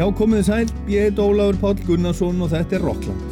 Já, 0.00 0.06
komið 0.16 0.38
þið 0.38 0.46
sæl, 0.46 0.70
ég 0.88 1.02
heit 1.10 1.18
Ólafur 1.20 1.58
Páll 1.60 1.82
Gunnarsson 1.84 2.40
og 2.40 2.48
þetta 2.54 2.78
er 2.78 2.86
Rockland. 2.88 3.29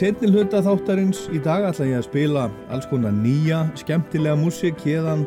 Setni 0.00 0.30
hluta 0.32 0.62
þáttarins. 0.64 1.26
Í 1.28 1.38
dag 1.44 1.66
ætla 1.68 1.84
ég 1.90 1.98
að 1.98 2.06
spila 2.06 2.46
alls 2.72 2.86
konar 2.88 3.12
nýja, 3.12 3.66
skemmtilega 3.76 4.38
músik 4.40 4.78
hérðan 4.80 5.26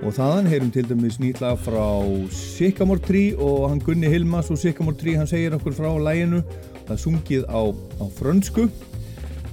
og 0.00 0.14
þaðan 0.16 0.48
heyrum 0.48 0.70
til 0.72 0.84
dæmis 0.88 1.18
nýtla 1.20 1.50
frá 1.60 1.84
Sycamore 2.32 3.02
Tree 3.04 3.34
og 3.36 3.66
hann 3.68 3.82
Gunni 3.84 4.08
Hilmas 4.08 4.48
og 4.54 4.60
Sycamore 4.62 4.96
Tree 4.96 5.18
hann 5.18 5.28
segir 5.28 5.58
okkur 5.58 5.76
frá 5.76 5.90
læginu 6.00 6.40
það 6.88 7.02
sungið 7.04 7.44
á, 7.52 7.60
á 8.00 8.04
frönsku. 8.16 8.68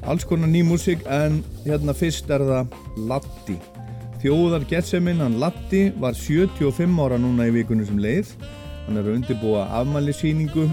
Alls 0.07 0.23
konar 0.29 0.47
ný 0.47 0.63
músik 0.63 1.03
en 1.03 1.41
hérna 1.65 1.97
fyrst 1.97 2.31
er 2.31 2.45
það 2.47 2.79
Latti. 3.11 3.59
Þjóðar 4.23 4.69
getseminn 4.71 5.23
hann 5.25 5.39
Latti 5.41 5.89
var 5.99 6.15
75 6.15 7.01
ára 7.03 7.19
núna 7.19 7.49
í 7.49 7.57
vikunum 7.57 7.89
sem 7.89 7.99
leið. 7.99 8.31
Hann 8.85 9.01
er 9.01 9.03
að 9.03 9.17
undirbúa 9.19 9.67
afmælisýningu 9.81 10.69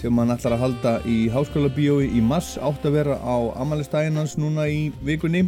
sem 0.00 0.16
hann 0.16 0.32
ætlar 0.32 0.54
að 0.56 0.62
halda 0.62 0.92
í 1.04 1.16
Háskóla 1.28 1.68
Bíói 1.74 2.06
í 2.16 2.22
mass 2.24 2.54
átt 2.64 2.86
að 2.88 2.94
vera 2.96 3.18
á 3.20 3.36
amalistægin 3.60 4.16
hans 4.16 4.38
núna 4.40 4.64
í 4.64 4.88
vikunni. 5.04 5.44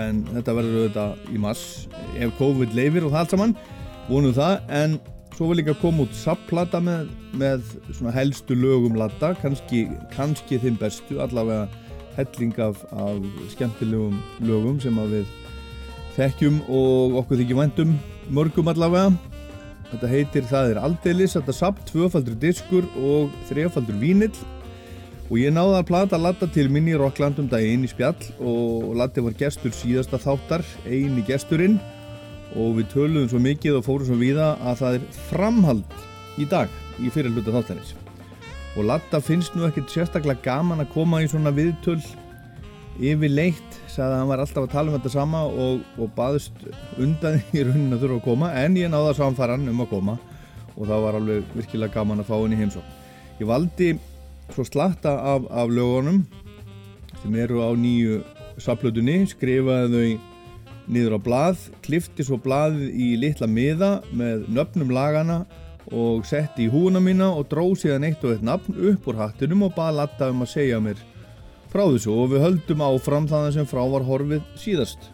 En 0.00 0.22
þetta 0.30 0.54
verður 0.56 0.78
auðvitað 0.78 1.34
í 1.34 1.40
mass 1.42 1.84
ef 2.16 2.32
COVID 2.38 2.72
leifir 2.76 3.04
og 3.04 3.12
það 3.12 3.20
allt 3.20 3.34
saman 3.34 3.54
vonum 4.08 4.32
það. 4.36 4.56
En 4.72 4.96
svo 5.36 5.50
vil 5.50 5.60
líka 5.60 5.76
koma 5.82 6.06
út 6.06 6.16
sapplata 6.16 6.80
með, 6.80 7.12
með 7.36 7.74
svona 7.90 8.14
helstu 8.16 8.56
lögum 8.56 8.96
latta 8.96 9.34
kannski, 9.42 9.84
kannski 10.14 10.60
þeim 10.62 10.80
bestu 10.80 11.20
allavega 11.20 11.68
helling 12.16 12.56
af, 12.62 12.80
af 12.94 13.20
skemmtilegum 13.52 14.16
lögum 14.48 14.80
sem 14.80 14.96
að 15.02 15.18
við 15.18 15.38
þekkjum 16.16 16.60
og 16.72 17.20
okkur 17.20 17.42
þykir 17.42 17.60
vendum 17.60 17.96
mörgum 18.32 18.70
allavega 18.70 19.12
Þetta 19.94 20.08
heitir 20.10 20.46
Það 20.50 20.72
er 20.72 20.78
aldeilis, 20.82 21.36
þetta 21.36 21.54
samt 21.54 21.82
tvöfaldur 21.86 22.34
diskur 22.42 22.86
og 22.98 23.34
þrefaldur 23.46 23.94
vínill. 24.00 24.34
Og 25.30 25.38
ég 25.38 25.54
náði 25.54 25.76
að 25.78 25.86
plata 25.88 26.18
Latta 26.18 26.48
til 26.50 26.66
minni 26.68 26.92
í 26.92 26.98
Rocklandum 26.98 27.46
daginn 27.48 27.86
í 27.86 27.90
spjall 27.92 28.18
og 28.42 28.90
Latti 28.98 29.22
var 29.24 29.36
gestur 29.38 29.70
síðasta 29.72 30.18
þáttar, 30.18 30.64
eini 30.84 31.22
gesturinn. 31.28 31.78
Og 32.58 32.80
við 32.80 32.90
töluðum 32.90 33.30
svo 33.30 33.42
mikið 33.46 33.78
og 33.78 33.86
fórum 33.86 34.10
svo 34.10 34.18
viða 34.18 34.50
að 34.66 34.82
það 34.82 34.98
er 34.98 35.06
framhald 35.30 35.96
í 36.42 36.48
dag 36.50 36.74
í 36.98 37.14
fyrirluta 37.14 37.54
þáttarins. 37.54 37.94
Og 38.74 38.90
Latta 38.90 39.22
finnst 39.22 39.54
nú 39.54 39.68
ekkert 39.68 39.94
sérstaklega 39.94 40.42
gaman 40.42 40.82
að 40.82 40.90
koma 40.96 41.22
í 41.22 41.30
svona 41.30 41.54
viðtöl 41.54 42.00
yfirleitt 42.98 43.73
sagði 43.94 44.10
að 44.10 44.18
hann 44.18 44.30
var 44.30 44.42
alltaf 44.42 44.64
að 44.64 44.72
tala 44.72 44.90
um 44.90 44.96
þetta 44.98 45.12
sama 45.12 45.42
og, 45.46 45.82
og 46.00 46.10
baðist 46.16 46.64
undan 46.98 47.40
í 47.54 47.62
raunin 47.62 47.94
að 47.94 48.04
þurfa 48.04 48.18
að 48.18 48.24
koma 48.26 48.50
en 48.58 48.78
ég 48.80 48.90
náða 48.90 49.14
samfæran 49.20 49.68
um 49.70 49.82
að 49.84 49.90
koma 49.92 50.16
og 50.74 50.88
það 50.88 51.04
var 51.06 51.18
alveg 51.20 51.54
virkilega 51.54 51.94
gaman 51.94 52.22
að 52.22 52.30
fá 52.30 52.34
henni 52.36 52.58
heimsó 52.58 52.82
ég 53.38 53.48
valdi 53.50 53.92
svo 54.54 54.66
slatta 54.66 55.14
af, 55.34 55.46
af 55.50 55.70
lögunum 55.70 56.24
sem 57.22 57.36
eru 57.40 57.62
á 57.62 57.70
nýju 57.78 58.22
saplötunni, 58.60 59.24
skrifaði 59.30 59.90
þau 59.94 60.32
niður 60.94 61.16
á 61.16 61.20
blað, 61.24 61.62
klifti 61.84 62.26
svo 62.26 62.36
blaðið 62.42 62.90
í 62.92 63.14
litla 63.16 63.48
miða 63.48 63.94
með 64.12 64.44
nöfnum 64.52 64.92
lagana 64.92 65.44
og 65.94 66.26
setti 66.28 66.66
í 66.66 66.72
húuna 66.72 67.00
mína 67.02 67.30
og 67.32 67.48
dróð 67.50 67.78
síðan 67.82 68.06
eitt 68.08 68.24
og 68.24 68.34
eitt 68.34 68.44
nafn 68.44 68.76
upp 68.90 69.08
úr 69.08 69.20
hattunum 69.20 69.66
og 69.68 69.74
baði 69.76 69.98
latta 70.00 70.30
um 70.32 70.44
að 70.44 70.52
segja 70.56 70.80
mér 70.82 71.00
frá 71.74 71.88
þessu 71.90 72.14
og 72.14 72.30
við 72.30 72.44
höldum 72.44 72.82
áfram 72.86 73.26
þannig 73.26 73.56
sem 73.56 73.66
frá 73.66 73.82
var 73.90 74.06
horfið 74.06 74.44
síðast. 74.62 75.10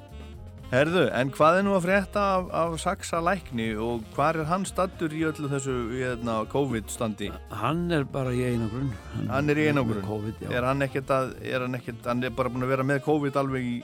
Herðu, 0.70 1.06
en 1.18 1.32
hvað 1.34 1.56
er 1.58 1.64
nú 1.66 1.72
að 1.74 1.86
frétta 1.88 2.24
af, 2.36 2.50
af 2.54 2.74
Saxa 2.78 3.18
lækni 3.26 3.72
og 3.80 4.04
hvað 4.14 4.42
er 4.42 4.46
hann 4.52 4.66
stattur 4.68 5.10
í 5.16 5.24
öllu 5.26 5.48
þessu 5.50 5.72
hérna, 5.96 6.36
COVID-standi? 6.52 7.32
Hann 7.58 7.88
er 7.96 8.04
bara 8.06 8.30
í 8.36 8.44
einogrun. 8.52 8.92
Hann, 9.16 9.32
hann 9.32 9.50
er 9.50 9.58
í 9.58 9.66
einogrun? 9.72 10.04
COVID, 10.06 10.44
já. 10.44 10.52
Er 10.60 10.68
hann 10.68 10.86
ekkert 10.86 11.10
að, 11.16 11.32
er 11.42 11.64
hann 11.64 11.80
ekkert, 11.80 12.06
hann 12.06 12.22
er 12.28 12.36
bara 12.38 12.52
búin 12.54 12.68
að 12.68 12.74
vera 12.76 12.86
með 12.86 13.02
COVID 13.08 13.40
alveg 13.42 13.66
í, 13.66 13.76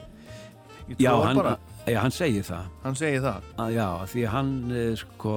í 0.93 1.01
já, 1.01 1.11
tvo 1.11 1.27
hann, 1.27 1.43
bara? 1.43 1.57
Já, 1.89 1.99
hann 2.05 2.15
segir 2.15 2.47
það. 2.53 2.73
Hann 2.85 3.03
segir 3.03 3.27
það? 3.27 3.53
Að, 3.57 3.77
já, 3.81 3.89
því 4.15 4.31
hann, 4.37 4.57
sko, 5.03 5.37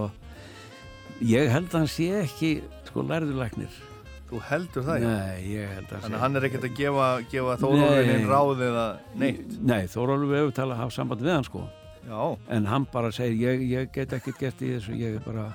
ég 1.31 1.53
held 1.55 1.71
að 1.71 1.79
hann 1.79 1.93
sé 1.95 2.11
ekki, 2.27 2.57
sko, 2.91 3.09
lærðulæknir. 3.09 3.85
Þú 4.29 4.39
heldur 4.45 4.85
það? 4.85 5.03
Nei, 5.07 5.41
ég 5.49 5.71
held 5.73 5.89
að 5.89 6.03
Þannig 6.03 6.15
að 6.19 6.21
hann 6.21 6.37
er 6.37 6.45
ekkert 6.45 6.65
að 6.67 6.73
gefa, 6.77 7.05
gefa 7.31 7.53
Þórólfinn 7.63 8.27
ráð 8.29 8.59
eða 8.67 8.85
neitt? 9.17 9.55
Nei, 9.65 9.79
Þórólfinn 9.89 10.35
hefur 10.37 10.51
talað 10.59 10.73
að 10.75 10.81
hafa 10.83 10.93
samband 10.99 11.23
við 11.25 11.33
hann 11.33 11.47
sko. 11.47 11.61
Já. 12.09 12.19
En 12.53 12.67
hann 12.69 12.85
bara 12.93 13.09
segir, 13.13 13.39
ég, 13.41 13.63
ég 13.69 13.89
get 13.93 14.13
ekkert 14.17 14.37
gert 14.41 14.61
í 14.65 14.69
þessu, 14.75 14.93
ég 14.97 15.17
er 15.17 15.23
bara, 15.25 15.47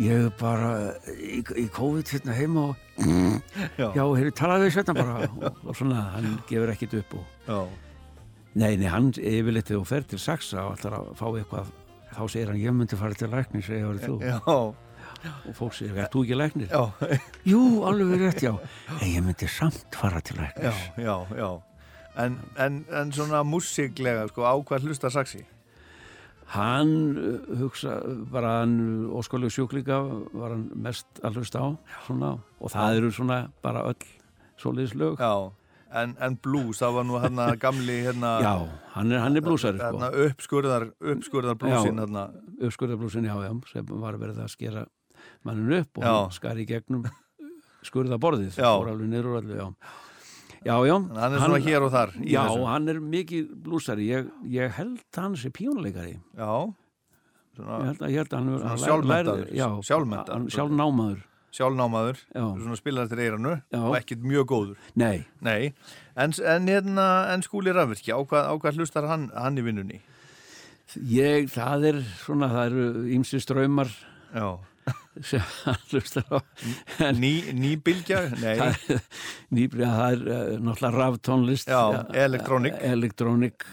ég 0.00 0.26
er 0.28 0.30
bara 0.38 0.70
í, 1.10 1.40
í 1.42 1.66
COVID 1.74 2.14
hérna 2.14 2.36
heima 2.38 2.64
og 2.70 3.02
já, 3.78 3.88
já 3.90 4.02
hefur 4.02 4.32
talað 4.38 4.64
við 4.64 4.78
þetta 4.78 4.96
bara 4.98 5.18
og, 5.26 5.44
og 5.66 5.78
svona, 5.78 6.06
hann 6.14 6.38
gefur 6.50 6.72
ekkert 6.74 6.96
upp 7.02 7.18
og... 7.18 7.26
Já. 7.48 7.58
Nei, 8.52 8.72
nei, 8.78 8.88
hann 8.92 9.10
yfirleitt 9.16 9.70
þegar 9.70 9.82
þú 9.82 9.90
fer 9.90 10.08
til 10.10 10.22
Saxa 10.22 10.66
og 10.68 10.78
ætlar 10.78 10.98
að 11.00 11.12
fá 11.18 11.26
eitthvað, 11.28 11.74
þá 12.12 12.22
segir 12.24 12.50
hann, 12.54 12.62
ég 12.62 12.78
myndi 12.78 13.02
fara 13.02 13.18
til 13.18 13.30
lækni, 13.34 13.66
segja 13.66 13.90
verið 13.90 14.08
þú. 14.10 14.18
Já 14.30 14.56
og 15.30 15.54
fólk 15.58 15.76
segir, 15.76 15.98
er 16.02 16.10
þú 16.12 16.24
ekki 16.24 16.38
læknir? 16.38 16.72
Já. 16.72 17.18
Jú, 17.46 17.60
alveg 17.88 18.24
rétt, 18.24 18.42
já. 18.44 18.52
En 18.98 19.06
ég 19.08 19.22
myndi 19.24 19.48
samt 19.50 19.98
fara 19.98 20.20
til 20.24 20.40
læknir. 20.40 20.68
Já, 20.68 21.06
já, 21.06 21.16
já. 21.38 21.50
En, 22.22 22.36
en, 22.60 22.84
en 22.92 23.12
svona 23.12 23.40
músiklega, 23.46 24.26
sko, 24.28 24.44
á 24.44 24.52
hvað 24.60 24.88
hlusta 24.88 25.10
Saxi? 25.12 25.46
Hann 26.52 27.16
uh, 27.16 27.54
hugsa, 27.62 27.94
bara 28.28 28.58
hann 28.60 29.08
óskólu 29.08 29.48
sjúklinga 29.48 30.02
var 30.36 30.52
hann 30.52 30.66
mest 30.76 31.22
að 31.24 31.40
hlusta 31.40 31.64
á, 31.64 31.68
svona, 32.04 32.34
og 32.60 32.74
það 32.74 32.98
eru 32.98 33.12
svona 33.16 33.38
bara 33.64 33.86
öll 33.88 34.10
soliðslög. 34.60 35.16
Já. 35.16 35.52
En, 35.92 36.14
en 36.24 36.36
blues, 36.40 36.78
það 36.80 36.94
var 36.96 37.04
nú 37.04 37.18
hérna 37.20 37.46
gamli 37.60 37.98
hérna... 38.04 38.28
Já, 38.40 38.52
hann 38.94 39.12
er, 39.12 39.18
hann 39.20 39.36
er 39.36 39.44
bluesari 39.44 39.76
sko. 39.76 39.88
Hérna 39.90 40.08
uppskurðar, 40.26 40.86
uppskurðar 41.14 41.58
bluesin 41.60 42.00
hérna. 42.00 42.22
Uppskurðar 42.60 43.00
bluesin, 43.00 43.28
já, 43.28 43.34
já, 43.44 43.52
sem 43.72 43.90
var 44.00 44.16
verið 44.20 44.40
að 44.40 44.52
skera 44.54 44.86
mannin 45.46 45.80
upp 45.80 46.00
og 46.00 46.06
já. 46.06 46.14
skari 46.38 46.64
í 46.64 46.68
gegnum 46.70 47.08
skurðaborðið, 47.86 48.54
fór 48.58 48.92
alveg 48.92 49.10
niður 49.10 49.32
og 49.32 49.40
alveg, 49.40 49.62
já. 49.62 49.98
Já, 50.62 50.76
já. 50.86 50.94
Hann 50.94 51.32
er 51.34 51.40
svona 51.42 51.56
hann, 51.56 51.66
hér 51.66 51.82
og 51.82 51.90
þar 51.90 52.12
já, 52.22 52.38
þessu. 52.44 52.62
Hann 52.70 52.92
er 52.92 53.02
mikið 53.16 53.50
bluesari, 53.64 54.06
ég, 54.12 54.30
ég 54.52 54.76
held 54.76 55.18
hann 55.18 55.34
sé 55.40 55.50
píónuleikari. 55.50 56.14
Já. 56.38 56.52
Svona, 57.56 57.80
ég 57.82 57.90
held 57.90 58.06
að, 58.06 58.12
ég 58.12 58.22
held 58.22 58.36
að 58.36 58.38
hann... 58.38 59.42
Já, 59.58 59.66
sjálfmentaður. 59.90 60.48
Sjálfnámaður 60.54 61.20
sjálfnámaður, 61.52 62.20
svona 62.32 62.78
spilar 62.78 63.08
eftir 63.08 63.20
eiranu 63.26 63.56
og 63.76 63.96
ekkert 63.98 64.24
mjög 64.24 64.46
góður. 64.48 64.78
Nei. 64.96 65.24
Nei, 65.44 65.74
en, 66.16 66.32
en, 66.48 66.68
hérna, 66.70 67.08
en 67.32 67.44
skúli 67.44 67.74
rafvirkja, 67.76 68.16
á 68.16 68.22
á 68.24 68.54
hvað 68.56 68.80
hlustar 68.80 69.08
hann, 69.10 69.28
hann 69.36 69.60
í 69.60 69.64
vinnunni? 69.66 70.00
Ég, 71.08 71.50
það 71.52 71.88
er 71.90 72.00
svona, 72.22 72.48
það 72.52 72.70
eru 72.70 73.04
ímsi 73.18 73.40
ströymar 73.40 73.92
Já. 74.32 74.48
Sem 75.20 75.42
hann 75.64 75.80
hlustar 75.90 76.24
á. 76.32 76.38
Ný, 77.12 77.32
nýbylgja? 77.52 78.22
Nei. 78.40 78.56
Nýbylgja, 79.54 79.90
það 79.92 80.16
er 80.16 80.22
uh, 80.24 80.60
náttúrulega 80.64 80.92
raftónlist. 80.96 81.72
Elektrónik. 82.24 82.78
Elektrónik. 82.80 83.66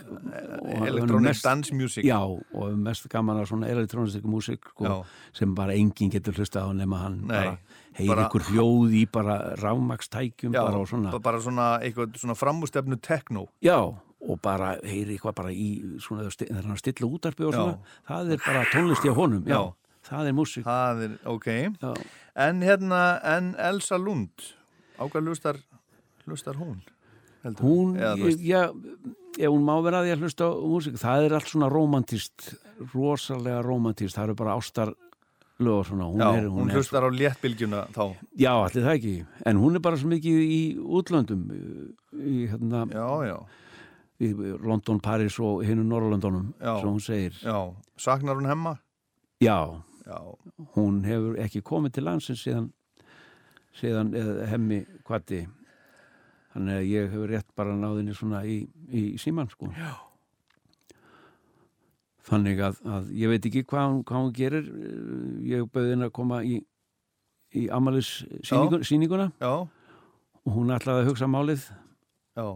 Dansmusík. 1.43 2.03
Já, 2.07 2.19
og 2.19 2.77
mest 2.77 3.07
gaman 3.11 3.39
að 3.41 3.51
svona 3.53 3.69
elektrónistik 3.71 4.27
músík 4.27 4.71
sko, 4.73 5.01
sem 5.35 5.55
bara 5.55 5.75
enginn 5.77 6.11
getur 6.13 6.35
hlusta 6.37 6.65
á 6.65 6.69
nema 6.75 7.03
hann 7.05 7.21
bara 7.29 7.57
heyri 7.97 8.25
ykkur 8.25 8.45
hljóð 8.51 8.93
í 8.99 9.05
bara 9.11 9.39
rámakstækjum 9.59 10.53
Já, 10.55 10.61
bara 10.63 10.83
og 10.83 10.91
svona 10.91 11.23
bara 11.23 11.41
svona 11.43 11.71
eitthvað 11.83 12.19
svona 12.21 12.35
framústefnu 12.37 12.99
tekno 13.03 13.47
Já, 13.65 13.79
og 13.79 14.41
bara 14.43 14.75
heyri 14.83 15.17
eitthvað 15.17 15.37
bara 15.41 15.53
í 15.53 15.69
svona 16.03 16.27
þegar 16.29 16.67
hann 16.69 16.79
stilla 16.79 17.09
útarpi 17.09 17.47
og 17.47 17.55
svona 17.55 17.75
Já. 17.75 17.99
það 18.11 18.33
er 18.35 18.43
bara 18.45 18.65
tónlist 18.73 19.07
í 19.07 19.13
honum 19.15 19.43
Já, 19.47 19.57
Já. 19.57 19.61
Það 20.09 20.29
er 20.31 20.37
músík 20.37 20.65
Það 20.67 21.03
er, 21.07 21.17
ok 21.29 21.49
Já. 21.49 21.91
En 22.39 22.63
hérna, 22.63 23.01
en 23.35 23.51
Elsa 23.59 23.99
Lund 23.99 24.47
á 24.99 25.03
hvað 25.07 25.29
hlustar, 25.31 25.59
hlustar 26.27 26.59
hún? 26.59 26.79
Heldur? 27.43 27.63
Hún, 27.63 27.93
ég, 27.95 28.41
já 28.43 28.65
ef 29.39 29.47
hún 29.47 29.63
má 29.63 29.77
vera 29.83 30.01
að 30.03 30.13
að 30.15 30.25
hlusta 30.25 30.49
á 30.49 30.51
músík 30.59 30.97
það 30.99 31.27
er 31.27 31.37
allt 31.37 31.51
svona 31.51 31.69
romantist 31.71 32.49
rosalega 32.93 33.61
romantist, 33.63 34.17
það 34.17 34.29
eru 34.29 34.39
bara 34.41 34.57
ástar 34.59 34.91
lög 35.59 35.81
og 35.81 35.87
svona 35.89 36.07
hún, 36.07 36.19
Já, 36.23 36.29
er, 36.39 36.47
hún, 36.47 36.59
hún 36.63 36.73
hlustar 36.75 37.07
á 37.07 37.09
léttbylgjuna 37.11 37.85
þá 37.95 38.03
Já, 38.39 38.51
allir 38.55 38.85
það 38.85 38.93
ekki, 38.95 39.15
en 39.51 39.59
hún 39.59 39.79
er 39.79 39.83
bara 39.83 39.99
svo 39.99 40.11
mikið 40.11 40.43
í 40.43 40.61
útlöndum 40.79 41.47
í 42.19 42.45
hérna 42.51 42.85
Já, 42.91 43.07
já 43.29 43.37
í 44.19 44.33
London, 44.35 44.99
Paris 44.99 45.37
og 45.39 45.61
hinn 45.63 45.85
Norrlöndunum, 45.87 46.49
Já. 46.59 46.73
sem 46.81 46.89
hún 46.89 47.03
segir 47.03 47.37
Já, 47.39 47.59
saknar 47.95 48.35
hún 48.35 48.49
hemma? 48.49 48.79
já, 49.39 49.79
Já, 50.09 50.17
hún 50.73 51.03
hefur 51.05 51.37
ekki 51.37 51.61
komið 51.65 51.95
til 51.95 52.03
landsins 52.07 52.41
síðan, 52.41 52.69
síðan 53.77 54.13
eða, 54.17 54.47
hemmi 54.49 54.79
kvati 55.05 55.43
þannig 56.53 56.79
að 56.79 56.87
ég 56.89 57.11
hefur 57.13 57.29
rétt 57.29 57.49
bara 57.59 57.75
náðinni 57.77 58.15
svona 58.17 58.41
í, 58.49 58.63
í 58.89 59.03
síman 59.21 59.51
sko. 59.51 59.69
Já. 59.77 59.91
þannig 62.29 62.61
að, 62.61 62.79
að 62.85 63.11
ég 63.17 63.31
veit 63.31 63.45
ekki 63.49 63.65
hvað 63.69 63.85
hún, 63.91 64.01
hvað 64.05 64.23
hún 64.23 64.33
gerir. 64.37 64.71
Ég 65.49 65.69
bauði 65.73 65.93
henni 65.93 66.09
að 66.09 66.15
koma 66.17 66.41
í, 66.45 66.59
í 67.57 67.67
amalis 67.73 68.11
já, 69.41 69.53
og 69.53 70.57
hún 70.57 70.73
ætlaði 70.73 71.05
að 71.05 71.11
hugsa 71.11 71.29
málið. 71.29 71.67
Já, 72.37 72.47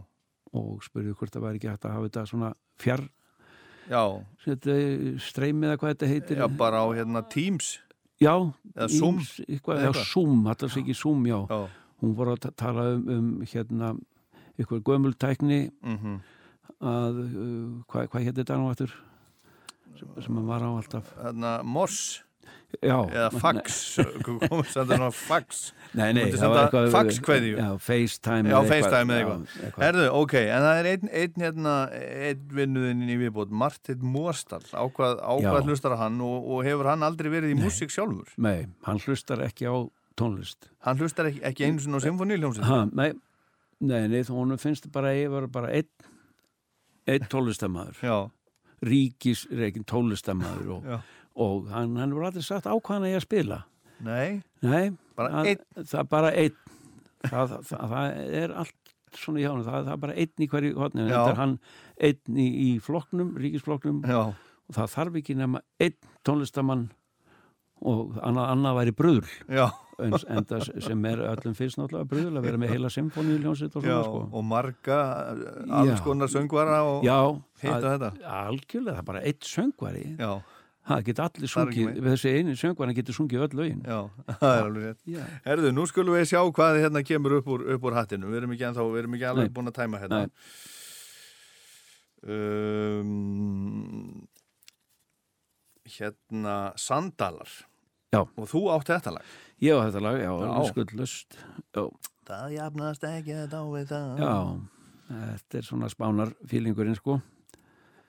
og 0.54 0.86
spurði 0.86 1.14
hvort 1.18 1.34
það 1.34 1.46
væri 1.48 1.60
ekki 1.60 1.70
hægt 1.72 1.86
að 1.86 1.96
hafa 1.96 2.10
þetta 2.10 2.26
svona 2.30 2.52
fjarr 2.82 3.06
streymið 5.20 5.70
eða 5.70 5.78
hvað 5.80 5.94
þetta 5.94 6.08
heitir? 6.10 6.36
Já, 6.40 6.48
bara 6.56 6.80
á 6.82 6.86
hérna 6.96 7.22
Teams. 7.28 7.78
já, 8.20 8.34
Eða 8.74 8.88
Zoom. 8.90 9.18
ýms- 9.20 9.44
eitthvað, 9.48 9.82
eitthvað. 9.84 10.04
Zoom, 10.12 10.44
þetta 10.44 10.68
sé 10.70 10.80
ekki 10.80 10.94
Zoom, 10.96 11.24
já. 11.26 11.46
Já, 11.50 11.68
hún 12.02 12.14
voru 12.16 12.32
að 12.34 12.40
ta- 12.40 12.50
tala 12.56 12.94
um, 12.94 13.08
um 13.08 13.40
hérna, 13.44 13.98
eitthvað 14.58 14.82
gömultækni 14.82 15.70
mhm, 15.82 16.20
að, 16.80 17.18
uh, 17.24 17.84
hvað, 17.88 18.08
hvað 18.08 18.24
hétt 18.24 18.36
þetta 18.40 18.56
nú 18.58 18.70
aftur? 18.70 18.90
Sem, 19.98 20.08
sem 20.22 20.36
að 20.40 20.44
var 20.46 20.60
á 20.64 20.70
alltaf? 20.74 21.12
Hérna 21.22 21.62
Moss 21.64 22.23
já, 22.82 22.96
eða 23.04 23.40
fax, 23.42 23.78
sendur 24.74 25.02
hann 25.02 25.14
fax. 25.14 25.60
nei, 25.92 26.12
nei, 26.16 26.22
eitthvað 26.28 26.88
faxkveðju. 26.94 27.56
já, 27.58 27.68
FaceTime 27.84 28.52
eða 28.52 28.62
já, 28.64 28.76
eitthvað. 29.20 29.82
Herðu, 29.84 30.06
ok, 30.20 30.36
en 30.42 30.66
það 30.66 30.80
er 30.80 30.88
einn 30.92 31.10
ein, 31.10 31.34
hérna, 31.44 31.74
einn 32.30 32.46
vinnuðinn 32.60 33.04
í 33.14 33.18
viðbót, 33.24 33.52
Martin 33.64 34.06
Mórstal, 34.14 34.62
ákvað, 34.72 35.20
ákvað 35.22 35.70
hlustar 35.70 35.98
hann 36.00 36.22
og, 36.24 36.48
og 36.56 36.64
hefur 36.68 36.90
hann 36.92 37.06
aldrei 37.06 37.30
verið 37.32 37.54
í 37.54 37.60
músík 37.60 37.94
sjálfur? 37.94 38.32
nei, 38.36 38.66
hann 38.88 39.02
hlustar 39.04 39.44
ekki 39.46 39.68
á 39.70 39.76
tónlist 40.18 40.70
Hann 40.84 41.00
hlustar 41.00 41.30
ekki, 41.30 41.42
ekki 41.46 41.68
á 41.68 41.98
symfóníuljónsið? 42.08 42.66
ha, 42.68 42.84
nei, 42.92 43.12
nei, 43.84 44.24
hún 44.30 44.56
finnst 44.62 44.90
bara 44.94 45.14
að 45.14 45.22
ég 45.24 45.32
var 45.34 45.50
bara 45.52 45.72
einn 45.74 45.90
einn 47.10 47.26
tónlistamæður 47.28 48.30
ríkis 48.84 49.44
tónlistamæður 49.88 50.72
og, 50.78 50.88
já. 50.88 50.96
Og 51.36 51.68
hann, 51.72 51.96
hann 51.96 52.14
var 52.14 52.28
aldrei 52.30 52.42
sagt 52.46 52.66
á 52.66 52.74
hvað 52.74 52.94
hann 52.98 53.06
eigi 53.08 53.18
að 53.20 53.26
spila. 53.26 53.58
Nei, 54.04 54.42
Nei, 54.62 54.90
Bara 55.16 55.30
það, 55.30 55.46
einn? 55.50 55.84
Það 55.84 56.00
er 56.00 56.08
bara 56.10 56.32
einn. 56.34 56.56
Það, 57.24 57.52
það, 57.68 57.84
það 57.94 58.18
er 58.42 58.54
allt 58.62 58.92
svona 59.14 59.40
í 59.40 59.44
hjánu, 59.46 59.62
það, 59.64 59.84
það 59.86 59.92
er 59.94 60.02
bara 60.02 60.16
einn 60.24 60.42
í 60.44 60.48
hverju 60.50 60.74
hodni, 60.80 61.04
Já. 61.06 61.14
þetta 61.14 61.30
er 61.34 61.38
hann 61.40 61.54
einn 62.08 62.36
í, 62.42 62.48
í 62.64 62.68
flokknum, 62.82 63.30
ríkisflokknum. 63.40 64.02
Já, 64.10 64.20
og 64.64 64.74
það 64.78 64.92
þarf 64.96 65.18
ekki 65.22 65.36
nema 65.38 65.60
einn 65.80 65.96
tónlistamann 66.26 66.88
og 67.84 68.14
annað, 68.24 68.46
annað 68.54 68.76
væri 68.78 68.92
bröðl 68.96 69.26
já, 69.52 69.64
en 70.00 70.14
það 70.48 70.62
sem 70.86 71.02
er 71.10 71.20
öllum 71.28 71.56
fyrst 71.58 71.76
náttúrulega 71.76 72.08
bröðl 72.08 72.38
að 72.40 72.46
vera 72.48 72.60
með 72.62 72.70
heila 72.72 72.90
symfóníu 72.94 73.36
ljónsitt 73.42 73.74
og 73.76 73.84
já, 73.84 73.98
svona 73.98 74.04
sko. 74.06 74.22
og 74.38 74.44
marga 74.48 74.98
alls 75.68 75.90
Já. 75.98 76.02
konar 76.06 76.30
söngvara 76.32 76.78
og 76.88 77.04
Já, 77.04 77.18
að- 77.68 77.84
þetta. 77.90 78.10
algjörlega, 78.24 78.94
það 78.94 79.02
er 79.02 79.08
bara 79.10 79.22
einn 79.28 79.48
söngvari. 79.50 80.04
Já, 80.16 80.32
það 80.84 81.02
geta 81.08 81.26
allir 81.28 81.50
sungið, 81.50 81.98
þessi 82.04 82.32
eini 82.38 82.54
söngvari 82.60 82.94
getur 82.96 83.16
sungið 83.16 83.44
öll 83.46 83.56
lögin 83.60 83.82
já, 83.86 83.98
það 84.40 84.54
er 84.54 84.68
alveg 84.68 84.86
rétt. 84.88 85.02
Herðu, 85.46 85.68
nú 85.76 85.84
skulum 85.88 86.16
við 86.18 86.26
sjá 86.32 86.40
hvað 86.44 86.80
hérna 86.82 87.00
kemur 87.06 87.32
upp 87.38 87.48
úr, 87.54 87.60
upp 87.76 87.86
úr 87.88 87.96
hattinu. 87.96 88.30
Við 88.32 88.38
erum 88.42 88.54
ekki, 88.56 88.66
ennþá, 88.68 88.86
við 88.92 89.02
erum 89.02 89.16
ekki 89.18 89.28
alveg 89.30 89.52
búin 89.56 89.70
að 89.72 89.78
tæma 89.80 90.02
hérna. 90.02 90.20
Um, 92.24 94.24
hérna, 95.96 96.56
Sandalar. 96.80 97.50
Já. 98.14 98.20
Og 98.22 98.46
þú 98.48 98.60
átt 98.76 98.92
þetta 98.92 99.10
lag. 99.16 99.24
Ég 99.64 99.76
á 99.76 99.78
þetta 99.88 100.04
lag, 100.04 100.16
já, 100.20 100.30
Já. 100.30 100.34
Já, 101.74 101.84
Það 102.24 102.52
jafnast 102.54 103.02
ekki 103.04 103.34
að 103.36 103.50
dá 103.52 103.58
við 103.68 103.90
það. 103.90 104.20
Já, 104.22 104.36
þetta 105.10 105.58
er 105.58 105.64
svona 105.66 105.88
spánarfílingurinn 105.92 106.96
sko 106.96 107.18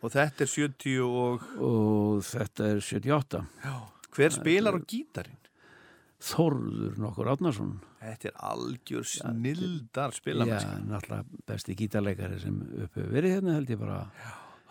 Og 0.05 0.13
þetta 0.13 0.45
er 0.45 0.51
70 0.51 1.01
og... 1.07 1.49
og 1.65 2.21
þetta 2.27 2.69
er 2.75 2.83
78 2.83 3.41
Hver 4.15 4.35
spilar 4.35 4.77
á 4.77 4.81
gítarinn? 4.85 5.41
Þórður 6.25 6.99
nokkur 7.01 7.31
Átnarsson 7.33 7.75
Þetta 8.05 8.29
er 8.29 8.39
algjör 8.51 9.05
snildar 9.09 10.13
Já, 10.13 10.17
spilamennska. 10.19 10.77
náttúrulega 10.85 11.43
besti 11.49 11.75
gítarleikari 11.79 12.37
sem 12.43 12.59
uppi 12.85 13.05
verið 13.09 13.39
hérna 13.39 13.55
held 13.57 13.71
ég 13.73 13.81
bara 13.81 14.03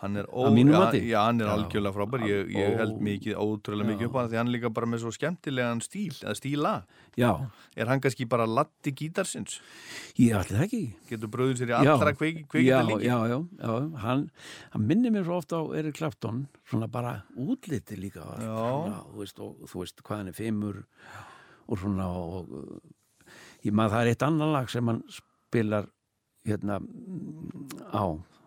Hann 0.01 0.17
er, 0.19 0.25
ó, 0.27 0.43
Að 0.49 0.57
mati. 0.67 0.99
já, 1.07 1.21
hann 1.23 1.39
er 1.41 1.47
algjörlega 1.47 1.93
frábær. 1.95 2.23
Ég, 2.27 2.49
ég 2.51 2.73
held 2.77 2.97
mikið, 3.01 3.37
ótrúlega 3.39 3.87
mikið 3.93 4.09
upp 4.09 4.15
á 4.15 4.19
hann 4.19 4.29
því 4.33 4.37
hann 4.41 4.49
líka 4.51 4.69
bara 4.75 4.89
með 4.91 4.99
svo 5.05 5.11
skemmtilegan 5.15 5.79
stíl, 5.81 6.11
eða 6.19 6.33
stíla. 6.35 6.73
Já, 7.15 7.29
Er 7.79 7.87
hann 7.87 8.01
kannski 8.03 8.27
bara 8.27 8.45
latti 8.45 8.91
gítarsins? 8.91 9.61
ég 10.19 10.35
ætli 10.35 10.57
það 10.57 10.65
ekki 10.65 10.81
Getur 11.09 11.31
bröður 11.31 11.55
sér 11.61 11.71
í 11.71 11.75
allra 11.79 12.11
kveikita 12.13 12.81
líki? 12.89 13.07
já, 13.07 13.17
já, 13.31 13.37
já, 13.63 13.71
hann, 14.03 14.29
hann 14.75 14.85
minnir 14.87 15.11
mér 15.15 15.23
svo 15.23 15.37
ofta 15.39 15.59
á 15.59 15.63
Erik 15.79 15.95
Clapton 15.95 16.47
svona 16.69 16.87
bara 16.91 17.23
útliti 17.39 17.95
líka 17.99 18.19
Já. 18.39 18.51
svona, 18.51 18.99
þú, 19.11 19.17
veist, 19.23 19.39
og, 19.39 19.55
þú 19.71 19.79
veist 19.83 20.03
hvað 20.03 20.17
hann 20.17 20.27
er 20.27 20.33
fimmur 20.37 20.83
og 21.67 21.79
svona 21.79 22.07
og, 22.11 22.51
ég 23.63 23.71
maður 23.75 23.95
það 23.95 24.01
er 24.05 24.11
eitt 24.13 24.23
annan 24.27 24.51
lag 24.55 24.69
sem 24.69 24.87
hann 24.91 25.03
spilar 25.09 25.87
hérna 26.45 26.79
á 27.95 28.05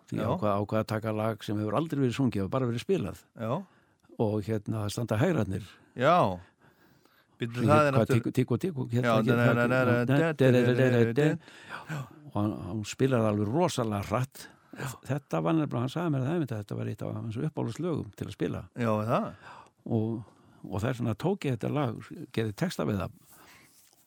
því 0.09 0.21
ákvað, 0.25 0.53
ákvað 0.63 0.81
að 0.83 0.89
taka 0.95 1.15
lag 1.17 1.45
sem 1.45 1.59
hefur 1.61 1.79
aldrei 1.79 2.01
verið 2.03 2.17
sungið 2.19 2.47
og 2.47 2.53
bara 2.55 2.69
verið 2.71 2.85
spilað. 2.85 3.25
Já. 3.39 3.53
og 4.19 4.41
hérna 4.43 4.89
standa 4.91 5.17
hægrarnir 5.21 5.67
Já. 5.99 6.39
Er 7.39 8.05
tík 8.35 8.51
og 8.51 8.59
tík 8.59 8.79
og 8.79 8.91
hann, 12.35 12.85
spilar 12.87 13.29
alveg 13.29 13.51
rosalega 13.51 14.03
hratt. 14.09 14.49
Þetta 15.09 15.41
var 15.43 15.57
nefnilega, 15.57 15.85
hann 15.85 15.93
sagði 15.93 16.15
mér 16.15 16.27
að 16.29 16.45
þetta 16.53 16.79
var 16.79 16.91
eitt 16.91 17.03
af 17.03 17.15
hans 17.17 17.39
uppáluslögum 17.49 18.11
til 18.19 18.27
að 18.29 18.35
spila. 18.35 18.65
Já, 18.79 18.91
það. 19.09 19.31
og, 19.87 20.11
og 20.69 20.77
það 20.77 20.91
er 20.91 20.99
svona 21.01 21.17
tók 21.19 21.47
ég 21.49 21.57
þetta 21.57 21.73
lag, 21.75 22.11
geði 22.37 22.55
texta 22.63 22.87
við 22.87 23.01
það. 23.03 23.17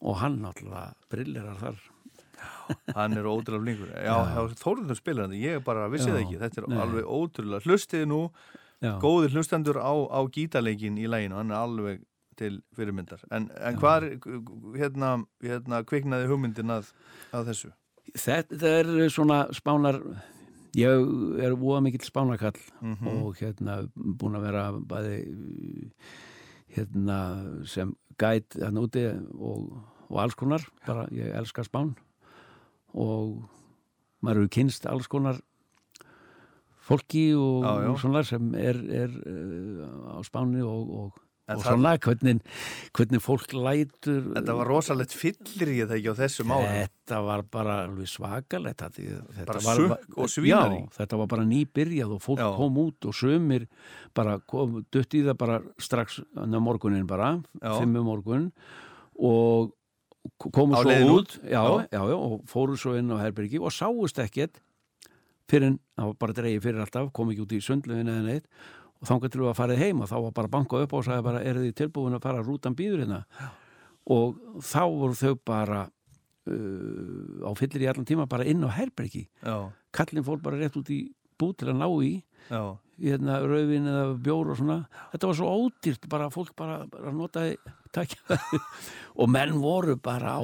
Og 0.02 0.16
hann 0.22 0.38
náttúrulega 0.42 1.10
brillerar 1.12 1.60
þar 1.60 1.82
Hann 2.96 3.16
er 3.18 3.26
ótrúlega 3.28 3.62
flinkur. 3.64 3.90
Já, 3.96 4.16
já. 4.32 4.42
Þórundur 4.62 4.96
spilar 4.98 5.26
hann. 5.28 5.36
Ég 5.38 5.62
bara 5.64 5.88
vissi 5.92 6.08
Já. 6.08 6.14
það 6.16 6.22
ekki. 6.24 6.38
Þetta 6.42 6.62
er 6.62 6.68
Nei. 6.72 6.78
alveg 6.86 7.04
ótrúlega. 7.18 7.62
Hlustið 7.66 8.06
nú, 8.08 8.20
Já, 8.82 8.96
góðir 9.02 9.36
hlustendur 9.36 9.78
á, 9.78 9.92
á 10.10 10.20
gítarleikin 10.34 10.96
í 10.98 11.06
læginu. 11.06 11.36
Hann 11.38 11.50
er 11.54 11.60
alveg 11.60 12.00
til 12.40 12.62
fyrirmyndar. 12.74 13.20
En, 13.30 13.50
en 13.60 13.76
hvað 13.78 14.06
hérna, 14.80 15.10
hérna, 15.44 15.82
kviknaði 15.86 16.26
hugmyndin 16.30 16.72
að, 16.74 16.88
að 17.36 17.50
þessu? 17.52 17.72
þetta 18.18 18.70
er 18.80 18.88
svona 19.12 19.42
spánar 19.54 20.00
ég 20.74 21.04
er 21.44 21.54
búa 21.60 21.78
mikill 21.84 22.02
spánakall 22.08 22.56
Mhm. 22.82 23.06
og 23.22 23.36
hérna 23.38 23.76
búin 23.94 24.34
að 24.36 24.42
vera 24.48 24.64
bæði 24.72 25.18
hérna 26.76 27.18
sem 27.68 27.92
gæt 28.20 28.56
hann 28.62 28.80
úti 28.80 29.04
og, 29.38 29.72
og 30.10 30.18
alls 30.22 30.34
konar 30.38 30.64
bara 30.86 31.06
ég 31.12 31.32
elska 31.36 31.64
spán 31.66 31.94
og 32.94 33.42
maður 34.22 34.44
eru 34.44 34.52
kynst 34.52 34.86
alls 34.90 35.08
konar 35.10 35.40
fólki 36.82 37.30
og, 37.38 37.64
Já, 37.64 37.72
já. 37.84 37.90
og 37.90 38.00
svona 38.02 38.22
sem 38.26 38.54
er, 38.58 38.78
er 39.04 39.12
uh, 39.26 40.16
á 40.18 40.20
spáni 40.26 40.62
og, 40.66 40.88
og, 40.90 41.20
og 41.52 41.62
svona 41.62 41.94
hvernig, 42.02 42.40
hvernig 42.94 43.20
fólk 43.22 43.54
lætur 43.54 44.32
Þetta 44.34 44.56
var 44.58 44.70
rosalegt 44.70 45.14
fyllir 45.14 45.72
ég 45.76 45.90
það 45.90 45.98
ekki 45.98 46.14
á 46.14 46.20
þessum 46.22 46.54
árum. 46.54 46.70
Þetta 46.78 47.20
var 47.26 47.44
bara 47.54 47.76
alveg 47.86 48.10
svakalegt 48.10 48.84
Bara 49.46 49.62
var, 49.66 49.82
sukk 49.82 50.18
og 50.18 50.32
svínari. 50.32 50.80
Já, 50.82 50.94
þetta 51.00 51.20
var 51.22 51.30
bara 51.34 51.46
nýbyrjað 51.50 52.16
og 52.16 52.24
fólk 52.24 52.42
Já. 52.42 52.48
kom 52.58 52.80
út 52.82 53.10
og 53.10 53.18
sömur 53.18 53.68
bara 54.14 54.38
kom, 54.40 54.80
dutt 54.90 55.18
í 55.18 55.22
það 55.26 55.38
bara 55.38 55.60
strax 55.82 56.18
morgunin 56.34 57.06
bara, 57.10 57.36
Já. 57.62 57.76
fimmu 57.78 58.02
morgun 58.06 58.50
og 59.18 59.74
komu 60.52 60.74
svo 60.76 60.84
leiðinni 60.90 61.14
út. 61.16 61.38
já, 61.42 61.62
Já. 61.90 62.02
já. 62.08 62.14
Og 62.16 62.44
fóru 62.50 62.76
svo 62.78 62.94
inn 62.98 63.10
á 63.10 63.16
Herbergi 63.22 63.58
og 63.60 63.72
sáust 63.74 64.18
ekkert 64.22 64.60
fyrir 65.50 65.74
það 65.98 66.06
var 66.06 66.14
bara 66.22 66.32
dreigið 66.38 66.62
fyrir 66.64 66.80
alltaf 66.84 67.10
kom 67.12 67.30
ekki 67.32 67.42
út 67.44 67.52
í 67.52 67.60
sundlegin 67.60 68.08
eða 68.08 68.22
neitt. 68.24 68.46
Og 69.02 69.08
þangar 69.10 69.32
til 69.34 69.40
að 69.42 69.56
farið 69.58 69.80
heim 69.82 70.00
og 70.04 70.08
þá 70.08 70.16
var 70.22 70.32
bara 70.36 70.48
bankað 70.52 70.84
upp 70.86 70.92
og 70.94 71.04
sagði 71.04 71.24
bara, 71.26 71.40
er 71.42 71.58
þið 71.58 71.74
tilbúin 71.80 72.14
að 72.16 72.22
fara 72.22 72.44
rútan 72.46 72.76
býður 72.78 73.02
hérna? 73.02 73.18
Og 74.14 74.36
þá 74.62 74.80
voru 74.86 75.18
þau 75.18 75.34
bara 75.44 75.80
uh, 76.46 77.46
á 77.46 77.50
fyllir 77.58 77.84
í 77.84 77.88
allan 77.90 78.06
tíma 78.08 78.28
bara 78.30 78.46
inn 78.48 78.62
á 78.64 78.70
herbergi. 78.78 79.26
Já, 79.42 79.56
kallin 79.94 80.24
fór 80.26 80.40
bara 80.42 80.60
rétt 80.62 80.78
út 80.78 80.90
í 80.94 81.02
bú 81.38 81.50
til 81.58 81.72
að 81.72 81.80
ná 81.82 81.88
í 82.02 82.12
hérna 83.02 83.40
rauðvin 83.42 83.88
eða 83.90 84.16
bjór 84.22 84.52
og 84.52 84.60
svona. 84.60 84.78
Þetta 85.12 85.30
var 85.30 85.38
svo 85.38 85.54
ódýrt, 85.58 86.08
bara 86.12 86.28
fólk 86.32 86.52
bara, 86.58 86.82
bara 86.90 87.14
notaði 87.16 87.56
takja 87.92 88.38
og 89.20 89.32
menn 89.32 89.58
voru 89.62 89.98
bara 90.00 90.36
á 90.38 90.42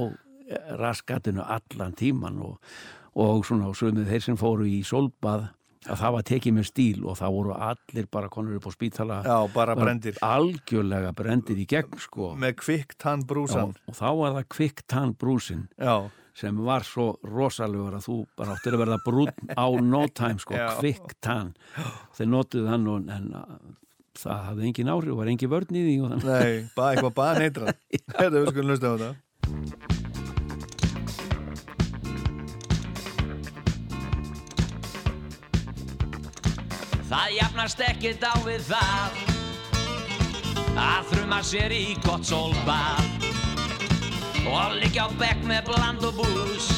raskatinu 0.80 1.44
allan 1.44 1.94
tíman 1.96 2.40
og, 2.44 2.58
og 3.20 3.44
svona 3.46 3.68
og 3.70 3.78
sömið 3.78 4.10
þeir 4.12 4.26
sem 4.26 4.40
fóru 4.40 4.66
í 4.68 4.80
solbað 4.86 5.48
að 5.88 6.00
það 6.02 6.14
var 6.16 6.24
tekið 6.28 6.54
með 6.56 6.66
stíl 6.68 7.04
og 7.06 7.16
það 7.16 7.34
voru 7.36 7.52
allir 7.54 8.08
bara 8.12 8.28
konur 8.32 8.58
upp 8.58 8.66
á 8.68 8.72
spítala. 8.74 9.18
Já, 9.24 9.36
bara 9.54 9.76
brendir 9.78 10.18
Algjörlega 10.26 11.12
brendir 11.16 11.60
í 11.62 11.68
gegn 11.70 12.00
sko. 12.02 12.32
Með 12.36 12.58
kviktann 12.64 13.22
brúsan 13.28 13.72
Já, 13.72 13.84
og 13.86 13.96
þá 14.00 14.08
var 14.18 14.34
það 14.40 14.48
kviktann 14.56 15.14
brúsin 15.16 15.68
Já 15.78 16.10
sem 16.38 16.58
var 16.62 16.84
svo 16.86 17.08
rosalegur 17.26 17.96
að 17.98 18.04
þú 18.06 18.16
bara 18.38 18.54
áttir 18.54 18.76
að 18.76 18.82
verða 18.84 18.98
brún 19.02 19.30
á 19.58 19.66
no 19.82 20.04
time 20.14 20.38
sko, 20.42 20.54
kviktann 20.78 21.54
þeir 22.14 22.30
notuðu 22.30 22.70
hann 22.70 22.86
og 22.92 23.10
en 23.10 23.32
það 24.18 24.44
hafði 24.50 24.68
engin 24.68 24.92
áhrif 24.94 25.18
var 25.18 25.32
engin 25.32 25.50
vörn 25.52 25.78
í 25.78 25.86
því 25.86 25.96
Nei, 26.22 26.68
bara 26.76 26.92
eitthvað 26.94 27.14
bara 27.18 27.42
neitra 27.42 27.74
Þetta 27.98 28.28
er 28.28 28.38
við 28.38 28.52
skulum 28.52 28.70
lusta 28.72 28.86
á 28.86 28.94
þetta. 28.94 29.14
Það 37.08 37.30
jafnast 37.38 37.80
ekkert 37.88 38.26
á 38.28 38.34
við 38.44 38.66
það 38.68 39.22
að 40.78 41.08
þrjuma 41.12 41.40
sér 41.46 41.74
í 41.74 41.84
gott 42.04 42.28
sólbað 42.28 43.17
og 44.48 44.76
liggja 44.80 45.06
á 45.06 45.08
bekk 45.20 45.44
með 45.48 45.68
bland 45.68 46.04
og 46.08 46.18
bús. 46.20 46.68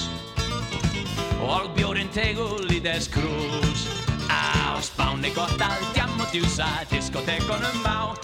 Og 1.40 1.70
bjórin 1.76 2.10
tegul 2.14 2.66
í 2.70 2.80
þess 2.84 3.08
krús 3.14 3.86
á 4.28 4.76
spáni 4.84 5.32
gott 5.34 5.60
að 5.62 5.82
djam 5.94 6.12
og 6.20 6.28
djúsa 6.34 6.68
diskotekonum 6.92 7.86
á. 7.86 8.14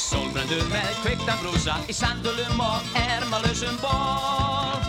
Sólbrendur 0.00 0.64
með 0.72 0.90
kviktan 1.02 1.38
brúsa 1.42 1.76
í 1.90 1.94
sandulum 1.96 2.60
og 2.64 2.96
ermalösum 2.98 3.76
ból 3.82 4.80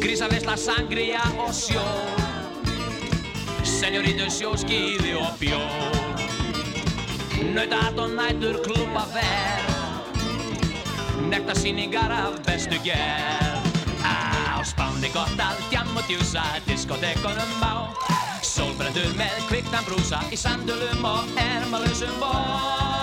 grísavisla, 0.00 0.56
sangria 0.56 1.24
og 1.38 1.52
sjó. 1.54 1.84
Senjórítu 3.64 4.30
sjóskíði 4.32 5.14
og 5.20 5.36
bjór 5.40 6.00
nautat 7.54 7.98
og 7.98 8.10
nætur 8.10 8.60
klúpa 8.64 9.04
verð 9.14 9.69
nekta 11.30 11.54
síningar 11.54 12.10
af 12.10 12.42
bestu 12.46 12.76
gerð. 12.84 13.66
Á 14.02 14.58
spáni 14.66 15.10
gott 15.14 15.38
að 15.38 15.60
djam 15.70 15.94
og 15.96 16.04
djúsa 16.10 16.42
diskotekonum 16.66 17.62
á. 17.62 17.74
Sólbrendur 18.42 19.14
með 19.18 19.38
kviktan 19.48 19.86
brúsa 19.86 20.24
í 20.34 20.38
sandulum 20.38 21.06
og 21.06 21.38
ermalösum 21.38 22.18
ból 22.18 22.99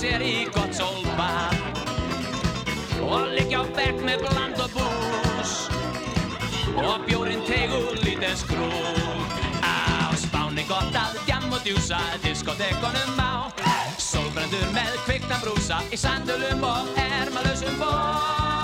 sér 0.00 0.22
í 0.24 0.46
gott 0.54 0.72
sólbað 0.72 1.58
og 3.04 3.26
liggja 3.34 3.60
á 3.60 3.64
bekk 3.76 3.98
með 4.06 4.22
bland 4.24 4.62
og 4.64 4.72
bús. 4.72 5.52
Og 6.80 7.04
bjórin 7.04 7.42
tegul 7.44 7.98
í 8.08 8.14
þess 8.22 8.46
krúl 8.48 9.20
á 9.60 10.08
spáni 10.16 10.64
gott 10.70 10.96
að 10.96 11.18
djam 11.26 11.52
og 11.52 11.60
djúsa 11.66 12.00
diskotekonum 12.24 13.20
á. 13.20 13.52
Sólbrendur 14.00 14.72
með 14.72 14.96
kvikna 15.04 15.42
brúsa 15.44 15.82
í 15.92 16.00
sandulum 16.00 16.64
og 16.70 16.96
ermalösum 17.04 17.76
ból 17.82 18.59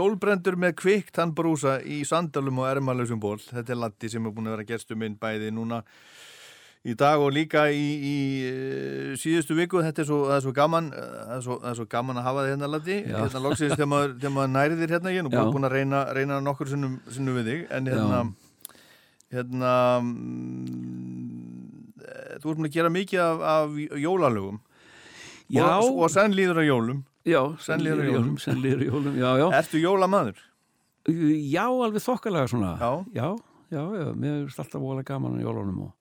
Sólbrendur 0.00 0.56
með 0.56 0.78
kviktann 0.80 1.34
brúsa 1.36 1.76
í 1.84 2.00
sandalum 2.08 2.62
og 2.62 2.70
ermalösum 2.70 3.20
ból. 3.20 3.36
Þetta 3.42 3.74
er 3.74 3.80
Latti 3.82 4.08
sem 4.08 4.24
er 4.24 4.32
búin 4.32 4.48
að 4.48 4.56
vera 4.56 4.68
gestur 4.70 4.96
minn 4.96 5.18
bæði 5.20 5.50
núna 5.52 5.82
í 6.88 6.94
dag 6.96 7.20
og 7.20 7.34
líka 7.36 7.66
í, 7.68 7.88
í 8.00 8.14
eh, 8.48 9.10
síðustu 9.20 9.58
viku. 9.58 9.82
Þetta 9.84 10.00
er 10.00 10.08
svo, 10.08 10.20
er 10.32 10.40
svo 10.44 10.54
gaman 10.56 10.88
eh, 10.96 11.34
er 11.36 11.42
svo, 11.44 11.58
er 11.60 11.76
svo 11.76 11.84
gaman 11.90 12.22
að 12.22 12.28
hafa 12.30 12.46
þið 12.46 12.54
hérna 12.54 12.70
Latti. 12.72 12.96
Já. 13.02 13.18
Hérna 13.18 13.44
loksins 13.44 13.74
þegar 13.74 13.90
maður, 13.92 14.32
maður 14.38 14.54
næri 14.54 14.80
þér 14.80 14.96
hérna 14.96 15.12
ég 15.12 15.20
er 15.20 15.28
nú 15.28 15.44
búin 15.52 15.68
að 15.68 15.76
reyna, 15.76 16.00
reyna 16.16 16.40
nokkur 16.46 16.72
sinnum, 16.72 16.96
sinnum 17.12 17.36
við 17.42 17.52
þig 17.52 17.68
en 17.76 17.92
hérna 17.92 18.22
hérna 19.30 19.74
mm, 20.00 21.44
eh, 22.00 22.34
þú 22.40 22.56
búin 22.56 22.70
að 22.70 22.80
gera 22.80 22.96
mikið 22.96 23.22
af, 23.26 23.46
af 23.52 23.78
jólalögum 24.00 24.58
Já, 25.50 25.66
og, 25.82 25.96
og 25.98 26.10
senn 26.12 26.34
líður 26.36 26.62
á 26.62 26.64
jólum. 26.64 27.00
Já, 27.30 27.42
senn 27.62 27.84
líður 27.84 28.02
á 28.02 28.06
jólum. 28.10 28.36
senn 28.42 28.60
líður 28.64 28.82
á 28.82 28.86
jólum, 28.90 29.16
já, 29.20 29.30
já 29.40 29.46
Ertu 29.60 29.80
jólamaður? 29.82 30.36
Já, 31.50 31.64
alveg 31.64 32.02
þokkalega 32.04 32.50
svona 32.52 32.74
Já. 32.80 32.90
já, 33.16 33.28
já, 33.72 33.82
já, 34.02 34.06
mér 34.14 34.34
er 34.44 34.58
alltaf 34.60 34.80
vola 34.82 35.02
gaman 35.06 35.38
á 35.38 35.42
jólunum 35.42 35.86
og 35.88 35.92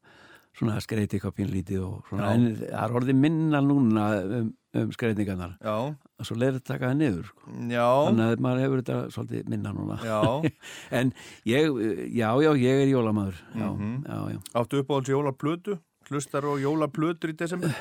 svona 0.59 0.75
skreiti 0.83 1.15
eitthvað 1.15 1.37
pínlítið 1.37 1.83
og 1.85 2.07
svona, 2.09 2.33
en 2.35 2.47
það 2.59 2.81
er 2.83 2.95
orðið 2.99 3.15
minna 3.21 3.61
núna 3.63 4.07
um, 4.41 4.49
um 4.75 4.89
skreitingarnar 4.91 5.53
Já, 5.63 5.75
og 5.95 6.27
svo 6.27 6.35
leiður 6.35 6.57
þetta 6.59 6.73
taka 6.73 6.89
það 6.89 6.97
niður 6.99 7.29
sko. 7.29 7.53
já, 7.71 7.85
þannig 8.09 8.25
að 8.33 8.43
maður 8.43 8.63
hefur 8.65 8.81
þetta 8.83 8.97
svolítið 9.15 9.51
minna 9.53 9.71
núna 9.77 9.99
já. 10.03 10.19
en 10.99 11.13
ég, 11.47 11.69
já, 12.11 12.29
já, 12.43 12.51
ég 12.59 12.83
er 12.83 12.91
jólamaður 12.91 13.39
já, 13.55 13.69
Mhm. 13.69 13.93
já, 14.03 14.19
já 14.35 14.39
Áttu 14.59 14.81
upp 14.83 14.91
á 14.91 14.93
alls 14.99 15.13
jólaplötu? 15.15 15.79
Hlustar 16.09 16.43
og 16.49 16.59
jólaplötur 16.59 17.31
í 17.31 17.37
desember? 17.39 17.71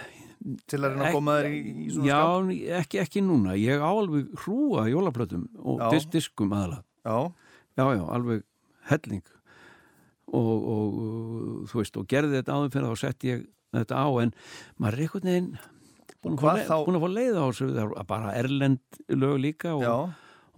Til 0.71 0.79
að 0.79 0.93
reyna 0.95 1.09
að 1.09 1.17
koma 1.17 1.33
þér 1.41 1.49
í, 1.51 1.59
í 1.87 1.89
svona 1.95 2.07
Já, 2.09 2.19
skap? 2.21 2.53
ekki, 2.81 2.99
ekki 3.03 3.23
núna. 3.27 3.57
Ég 3.59 3.81
á 3.83 3.91
alveg 3.91 4.29
hrúa 4.45 4.85
jólaplötum 4.91 5.49
og 5.59 5.81
Já. 5.83 5.89
dis 5.97 6.07
diskum 6.13 6.53
aðalega 6.55 6.85
Já, 7.09 7.17
já, 7.79 7.85
já, 7.99 8.05
alveg 8.15 8.45
helling. 8.91 9.25
Og, 10.29 10.69
og 10.69 11.67
þú 11.71 11.81
veist, 11.81 11.97
og 11.97 12.07
gerði 12.11 12.37
þetta 12.43 12.53
áður 12.59 12.73
fyrir 12.75 12.89
þá 12.93 13.01
sett 13.01 13.25
ég 13.25 13.47
þetta 13.73 13.97
á 14.05 14.07
en 14.23 14.33
maður 14.81 14.95
er 14.99 15.05
einhvern 15.07 15.29
veginn 15.31 15.51
búin 16.23 16.39
að, 16.39 16.63
þá- 16.69 16.85
búin 16.87 16.99
að 16.99 17.05
fá 17.05 17.11
leið 17.17 17.39
á 17.39 17.45
þessu. 17.49 17.69
Bara 18.11 18.35
erlend 18.37 19.01
lög 19.09 19.37
líka 19.41 19.75
og, 19.79 19.83
já, 19.87 19.95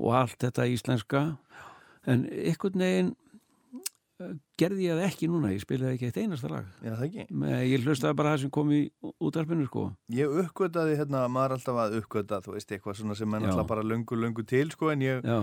og 0.00 0.14
allt 0.20 0.38
þetta 0.42 0.66
íslenska. 0.74 1.22
En 2.10 2.26
einhvern 2.30 2.82
veginn 2.82 3.12
gerði 4.60 4.84
ég 4.86 4.98
það 4.98 5.06
ekki 5.08 5.28
núna 5.30 5.50
ég 5.54 5.62
spilaði 5.62 5.94
ekki 5.96 6.08
eitt 6.10 6.18
einasta 6.20 6.48
lag 6.52 6.66
já, 6.84 6.90
það 6.92 7.04
ekki. 7.06 7.24
Me- 7.30 7.60
ég 7.68 7.84
hlustaði 7.86 8.16
bara 8.18 8.34
það 8.34 8.40
sem 8.44 8.50
kom 8.56 8.70
í 8.76 8.80
útarpinu 9.20 9.66
sko 9.68 9.84
Ég 10.12 10.34
uppgötaði 10.44 10.96
hérna, 10.98 11.22
maður 11.32 11.56
alltaf 11.56 11.78
að 11.84 11.96
uppgöta, 12.02 12.40
þú 12.44 12.54
veist, 12.56 12.70
eitthvað 12.76 12.98
svona 13.00 13.16
sem 13.16 13.30
Já. 13.30 13.40
alltaf 13.48 13.66
bara 13.70 13.82
löngu, 13.82 14.18
löngu 14.20 14.44
til, 14.46 14.70
sko, 14.70 14.90
en 14.92 15.00
ég, 15.06 15.22
já, 15.24 15.38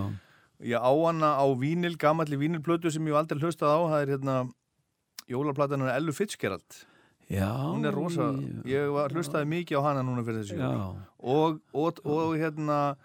ég 0.62 0.78
á 0.78 0.92
hana 1.06 1.34
á 1.42 1.46
vínil, 1.58 1.98
gamalli 1.98 2.38
vínilplötu 2.38 2.92
sem 2.94 3.06
ég 3.10 3.18
aldrei 3.18 3.42
hlustað 3.42 3.74
á, 3.74 3.80
það 3.90 4.02
er 4.06 4.14
hérna 4.18 4.38
jólaplatanar 5.28 5.96
Ellu 5.98 6.14
Fitzgerald. 6.14 6.86
já 7.30 7.50
Hún 7.52 7.84
er 7.86 7.92
rosa, 7.94 8.30
ég 8.66 8.88
var, 8.94 9.10
hlustaði 9.12 9.50
mikið 9.52 9.82
á 9.82 9.82
hana 9.90 10.04
núna 10.06 10.24
fyrir 10.24 10.46
þessu. 10.46 10.56
já, 10.56 10.70
jól. 10.72 11.02
Og, 11.20 11.60
og, 11.74 12.00
og 12.06 12.38
hérna, 12.40 12.96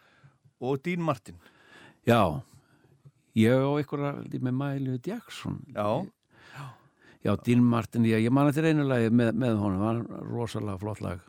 og 0.61 0.79
Dean 0.85 1.01
Martin. 1.03 1.35
já 2.07 2.43
ég 3.39 3.53
á 3.65 3.71
einhverja 3.79 4.41
með 4.43 4.57
Mæli 4.61 4.99
Jackson 5.07 5.61
Já, 5.75 6.07
Já, 7.23 7.37
Dean 7.47 7.63
Martin, 7.63 8.03
já, 8.05 8.19
ég 8.19 8.33
man 8.35 8.49
þetta 8.51 8.65
reynulegi 8.67 9.11
með, 9.15 9.29
með 9.39 9.61
honum, 9.61 9.83
það 9.83 10.01
var 10.11 10.25
rosalega 10.33 10.81
flott 10.83 11.03
lag 11.05 11.21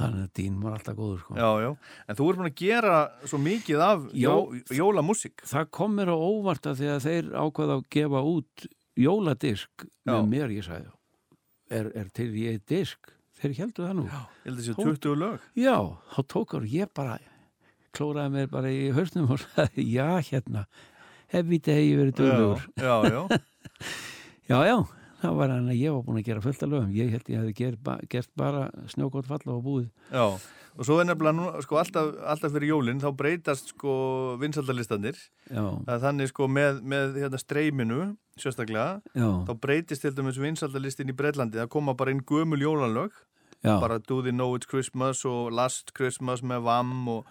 þannig 0.00 0.26
að 0.26 0.32
Dean 0.38 0.58
var 0.62 0.74
alltaf 0.76 0.96
góður 0.98 1.22
sko. 1.22 1.36
já, 1.36 1.48
já. 1.64 1.70
En 2.08 2.18
þú 2.18 2.26
ert 2.30 2.38
búin 2.40 2.48
að 2.50 2.60
gera 2.60 2.98
svo 3.26 3.40
mikið 3.42 3.80
af 3.84 4.04
jó, 4.16 4.34
jólamúsík. 4.76 5.42
það 5.48 5.70
kom 5.76 5.96
mér 5.98 6.12
á 6.14 6.16
óvart 6.16 6.68
að 6.70 6.78
því 6.82 6.90
að 6.94 7.00
þeir 7.06 7.30
ákvaða 7.42 7.78
að 7.78 7.86
gefa 7.96 8.22
út 8.34 8.66
jóladisk 9.00 9.86
Já. 10.06 10.12
með 10.12 10.28
mér, 10.34 10.54
ég 10.60 10.68
sagði 10.68 10.92
er, 11.70 11.90
er 11.96 12.12
til 12.14 12.28
ég 12.36 12.60
disk 12.68 13.12
þeir 13.40 13.56
heldur 13.64 13.88
það 13.88 13.96
nú 13.98 14.06
já, 14.06 14.20
Ég 14.20 14.46
held 14.50 14.54
að 14.54 14.62
þessi 14.62 14.76
20 14.84 15.18
lög. 15.24 15.48
þá 16.14 16.20
tókar 16.36 16.68
ég 16.70 16.92
bara 16.94 17.18
klóraði 17.96 18.34
mér 18.36 18.48
bara 18.52 18.70
í 18.72 18.88
hausnum 18.96 19.30
og 19.34 19.42
sagði, 19.42 19.86
já, 19.94 20.06
hérna 20.30 20.66
hefði 21.30 21.58
þetta 21.58 21.76
hegi 21.78 21.98
verið 21.98 22.16
döglegur 22.20 22.64
Já, 22.76 22.94
já, 23.06 23.20
já. 24.50 24.62
já, 24.70 24.78
það 25.20 25.36
var 25.42 25.52
hann 25.54 25.68
að 25.70 25.80
ég 25.80 25.94
var 25.94 26.06
búin 26.06 26.22
að 26.22 26.30
gera 26.30 26.44
fullt 26.44 26.64
af 26.64 26.70
lögum. 26.72 26.94
Ég 26.96 27.12
held 27.12 27.28
ég 27.30 27.42
hefði 27.42 27.52
gert, 27.60 27.82
ba 27.84 27.98
gert 28.10 28.30
bara 28.40 28.64
snjókótt 28.90 29.28
falla 29.30 29.54
og 29.58 29.62
búið 29.66 29.88
Já, 30.10 30.24
og 30.80 30.86
svo 30.86 30.96
er 31.02 31.08
nefnilega 31.10 31.36
nú, 31.36 31.48
sko, 31.66 31.78
alltaf, 31.80 32.12
alltaf 32.32 32.54
fyrir 32.54 32.72
jólinn 32.72 33.02
þá 33.02 33.10
breytast 33.18 33.74
sko 33.74 33.94
vinsaldalistanir 34.40 35.18
þannig 35.50 36.30
sko 36.30 36.48
með, 36.50 36.80
með 36.86 37.18
hérna, 37.24 37.40
streyminu 37.42 38.00
sérstaklega 38.40 39.00
Já. 39.12 39.28
þá 39.48 39.52
breytist 39.60 40.06
til 40.06 40.14
dæmis 40.16 40.38
vinsaldalistin 40.40 41.10
í 41.12 41.16
Breitlandi 41.16 41.60
það 41.60 41.72
koma 41.74 41.94
bara 41.98 42.14
inn 42.14 42.22
gömul 42.26 42.62
jólanlög 42.62 43.12
Já. 43.60 43.76
bara 43.82 43.98
Do 44.00 44.22
They 44.24 44.32
Know 44.32 44.54
It's 44.56 44.70
Christmas 44.70 45.24
og 45.28 45.50
Last 45.52 45.92
Christmas 45.96 46.40
með 46.40 46.64
Vam 46.64 46.94
og, 47.12 47.26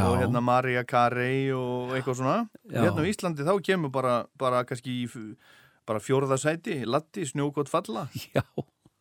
og 0.00 0.18
hérna 0.20 0.40
Mariah 0.44 0.86
Carey 0.88 1.50
og 1.52 1.92
eitthvað 1.96 2.20
svona. 2.20 2.36
Já. 2.70 2.80
hérna 2.86 3.04
á 3.04 3.10
Íslandi 3.10 3.44
þá 3.44 3.52
kemur 3.66 3.92
bara, 3.92 4.14
bara 4.40 4.62
kannski 4.64 5.02
í 5.04 5.08
bara 5.88 6.00
fjórðasæti, 6.00 6.82
latti, 6.86 7.26
snjókott 7.28 7.72
falla. 7.72 8.08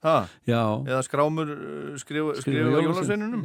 Já, 0.01 0.25
já. 0.49 0.81
eða 0.89 1.03
skrámur 1.05 1.49
uh, 1.53 1.97
skrifa, 2.01 2.31
skrifa 2.41 2.79
jólasveinunum 2.81 3.43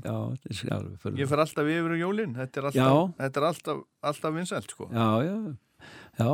ég 1.20 1.28
fer 1.28 1.42
alltaf 1.42 1.68
yfir 1.68 1.96
jólinn 2.00 2.32
þetta 2.32 2.62
er 2.62 2.68
alltaf, 2.70 3.10
þetta 3.18 3.42
er 3.42 3.46
alltaf, 3.50 3.82
alltaf 4.00 4.32
vinsælt 4.38 4.72
sko. 4.72 4.88
Já, 4.88 5.20
já, 5.20 5.36
já. 6.16 6.30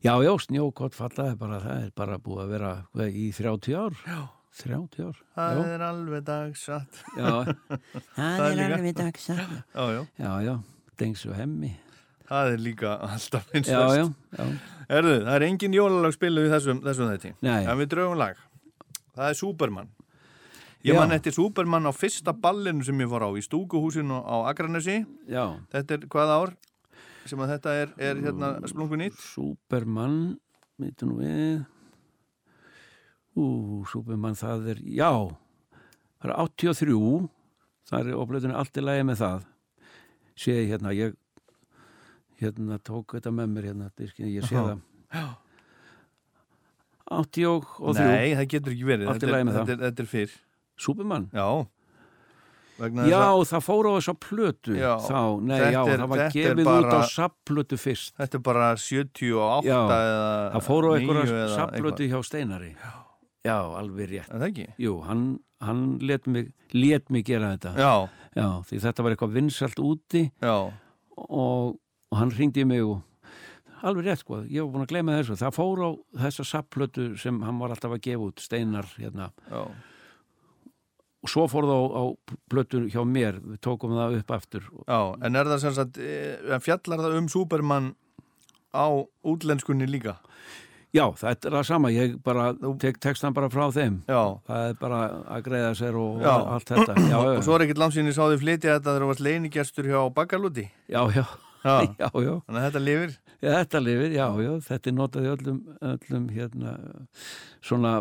Já, 0.00 0.14
já, 0.24 0.32
snjókott 0.46 0.96
falla 0.96 1.28
er 1.28 1.36
bara, 1.36 1.60
það 1.60 1.84
er 1.84 1.92
bara 2.00 2.16
búið 2.24 2.40
að 2.46 2.56
vera 2.56 2.72
í 3.12 3.26
30 3.36 3.76
ár. 3.76 4.00
Já 4.08 4.20
30 4.56 5.02
ár. 5.04 5.18
Það 5.36 5.58
já. 5.58 5.64
er 5.74 5.84
alveg 5.86 6.22
dagsatt. 6.26 7.00
Já, 7.16 7.32
það 8.16 8.46
er 8.46 8.76
alveg 8.76 8.96
dagsatt. 8.96 9.58
Já, 9.76 9.84
já, 9.92 10.06
já, 10.22 10.30
já. 10.46 10.54
Dengs 10.96 11.26
og 11.28 11.36
hemmi. 11.36 11.74
Það 12.26 12.52
er 12.54 12.62
líka 12.64 12.94
alltaf 13.06 13.52
eins 13.54 13.68
og 13.70 14.14
Erðu, 14.86 15.18
það 15.26 15.34
er 15.34 15.44
engin 15.46 15.74
jólalag 15.76 16.14
spiluð 16.14 16.48
í 16.48 16.50
þessum, 16.54 16.80
þessum 16.82 17.12
þetta 17.12 17.32
Það 17.42 17.70
er 17.70 17.78
við 17.80 17.92
draugum 17.92 18.18
lag. 18.18 18.40
Það 19.16 19.28
er 19.28 19.38
Superman. 19.38 19.92
Ég 20.86 20.94
man 20.94 21.14
eftir 21.16 21.34
Superman 21.34 21.88
á 21.90 21.92
fyrsta 21.94 22.32
ballinu 22.32 22.84
sem 22.86 23.00
ég 23.02 23.10
fór 23.10 23.26
á 23.26 23.30
í 23.34 23.42
stúkuhúsinu 23.42 24.20
á 24.22 24.46
Akranesi. 24.50 25.00
Já. 25.26 25.58
Þetta 25.74 25.96
er 25.96 26.08
hvað 26.12 26.34
ár 26.36 26.52
sem 27.26 27.40
að 27.42 27.52
þetta 27.56 27.72
er, 27.82 27.94
er 28.08 28.20
hérna 28.22 28.50
splungunýtt 28.70 29.18
Superman, 29.18 30.36
veitum 30.78 31.16
við 31.18 31.64
Ú, 33.36 33.46
Superman 33.90 34.36
það 34.38 34.70
er, 34.72 34.82
já 34.96 35.10
það 36.22 36.30
er 36.30 36.34
83 36.40 37.28
það 37.90 38.00
er 38.00 38.20
oflöðinu 38.22 38.56
allt 38.56 38.80
í 38.80 38.84
lægi 38.84 39.06
með 39.06 39.22
það. 39.22 39.46
Sé 40.36 40.56
ég 40.56 40.70
hérna, 40.72 40.92
ég 40.96 41.14
hérna 42.40 42.80
tók 42.84 43.16
þetta 43.16 43.32
með 43.32 43.52
mér 43.52 43.70
hérna, 43.70 43.90
ég 44.24 44.48
sé 44.48 44.56
það. 44.56 44.82
83 47.06 47.94
Nei, 48.00 48.34
það 48.34 48.48
getur 48.50 48.74
ekki 48.74 48.88
verið 48.88 49.08
þetta 49.12 49.28
er, 49.28 49.38
þetta, 49.46 49.72
er, 49.76 49.82
þetta 49.86 50.04
er 50.04 50.10
fyrr. 50.10 50.36
Superman? 50.76 51.30
Já. 51.32 51.48
Já, 52.76 53.32
það 53.48 53.62
fór 53.64 53.86
á 53.88 53.92
þess 53.96 54.10
að 54.12 54.16
plötu 54.20 54.74
já, 54.76 54.90
þá, 55.00 55.20
nei, 55.48 55.60
já, 55.72 55.78
er, 55.80 56.02
það 56.02 56.10
var 56.10 56.22
gefið 56.34 56.66
bara, 56.66 56.82
út 56.82 56.92
á 56.92 57.00
sapplötu 57.08 57.78
fyrst. 57.80 58.12
Þetta 58.20 58.36
er 58.36 58.42
bara 58.44 58.66
78 58.76 59.64
já, 59.64 59.78
eða 59.80 60.26
Það 60.52 60.66
fór 60.66 60.88
á 60.88 60.90
einhverja 60.98 61.46
sapplötu 61.54 62.08
hjá 62.10 62.18
Steinari. 62.26 62.74
Já, 62.76 62.92
já 63.46 63.56
alveg 63.80 64.10
rétt. 64.12 64.30
Það 64.34 64.46
ekki? 64.50 64.68
Jú, 64.82 64.98
hann, 65.06 65.24
hann 65.64 65.82
let, 66.02 66.26
mig, 66.26 66.52
let 66.74 67.10
mig 67.14 67.26
gera 67.30 67.54
þetta. 67.54 67.74
Já. 67.80 68.46
Því 68.68 68.82
þetta 68.84 69.04
var 69.06 69.14
eitthvað 69.14 69.36
vinsalt 69.38 69.78
úti 69.80 70.26
Já. 70.44 70.56
og 71.16 71.76
og 72.12 72.20
hann 72.20 72.30
ringdi 72.30 72.64
mig 72.66 72.84
og 72.86 73.02
alveg 73.86 74.06
rétt 74.06 74.22
sko, 74.22 74.40
ég 74.48 74.62
var 74.64 74.72
búin 74.72 74.84
að 74.86 74.92
gleyma 74.94 75.18
þessu. 75.18 75.36
Það 75.40 75.56
fór 75.56 75.82
á 75.82 75.90
þessa 76.24 76.46
sapplötu 76.48 77.06
sem 77.20 77.40
hann 77.44 77.58
var 77.60 77.74
alltaf 77.74 77.96
að 77.96 78.02
gefa 78.06 78.28
út, 78.30 78.42
steinar 78.42 78.88
hérna. 78.96 79.30
Já. 79.50 79.66
og 81.26 81.30
svo 81.32 81.48
fór 81.50 81.66
það 81.66 81.80
á, 81.82 81.86
á 81.98 82.02
plötu 82.52 82.80
hjá 82.92 83.00
mér. 83.02 83.40
Við 83.42 83.60
tókum 83.66 83.96
það 83.98 84.20
upp 84.20 84.30
aftur. 84.36 84.68
Já, 84.86 85.00
en 85.26 85.36
er 85.36 85.50
það 85.50 85.62
sem 85.64 85.74
sagt, 85.74 85.98
en 85.98 86.62
fjallar 86.62 87.02
það 87.02 87.18
um 87.18 87.28
Superman 87.32 87.88
á 88.70 88.86
útlenskunni 89.26 89.88
líka? 89.90 90.16
Já, 90.20 90.65
það 91.20 91.32
er 91.32 91.56
það 91.56 91.66
sama, 91.70 91.92
ég 91.94 92.18
bara 92.26 92.50
tek 92.82 93.00
textan 93.02 93.36
bara 93.36 93.50
frá 93.52 93.66
þeim 93.74 94.02
já. 94.08 94.22
það 94.48 94.68
er 94.68 94.78
bara 94.80 95.00
að 95.36 95.48
greiða 95.48 95.72
sér 95.78 95.98
og 96.00 96.22
já. 96.24 96.34
allt 96.34 96.70
þetta 96.72 97.00
já, 97.06 97.18
og 97.22 97.42
svo 97.46 97.56
er 97.56 97.66
ekkert 97.66 97.98
ég 98.00 98.16
sáði 98.16 98.38
flytja 98.44 98.76
þetta 98.76 98.88
þegar 98.92 99.04
það 99.04 99.12
var 99.12 99.26
leinigestur 99.28 99.90
hjá 99.92 100.00
Bakalúti 100.16 100.70
Já, 100.86 101.02
já 101.12 101.26
Já, 101.66 101.82
já, 102.02 102.10
já. 102.22 102.32
Þannig 102.46 102.60
að 102.60 102.66
þetta 102.66 102.82
lifir? 102.82 103.14
Já, 103.36 103.50
þetta 103.50 103.80
lifir, 103.82 104.12
já, 104.14 104.26
já. 104.44 104.50
Þetta 104.66 104.90
er 104.90 104.96
notað 104.96 105.26
í 105.26 105.30
öllum, 105.32 105.60
öllum 105.92 106.26
hérna, 106.34 106.74
svona 107.64 107.94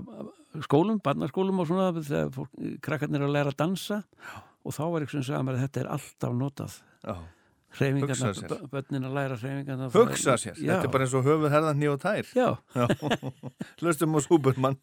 skólum, 0.65 0.99
barnaskólum 1.03 1.63
og 1.63 1.69
svona 1.69 1.87
þegar 1.97 2.33
fólk, 2.35 2.51
krakkarnir 2.85 3.23
er 3.23 3.29
að 3.29 3.35
læra 3.35 3.53
að 3.53 3.59
dansa 3.63 4.01
já. 4.03 4.35
og 4.63 4.75
þá 4.75 4.83
er 4.85 5.05
eitthvað 5.05 5.25
sem 5.29 5.47
mér 5.47 5.57
að 5.57 5.65
þetta 5.65 5.81
er 5.81 5.89
alltaf 5.97 6.37
notað. 6.37 6.77
Já. 7.01 7.15
Hreyfingarna, 7.75 8.59
börnin 8.71 9.07
að 9.09 9.15
læra 9.17 9.37
hreyfingarna. 9.41 9.89
Hugsa 9.93 10.37
sér. 10.39 10.57
Þetta 10.59 10.87
er 10.87 10.91
bara 10.93 11.07
eins 11.07 11.15
og 11.17 11.27
höfuð 11.27 11.51
herðan 11.51 11.81
nýja 11.81 11.95
og 11.95 12.03
tær. 12.03 12.31
Hlustum 13.81 14.15
á 14.15 14.19
Súburmann. 14.23 14.79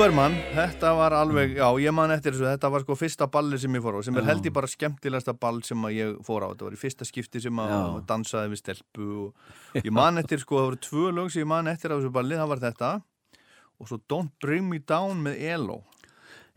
Superman, 0.00 0.32
þetta 0.56 0.90
var 0.96 1.12
alveg, 1.12 1.50
já 1.58 1.66
ég 1.76 1.92
man 1.92 2.08
eftir 2.14 2.32
þessu, 2.32 2.46
þetta 2.46 2.68
var 2.72 2.80
sko 2.86 2.94
fyrsta 2.96 3.26
balli 3.28 3.58
sem 3.60 3.74
ég 3.76 3.82
fór 3.84 3.98
á, 3.98 4.04
sem 4.06 4.16
er 4.16 4.24
held 4.30 4.46
ég 4.48 4.54
bara 4.56 4.70
skemmtilegasta 4.72 5.34
ball 5.36 5.58
sem 5.66 5.84
ég 5.92 6.14
fór 6.24 6.46
á, 6.48 6.48
þetta 6.54 6.64
var 6.64 6.76
í 6.78 6.80
fyrsta 6.80 7.04
skipti 7.04 7.42
sem 7.44 7.60
að 7.60 7.68
Já. 7.74 7.82
dansaði 8.08 8.52
við 8.54 8.62
stelpu 8.62 9.10
og 9.26 9.76
ég 9.76 9.92
man 9.92 10.16
eftir 10.22 10.40
sko, 10.40 10.56
það 10.56 10.68
voru 10.70 10.80
tvö 10.88 11.12
lög 11.18 11.28
sem 11.34 11.44
ég 11.44 11.52
man 11.52 11.68
eftir 11.68 11.92
á 11.92 12.00
þessu 12.00 12.14
balli, 12.16 12.40
það 12.40 12.50
var 12.54 12.64
þetta 12.64 12.90
og 13.76 13.92
svo 13.92 14.00
Don't 14.08 14.32
Bring 14.40 14.72
Me 14.72 14.80
Down 14.80 15.20
með 15.28 15.46
ELO, 15.52 15.78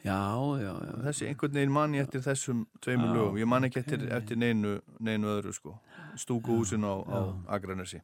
já, 0.08 0.24
já, 0.64 0.72
já. 0.72 0.96
þessi 1.10 1.32
einhvern 1.34 1.60
veginn 1.60 1.78
man 1.82 2.00
ég 2.00 2.08
eftir 2.08 2.24
þessum 2.24 2.66
tveimur 2.80 3.12
Já, 3.12 3.16
lögum, 3.20 3.44
ég 3.44 3.54
man 3.58 3.68
ekki 3.68 3.84
eftir, 3.84 4.10
eftir 4.24 4.40
neinu, 4.40 4.78
neinu 5.04 5.36
öðru 5.36 5.52
sko, 5.60 5.82
stúkuhúsin 6.16 6.88
á, 6.88 6.96
á 6.96 7.20
Akranesi. 7.60 8.00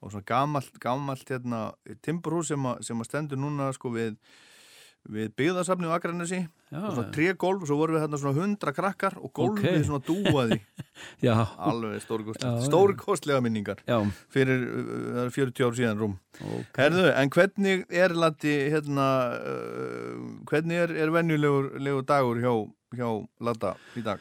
Og 0.00 0.08
svona 0.08 0.24
gamalt, 0.24 0.72
gamalt 0.80 1.28
hérna, 1.28 1.66
timburhús 2.00 2.48
sem, 2.48 2.76
sem 2.80 2.96
að 2.96 3.10
stendur 3.12 3.44
núna 3.44 3.74
sko 3.76 3.92
við, 3.92 4.16
við 5.08 5.30
byggðasafni 5.38 5.88
á 5.88 5.96
Akranesi 5.96 6.40
og 6.70 6.90
svona 6.92 7.10
tré 7.14 7.30
gólf 7.40 7.62
og 7.64 7.70
svo 7.70 7.78
vorum 7.80 7.96
við 7.96 8.02
hérna 8.04 8.18
svona 8.20 8.42
hundra 8.44 8.72
krakkar 8.76 9.16
og 9.18 9.32
gólfið 9.34 9.78
Ok. 9.78 9.86
svona 9.88 10.02
dúaði. 10.06 10.58
Alveg 11.70 12.02
stórkostlega, 12.04 12.60
stórkostlega 12.66 13.40
minningar 13.40 13.80
já, 13.88 13.96
fyrir 14.28 14.66
uh, 14.68 15.30
40 15.32 15.64
ár 15.66 15.78
síðan 15.78 16.02
rúm. 16.02 16.18
Ok. 16.44 16.76
Herðu, 16.76 17.06
en 17.16 17.32
hvernig 17.32 17.86
er 17.88 18.14
Latti 18.14 18.52
hérna, 18.74 19.06
uh, 19.40 20.26
hvernig 20.50 20.82
er, 20.84 20.92
er 21.06 21.14
venjulegur 21.14 21.72
legur 21.80 22.04
dagur 22.06 22.42
hjá, 22.44 22.52
hjá 23.00 23.08
Latta 23.40 23.72
í 23.96 24.04
dag? 24.04 24.20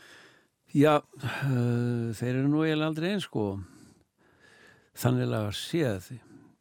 Já, 0.72 1.00
uh, 1.02 2.10
þeir 2.16 2.32
eru 2.40 2.48
nú 2.48 2.64
eiginlega 2.64 2.94
aldrei 2.94 3.12
eins 3.16 3.28
sko. 3.28 3.50
Þannig 5.00 5.32
að 5.36 5.52
séð 5.56 6.10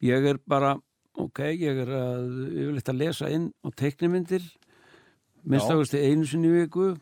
ég 0.05 0.25
er 0.31 0.37
bara, 0.47 0.77
ok, 1.25 1.43
ég 1.59 1.83
er 1.83 1.91
að 1.95 2.29
yfirleitt 2.49 2.93
að 2.93 3.01
lesa 3.03 3.29
inn 3.33 3.49
á 3.65 3.67
teiknimyndir 3.75 4.45
minnst 5.43 5.71
águsti 5.71 6.01
einu 6.03 6.27
sinni 6.27 6.51
viku. 6.53 6.93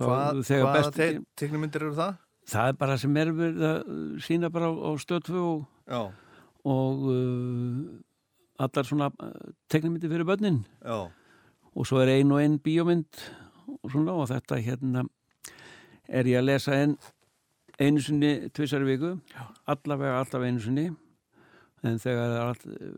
Hvaða 0.00 0.74
best 0.74 0.96
te 0.96 1.12
teiknumyndir 1.38 1.88
eru 1.88 1.96
það? 1.98 2.18
það 2.50 2.72
er 2.72 2.78
bara 2.80 2.98
sem 2.98 3.16
er 3.20 3.30
verið 3.36 3.66
að 3.68 3.94
sína 4.24 4.50
bara 4.52 4.70
á, 4.70 4.72
á 4.74 4.90
stöðfu 5.00 5.42
og, 5.44 6.10
og 6.66 7.06
uh, 7.12 7.84
allar 8.60 8.88
svona 8.88 9.10
uh, 9.12 9.30
teiknimyndir 9.70 10.10
fyrir 10.12 10.28
börnin. 10.28 10.62
Já, 10.82 11.10
og 11.70 11.86
svo 11.86 12.00
er 12.02 12.16
ein 12.16 12.32
og 12.34 12.42
ein 12.42 12.58
bíómynd 12.58 13.22
og 13.78 13.92
svona 13.92 14.16
og 14.18 14.28
þetta 14.30 14.58
hérna 14.58 15.06
er 16.08 16.26
ég 16.26 16.40
að 16.40 16.48
lesa 16.48 16.80
einu 17.78 18.02
sinni 18.02 18.50
tvisar 18.50 18.84
viku. 18.86 19.14
Allavega 19.70 20.18
alltaf 20.18 20.42
einu 20.42 20.62
sinni 20.62 20.90
en 21.86 21.98
þegar 22.00 22.28
það 22.28 22.36
er 22.36 22.44
allt 22.44 22.66
uh, 22.68 22.92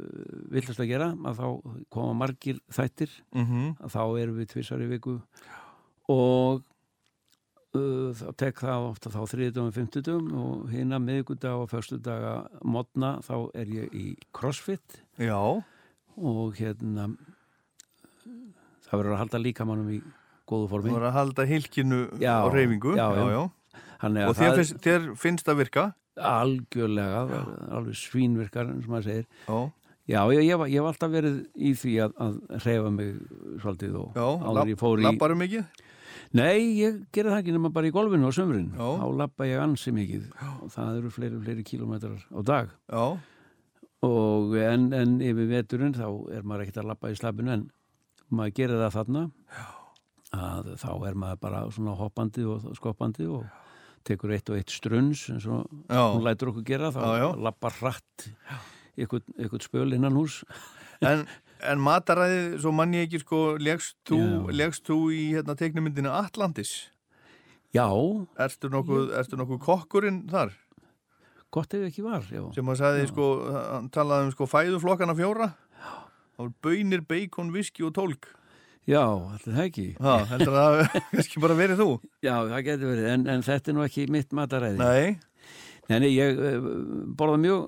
villast 0.56 0.82
að 0.82 0.90
gera 0.90 1.08
að 1.14 1.40
þá 1.40 1.46
koma 1.94 2.18
margir 2.24 2.60
þættir. 2.72 3.16
Mhm, 3.36 3.72
að 3.78 3.96
þá 3.96 4.02
erum 4.22 4.38
við 4.40 4.52
tvisar 4.54 4.82
í 4.82 4.88
viku. 4.90 5.16
Og 6.12 6.62
uh, 7.78 8.08
þá 8.18 8.26
tek 8.42 8.64
það 8.64 8.88
ofta 8.88 9.12
þá 9.14 9.20
þriðdum 9.34 9.68
og 9.70 9.76
fymtudum 9.76 10.32
og 10.42 10.72
hina 10.72 10.98
miðgudag 11.02 11.64
og 11.64 11.70
föstudaga 11.72 12.34
modna 12.64 13.14
þá 13.26 13.36
er 13.58 13.76
ég 13.78 13.94
í 13.94 14.08
crossfit. 14.34 15.00
Já, 15.20 15.38
og 15.38 16.58
hérna 16.58 17.12
það 18.92 18.98
verður 18.98 19.14
að 19.14 19.22
halda 19.22 19.40
líkamannum 19.40 19.94
í 19.94 20.02
góðu 20.48 20.68
formi. 20.74 20.92
Voru 20.92 21.08
að 21.08 21.16
halda 21.16 21.46
hilkinu 21.48 22.04
á 22.20 22.44
reyfingu 22.52 22.96
já, 22.98 23.06
já. 23.16 23.24
já. 23.32 23.42
Og 24.02 24.10
að 24.10 24.38
þér 24.38 24.48
það 24.50 24.56
finnst, 24.58 24.78
þér 24.82 25.04
finnst 25.22 25.46
það 25.46 25.60
virka 25.62 25.84
algjörlega 26.18 27.22
er 27.28 27.46
alveg 27.78 27.96
svínvirkar 27.96 28.68
og 28.72 28.90
maður 28.90 29.08
segir. 29.08 29.26
Já, 29.46 29.58
já, 30.12 30.20
ég, 30.34 30.44
ég, 30.48 30.66
ég 30.72 30.78
hef 30.82 30.90
alltaf 30.90 31.12
verið 31.14 31.40
í 31.56 31.72
því 31.78 31.96
að, 32.04 32.14
að 32.26 32.38
reyfa 32.66 32.92
mig 32.92 33.16
svolítið 33.62 33.98
og 34.02 34.18
já, 34.18 34.26
áður 34.50 34.72
ég 34.74 34.80
fór 34.82 35.02
í 35.02 35.06
labbaru 35.08 35.38
mikið? 35.40 35.82
nei, 36.32 36.78
ég 36.78 37.02
gerði 37.12 37.32
það 37.32 37.42
ekki 37.42 37.54
nema 37.56 37.70
bara 37.74 37.88
í 37.88 37.92
golfinu 37.92 38.28
á 38.28 38.32
sömurinn 38.32 38.70
Já. 38.72 38.86
þá 39.02 39.06
labba 39.20 39.48
ég 39.48 39.60
ansi 39.60 39.92
mikið. 39.92 40.30
Og 40.64 40.72
það 40.72 40.98
eru 41.00 41.12
fleiri, 41.12 41.40
fleiri 41.44 41.64
kílómetrar 41.68 42.24
á 42.32 42.40
dag. 42.48 42.72
Já, 42.88 43.04
og 44.08 44.56
en, 44.58 44.88
en 44.96 45.18
yfir 45.22 45.50
veturinn 45.50 45.94
þá 45.94 46.08
er 46.34 46.42
maður 46.42 46.66
ekkert 46.66 46.82
að 46.82 46.90
labba 46.90 47.12
í 47.12 47.18
slabinu 47.20 47.52
en 47.54 47.66
maður 48.32 48.56
gerir 48.58 48.80
það 48.82 48.96
þarna. 48.96 49.24
Að 50.32 50.70
þá 50.80 50.90
er 51.10 51.18
maður 51.20 51.42
bara 51.44 51.64
svona 51.76 51.96
hoppandi 52.00 52.46
og 52.48 52.70
skoppandi 52.78 53.28
og 53.28 53.44
tekur 54.04 54.32
eitt 54.34 54.50
og 54.52 54.58
eitt 54.58 54.70
strunns 54.74 55.26
eins 55.32 55.46
og 55.46 55.66
já 55.88 56.02
hún 56.14 56.24
lætur 56.26 56.52
okkur 56.52 56.64
gera 56.68 56.90
þá 56.94 57.00
Já, 57.02 57.12
já. 57.22 57.28
lappar 57.48 57.76
hratt 57.80 58.28
ykkur 58.98 59.62
spöl 59.64 59.94
innan 59.96 60.16
hús 60.18 60.42
En, 61.02 61.24
en 61.66 61.80
mataræði, 61.82 62.60
svo 62.62 62.70
mann 62.70 62.92
ég 62.94 63.08
ekki 63.08 63.18
sko, 63.24 63.38
legst 63.58 63.96
þú, 64.06 64.18
Já. 64.20 64.52
í 65.10 65.22
hérna, 65.34 65.56
teiknumyndinu 65.58 66.12
Atlantis? 66.14 66.90
já, 67.74 67.88
Ertu 68.38 68.70
nokkuð, 68.70 69.08
nokkuð 69.40 69.58
kokkurinn 69.64 70.20
þar? 70.30 70.52
gott 71.50 71.74
ef 71.74 71.88
ekki 71.88 72.04
var 72.06 72.22
já, 72.30 72.44
Sem 72.54 72.70
að 72.70 72.78
sagði, 72.84 73.08
sko, 73.10 73.26
hann 73.50 73.90
talaði 73.90 74.28
um 74.28 74.30
sko 74.36 74.46
fæðuflokkana 74.46 75.16
fjóra. 75.18 75.50
Voru 76.38 76.54
bönir, 76.62 77.02
beikon, 77.04 77.50
viski 77.52 77.82
og 77.84 77.92
tólk. 77.98 78.30
Já 78.88 79.02
allir 79.04 79.44
það 79.56 79.64
ekki 79.66 79.86
Ha, 80.02 80.14
heldur 80.32 80.56
að 80.58 80.78
það 80.80 80.96
kannski 81.12 81.42
bara 81.44 81.58
verið 81.58 81.82
þú? 81.82 81.88
já, 82.24 82.34
það 82.50 82.64
getur 82.68 82.90
verið, 82.92 83.08
en, 83.12 83.26
en 83.34 83.44
þetta 83.46 83.70
er 83.72 83.76
nú 83.78 83.84
ekki 83.86 84.06
mitt 84.10 84.32
mataræði 84.34 84.78
Nei. 84.80 85.18
Nei, 85.90 86.08
ég 86.14 86.38
uh, 86.38 86.66
borða 87.18 87.36
mjög 87.42 87.64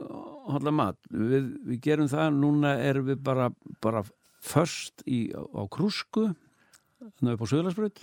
hotla 0.55 0.72
mat. 0.72 0.96
Við, 1.11 1.46
við 1.66 1.79
gerum 1.85 2.09
það, 2.09 2.37
núna 2.38 2.74
erum 2.85 3.09
við 3.11 3.18
bara, 3.27 3.48
bara 3.85 4.03
först 4.44 5.03
í, 5.09 5.27
á, 5.35 5.62
krúsku, 5.72 6.29
þannig 7.18 7.35
upp 7.37 7.44
á 7.44 7.50
Suðlandsbröð, 7.50 8.03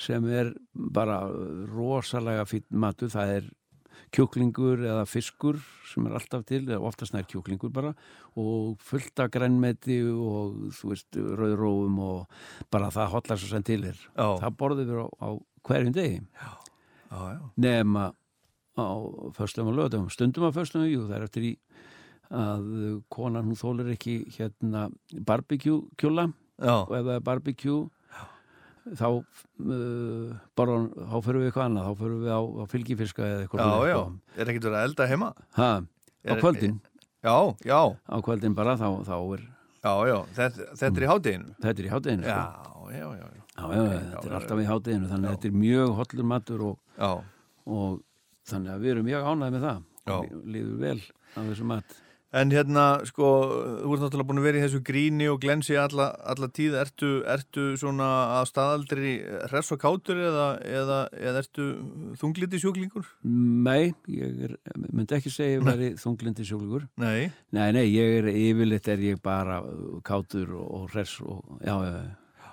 sem 0.00 0.26
er 0.34 0.50
bara 0.74 1.20
rosalega 1.70 2.44
fýtt 2.48 2.66
matur. 2.72 3.12
Það 3.12 3.32
er 3.38 3.48
kjúklingur 4.14 4.82
eða 4.84 5.04
fiskur 5.08 5.58
sem 5.90 6.06
er 6.06 6.16
alltaf 6.18 6.44
til, 6.48 6.64
eða 6.68 6.80
oftast 6.86 7.14
nær 7.14 7.26
kjúklingur 7.30 7.72
bara, 7.74 7.92
og 8.38 8.80
fullt 8.84 9.22
af 9.22 9.30
grænmeti 9.34 10.00
og, 10.10 10.70
þú 10.78 10.92
veist, 10.92 11.08
rauðrófum 11.16 12.00
og 12.06 12.70
bara 12.72 12.90
það 12.94 13.14
hotlar 13.14 13.40
svo 13.40 13.50
sem 13.52 13.66
til 13.66 13.84
er. 13.90 13.98
Já. 14.14 14.28
Það 14.44 14.58
borðum 14.62 14.90
við 14.90 15.02
á, 15.02 15.08
á 15.10 15.28
hverjum 15.68 15.94
degi 15.96 16.18
Já, 16.40 16.50
já. 17.10 17.40
nema 17.56 18.10
á 18.78 18.88
föstum 19.36 19.70
og 19.70 19.76
lögum 19.76 20.10
stundum 20.10 20.46
á 20.48 20.50
föstum 20.54 20.86
og 20.86 20.90
jú, 20.92 21.06
það 21.08 21.16
er 21.18 21.26
eftir 21.26 21.48
í 21.50 21.54
að 22.30 23.02
konan 23.10 23.48
hún 23.50 23.58
þólar 23.58 23.90
ekki 23.92 24.20
hérna 24.36 24.88
barbecue 25.26 25.82
kjúla 25.98 26.30
Já, 26.60 26.86
og 26.86 26.94
ef 26.94 27.04
það 27.08 27.16
er 27.16 27.26
barbecue 27.26 27.80
þá 28.98 29.06
uh, 29.10 30.34
bara 30.58 30.76
þá 31.10 31.16
fyrir 31.24 31.40
við 31.42 31.48
eitthvað 31.50 31.66
annað, 31.68 31.88
þá 31.90 32.00
fyrir 32.00 32.18
við 32.24 32.32
á, 32.34 32.40
á 32.40 32.64
fylgifiska 32.72 33.22
eða 33.26 33.42
eitthvað 33.44 33.60
já, 33.62 33.90
já. 33.90 33.96
sko. 34.00 34.36
Er 34.40 34.50
ekkert 34.52 34.66
verið 34.68 34.78
að 34.80 34.86
elda 34.90 35.06
heima? 35.10 35.28
ha, 35.58 35.70
á 35.80 36.32
Er- 36.34 36.40
kvöldin 36.42 36.78
Já, 37.20 37.34
já, 37.68 37.80
á 38.08 38.16
kvöldin 38.24 38.54
bara 38.56 38.76
þá, 38.80 38.86
þá 39.04 39.14
er 39.36 39.42
já, 39.84 39.92
já. 40.08 40.16
Þetta, 40.38 40.66
þetta 40.80 40.96
er 40.96 41.04
í 41.04 41.10
hádeginu. 41.10 41.50
þetta 41.60 41.82
er 41.82 41.86
í 41.88 41.92
hátteginu 41.92 42.24
Já, 42.30 42.38
sko. 42.40 42.86
já, 42.90 42.96
já. 42.96 43.08
já. 43.10 43.16
já, 43.20 43.28
já, 43.30 43.60
Ok, 43.60 43.74
þetta 43.76 44.00
já, 44.00 44.20
er 44.24 44.30
já, 44.30 44.36
alltaf 44.40 44.60
í 44.64 44.68
hátteginu 44.70 45.10
þannig 45.10 45.28
að 45.28 45.34
þetta 45.36 45.48
er 45.50 45.58
mjög 45.60 45.90
hollur 46.00 46.28
matur 46.32 46.62
og, 46.70 46.78
Já, 46.96 47.10
og 47.66 48.00
þannig 48.50 48.72
að 48.74 48.80
við 48.86 48.94
erum 48.94 49.08
mjög 49.10 49.28
ánægð 49.34 49.56
með 49.58 49.66
það 49.68 49.82
Já. 50.10 50.16
Lí- 50.16 50.44
líður 50.54 50.78
vel 50.80 51.00
á 51.36 51.40
þessu 51.44 51.66
mat 51.68 51.98
En 52.30 52.52
hérna, 52.54 53.00
sko, 53.08 53.28
þú 53.82 53.94
ert 53.96 54.02
náttúrulega 54.04 54.28
búin 54.28 54.38
að 54.38 54.44
vera 54.46 54.58
í 54.60 54.62
þessu 54.62 54.80
gríni 54.86 55.26
og 55.26 55.40
glensi 55.42 55.74
alla, 55.74 56.12
alla 56.30 56.46
tíð. 56.54 56.76
Ertu, 56.78 57.08
ertu 57.26 57.64
svona 57.80 58.06
að 58.36 58.44
staðaldri 58.52 59.14
hress 59.48 59.74
og 59.74 59.80
kátur 59.82 60.20
eða, 60.28 60.44
eða, 60.62 60.98
eða 61.18 61.40
ertu 61.42 61.66
þungliti 62.20 62.60
sjúklingur? 62.62 63.08
Nei, 63.26 63.90
ég 64.14 64.44
er, 64.46 64.54
myndi 64.86 65.16
ekki 65.16 65.32
segja 65.34 65.56
að 65.56 65.58
ég 65.58 65.66
væri 65.66 65.88
þunglindi 65.98 66.46
sjúklingur. 66.46 66.86
Nei. 67.02 67.32
Nei, 67.56 67.66
nei, 67.74 67.84
ég 67.90 68.20
er 68.20 68.30
yfirleitt 68.30 68.90
er 68.94 69.02
ég 69.08 69.18
bara 69.24 69.58
uh, 69.66 69.98
kátur 70.06 70.54
og, 70.60 70.86
hress 70.94 71.16
og 71.24 71.58
já, 71.66 71.74
já, 71.82 72.46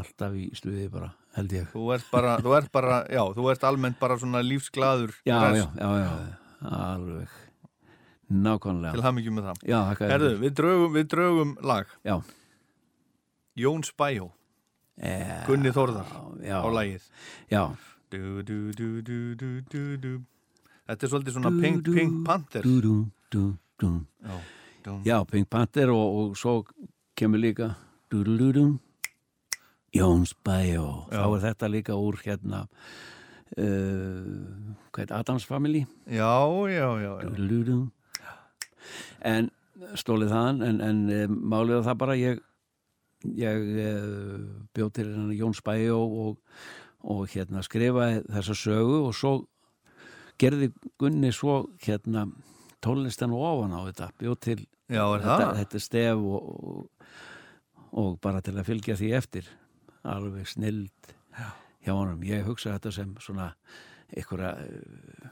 alltaf 0.00 0.34
í 0.34 0.48
stuði 0.58 0.88
bara, 0.90 1.12
held 1.38 1.54
ég. 1.54 1.70
Þú 1.70 1.86
ert 1.94 2.10
bara, 2.10 2.34
þú 2.42 2.56
ert 2.58 2.74
bara, 2.74 2.98
já, 3.06 3.22
þú 3.38 3.46
ert 3.54 3.68
almennt 3.70 4.02
bara 4.02 4.18
svona 4.18 4.42
lífsglaður. 4.42 5.14
Já, 5.22 5.38
já, 5.54 5.68
já, 5.78 5.94
já, 6.02 6.10
alveg, 6.80 7.38
nákvæmlega. 8.30 8.92
Til 8.96 9.02
hamingjum 9.04 9.34
með 9.40 9.48
það. 9.50 9.62
Já, 9.70 9.78
þakka 9.90 10.10
Herðu, 10.14 10.32
við 10.44 10.52
draugum, 10.60 10.92
við 10.96 11.06
draugum 11.14 11.54
lag. 11.66 11.86
Já. 12.06 12.16
Jón 13.60 13.82
Spæjó, 13.86 14.30
Eh, 15.00 15.46
Gunni 15.46 15.70
Þórðar 15.72 16.10
já, 16.44 16.58
á 16.60 16.68
lagið. 16.68 17.04
Já, 17.50 17.62
Du, 18.10 18.42
du, 18.42 18.72
du, 18.74 19.00
du, 19.06 19.34
du, 19.38 19.60
du, 19.70 19.82
du. 19.96 20.10
Þetta 20.90 21.06
er 21.06 21.10
svolítið 21.12 21.36
svona 21.36 21.52
Pink, 21.62 21.84
Pink 21.86 22.26
Panther. 22.26 22.62
dú, 22.66 22.80
dú, 22.82 23.04
dú, 23.30 23.54
dú. 23.78 23.90
Já. 24.26 24.38
Dum. 24.84 25.02
Já, 25.06 25.24
Pink 25.30 25.48
Panther 25.48 25.88
og, 25.94 26.16
og 26.18 26.36
svo 26.36 26.64
kemur 27.16 27.38
líka 27.38 27.76
dú, 28.10 28.24
dú, 28.26 28.34
dú, 28.36 28.50
dú. 28.52 28.64
Jóns 29.94 30.34
Bæjó. 30.44 31.06
Þá 31.10 31.22
er 31.36 31.40
þetta 31.46 31.70
líka 31.70 31.94
úr 31.96 32.18
hérna 32.26 32.64
uh, 33.56 34.74
hvað 34.90 35.00
heit 35.04 35.14
Adams 35.16 35.46
Family 35.46 35.84
Já, 36.06 36.34
já, 36.70 36.88
já, 37.00 37.12
já. 37.22 37.30
Dú-dú-dú. 37.30 37.78
En 39.26 39.50
stólið 39.98 40.32
þaðan 40.34 40.62
en, 40.66 40.80
en 40.84 41.00
e, 41.10 41.20
málið 41.28 41.84
það 41.88 42.00
bara 42.02 42.18
ég 42.20 42.42
ég 43.36 43.66
uh, 43.84 44.36
bjóð 44.72 44.92
til 44.96 45.06
hennar 45.10 45.36
Jón 45.36 45.56
Spæjó 45.56 45.98
og, 46.00 46.38
og 47.04 47.26
hérna 47.28 47.60
skrifaði 47.64 48.22
þessa 48.30 48.56
sögu 48.56 49.02
og 49.10 49.16
svo 49.16 49.32
gerði 50.40 50.70
Gunni 51.00 51.32
svo 51.36 51.66
hérna 51.84 52.26
tónlistan 52.80 53.34
og 53.36 53.44
ofan 53.44 53.76
á 53.76 53.80
þetta 53.90 54.10
bjóð 54.20 54.38
til 54.46 54.60
Já, 54.90 55.04
þetta, 55.20 55.50
þetta 55.60 55.80
stef 55.84 56.22
og, 56.24 56.48
og, 56.72 57.10
og 58.00 58.14
bara 58.24 58.40
til 58.42 58.56
að 58.56 58.70
fylgja 58.72 58.96
því 58.98 59.10
eftir 59.20 59.50
alveg 60.08 60.48
snild 60.48 61.12
hjá 61.84 61.94
honum. 61.94 62.22
Ég 62.26 62.46
hugsa 62.48 62.74
þetta 62.76 62.92
sem 62.94 63.12
svona 63.22 63.50
einhverja 64.10 64.54
eh, 64.64 65.28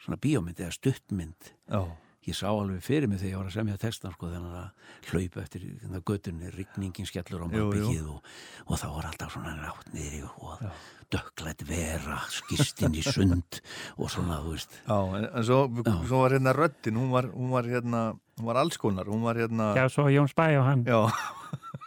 svona 0.00 0.18
bíómynd 0.20 0.60
eða 0.60 0.74
stuttmynd. 0.76 1.52
Já, 1.68 1.84
ég 2.28 2.36
sá 2.36 2.46
alveg 2.52 2.82
fyrir 2.84 3.08
mig 3.08 3.18
þegar 3.20 3.30
ég 3.32 3.38
var 3.40 3.48
að 3.48 3.54
semja 3.56 3.76
textan 3.80 4.12
sko 4.12 4.28
þannig 4.28 4.56
að 4.60 5.10
hlaupa 5.10 5.40
eftir 5.42 5.62
það 5.80 6.02
göttunni, 6.10 6.50
rigningin 6.54 7.08
skellur 7.08 7.44
á 7.44 7.48
malbyggið 7.48 8.08
og, 8.12 8.32
og 8.66 8.80
þá 8.80 8.86
var 8.96 9.08
alltaf 9.10 9.32
svona 9.34 9.54
rátt 9.56 9.92
niður 9.94 10.34
og 10.44 10.64
dökklætt 11.10 11.64
vera 11.66 12.18
skistinn 12.30 12.94
í 12.94 13.02
sund 13.02 13.60
og 13.96 14.10
svona 14.12 14.36
þú 14.44 14.52
veist. 14.54 14.76
Já 14.86 14.98
en, 15.18 15.24
en 15.32 15.46
svo, 15.48 15.60
Já. 15.80 15.94
svo 16.06 16.20
var 16.22 16.36
hérna 16.36 16.52
röddin, 16.54 17.00
hún 17.00 17.10
var, 17.10 17.30
hún 17.34 17.50
var 17.50 17.66
hérna, 17.66 18.02
hún 18.38 18.46
var 18.52 18.60
alls 18.62 18.76
konar, 18.78 19.08
hún 19.10 19.24
var 19.26 19.40
hérna, 19.40 19.72
Já, 19.80 19.88
svo 19.90 20.06
Jón 20.12 20.28
Spæ 20.30 20.52
og 20.60 20.68
hann. 20.68 20.84
já, 20.86 21.00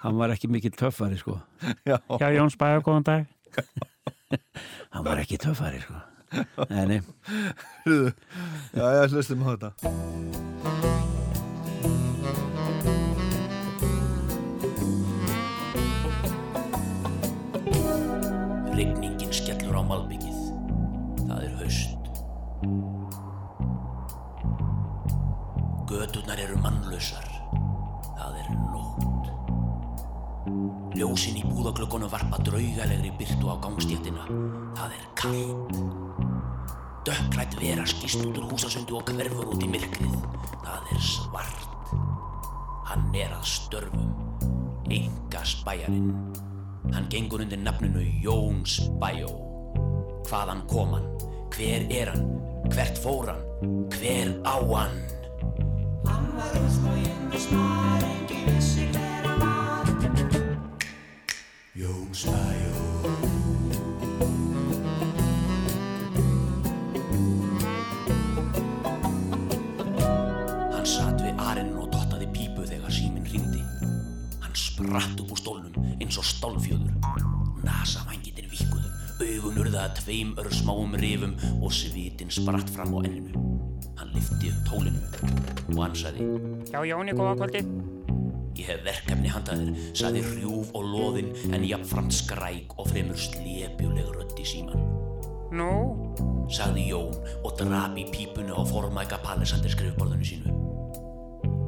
hann 0.03 0.17
var 0.19 0.33
ekki 0.35 0.49
mikill 0.51 0.75
töffari 0.75 1.17
sko. 1.21 1.37
Já, 1.85 2.01
Já, 2.19 2.27
Jón 2.35 2.51
Spæ 2.51 2.73
og 2.81 2.89
góðan 2.89 3.05
dag. 3.07 3.29
hann 4.91 5.05
var 5.05 5.21
ekki 5.23 5.37
töffari 5.39 5.79
sko 5.85 6.01
Nei, 6.69 6.85
nei, 6.87 7.01
já, 8.73 8.85
já, 8.97 9.07
hlustum 9.07 9.43
á 9.45 9.53
þetta. 9.53 9.69
Rigningin 18.73 19.29
skellur 19.29 19.77
á 19.77 19.83
malbyggið. 19.85 20.39
Það 21.27 21.43
er 21.45 21.53
haust. 21.61 22.01
Göturnar 25.91 26.41
eru 26.41 26.57
mannlausar. 26.63 27.27
Það 28.17 28.39
er 28.41 28.47
nótt. 28.73 29.29
Ljósin 30.97 31.37
í 31.37 31.43
búðaglöggunum 31.45 32.09
varpa 32.09 32.41
draugalegri 32.41 33.13
byrtu 33.21 33.53
á 33.53 33.55
gangstéttina. 33.61 34.25
Það 34.79 34.97
er 34.97 35.05
kallt. 35.19 36.02
Dökklætt 37.03 37.59
vera 37.59 37.83
skýst 37.83 38.21
út 38.23 38.37
úr 38.39 38.45
húsasundu 38.47 38.95
og 38.95 39.09
hverfur 39.11 39.49
út 39.51 39.63
í 39.65 39.67
myrkrið. 39.67 40.13
Það 40.63 40.91
er 40.95 41.01
svart. 41.03 41.65
Hann 42.87 43.09
er 43.11 43.33
að 43.35 43.43
störfum. 43.43 44.13
Enga 44.87 45.41
spæjarinn. 45.43 46.13
Hann 46.95 47.09
gengur 47.11 47.43
undir 47.43 47.59
nafninu 47.59 48.05
Jón 48.23 48.63
Spæjó. 48.63 49.35
Hvaðan 50.29 50.63
kom 50.71 50.95
hann? 50.95 51.09
Hver 51.51 51.83
er 51.91 52.13
hann? 52.13 52.39
Hvert 52.71 53.03
fór 53.03 53.33
hann? 53.33 53.43
Hver 53.91 54.31
á 54.47 54.55
hann? 54.63 54.95
Jón 61.75 62.15
Spæjó 62.15 62.52
eins 76.13 76.21
og 76.21 76.27
stálfjöður. 76.29 76.93
Nasavængitinn 77.63 78.49
víkuðu, 78.51 78.89
augun 79.23 79.55
urðaða 79.63 79.95
tveim 79.97 80.33
örsmáum 80.37 80.93
rifum 80.99 81.33
og 81.63 81.71
svitinn 81.73 82.29
spratt 82.29 82.69
fram 82.69 82.93
á 82.93 82.99
enninu. 83.01 83.41
Hann 83.97 84.11
lyfti 84.13 84.51
upp 84.51 84.59
tólinu 84.67 85.01
og 85.73 85.79
hann 85.81 85.95
sagði 85.97 86.27
Já, 86.69 86.83
Jóni, 86.85 87.15
góða 87.17 87.33
kvöldið. 87.39 87.71
Ég 88.59 88.69
hef 88.69 88.83
verkefni 88.85 89.31
handaðir, 89.33 89.73
sagði 89.97 90.21
hrjúf 90.27 90.69
og 90.77 90.85
loðinn 90.91 91.33
en 91.49 91.65
jafnframt 91.65 92.13
skræk 92.13 92.77
og 92.77 92.91
fremur 92.91 93.17
slepjuleg 93.17 94.13
rödd 94.13 94.37
í 94.37 94.45
síman. 94.45 94.85
Nú, 95.53 95.71
sagði 96.53 96.91
Jón 96.91 97.17
og 97.41 97.57
drap 97.57 97.97
í 97.97 98.05
pípunu 98.13 98.53
á 98.53 98.61
formæka 98.69 99.17
palisandir 99.25 99.73
skrifborðinu 99.73 100.29
sínu. 100.29 100.72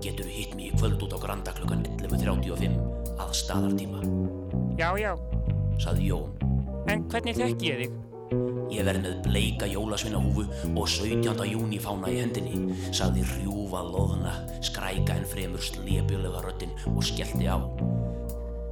Getur 0.05 0.27
hitt 0.29 0.51
mig 0.53 0.67
í 0.69 0.77
kvöld 0.77 1.01
út 1.01 1.15
á 1.17 1.19
Granda 1.19 1.49
klukkan 1.57 1.79
11.35 1.97 2.75
að 3.17 3.29
staðartíma, 3.33 4.03
já, 4.77 4.91
já. 5.01 5.15
sagði 5.81 6.11
Jón. 6.11 6.35
En 6.85 7.07
hvernig 7.09 7.39
þekki 7.39 7.71
ég 7.71 7.79
þig? 7.79 7.95
Ég 8.75 8.85
verð 8.85 9.01
með 9.01 9.15
bleika 9.25 9.65
jólasveinahúfu 9.71 10.45
og 10.75 10.85
17. 10.93 11.41
júni 11.49 11.79
fána 11.81 12.11
í 12.13 12.19
hendinni, 12.21 12.75
sagði 12.93 13.25
hrjúfa 13.31 13.81
loðna, 13.87 14.35
skræka 14.61 15.17
en 15.17 15.25
fremur 15.31 15.65
slepjulega 15.65 16.43
röddin 16.45 16.75
og 16.93 17.01
skellti 17.07 17.49
á. 17.49 17.57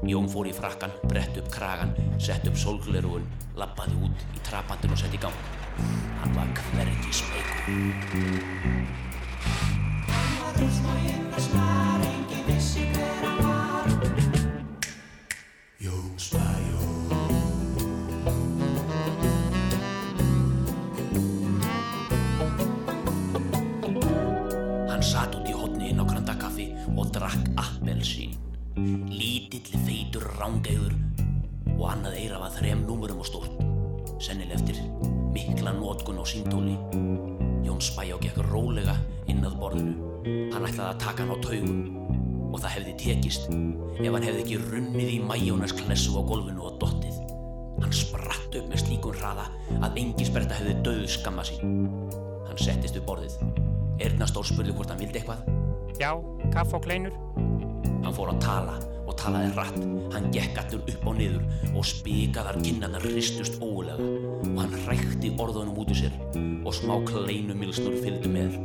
Jón 0.06 0.30
fór 0.30 0.52
í 0.52 0.54
frakkan, 0.54 0.93
brett 1.10 1.39
upp 1.41 1.50
kragan, 1.56 1.96
sett 2.22 2.46
upp 2.46 2.62
sólglerugun, 2.62 3.26
lappaði 3.58 3.98
út 4.06 4.28
í 4.38 4.46
trapandin 4.46 4.93
og 4.93 5.02
sett 5.02 5.17
í 5.17 5.24
gang. 5.26 5.41
Hann 6.22 6.38
var 6.38 6.54
hvergi 6.69 7.22
smeykur. 7.24 9.13
Þrem 32.63 32.86
númurum 32.88 33.23
og 33.23 33.28
stórt. 33.28 33.58
Sennileg 34.23 34.62
eftir 34.62 34.80
mikla 35.34 35.73
nótkun 35.76 36.21
á 36.21 36.23
síntóli. 36.23 37.53
Jón 37.63 37.82
Spæjó 37.84 38.19
gekk 38.21 38.39
rólega 38.49 38.95
inn 39.32 39.43
að 39.45 39.58
borðinu. 39.62 40.12
Hann 40.54 40.67
ætlaði 40.67 40.89
að 40.89 41.02
taka 41.04 41.23
hann 41.23 41.34
á 41.34 41.38
taugum 41.43 41.82
og 42.54 42.62
það 42.62 42.73
hefði 42.76 42.93
tekist 43.02 43.49
ef 43.49 44.10
hann 44.13 44.26
hefði 44.28 44.43
ekki 44.43 44.60
runnið 44.62 45.12
í 45.15 45.19
mæjónas 45.23 45.76
klessu 45.78 46.13
á 46.19 46.21
gólfinu 46.21 46.67
og 46.67 46.78
dottið. 46.84 47.19
Hann 47.82 47.95
spratt 47.95 48.58
upp 48.60 48.69
með 48.69 48.84
slíkun 48.84 49.17
hraða 49.17 49.47
að 49.82 49.99
engi 50.04 50.28
sperta 50.30 50.60
hefði 50.60 50.78
döðu 50.86 51.10
skamma 51.15 51.45
sín. 51.47 51.78
Hann 52.47 52.62
settist 52.62 52.99
við 52.99 53.08
borðið. 53.10 53.38
Erna 54.04 54.28
spurði 54.30 54.76
hvort 54.76 54.91
hann 54.91 55.02
vildi 55.02 55.21
eitthvað. 55.21 55.45
Já, 56.02 56.12
kaff 56.54 56.73
og 56.76 56.84
kleinur. 56.86 57.15
Hann 58.04 58.15
fór 58.15 58.34
að 58.34 58.43
tala 58.43 58.78
og 59.08 59.18
talaði 59.20 59.52
hratt. 59.56 59.80
Hann 60.13 60.30
gekk 60.36 60.60
allur 60.62 60.84
upp 60.94 61.08
og 61.10 61.18
niður 61.20 61.74
og 61.74 61.88
spikaðar 61.88 62.60
kinnarnar 62.63 63.08
hristust 63.08 63.60
ógulega 63.63 64.08
og 64.50 64.62
hann 64.62 64.78
hrækti 64.86 65.34
orðunum 65.42 65.82
út 65.84 65.92
úr 65.94 66.02
sér 66.04 66.16
og 66.63 66.72
smá 66.78 66.96
kleinumilsnur 67.10 68.00
fylgdu 68.04 68.32
með. 68.34 68.58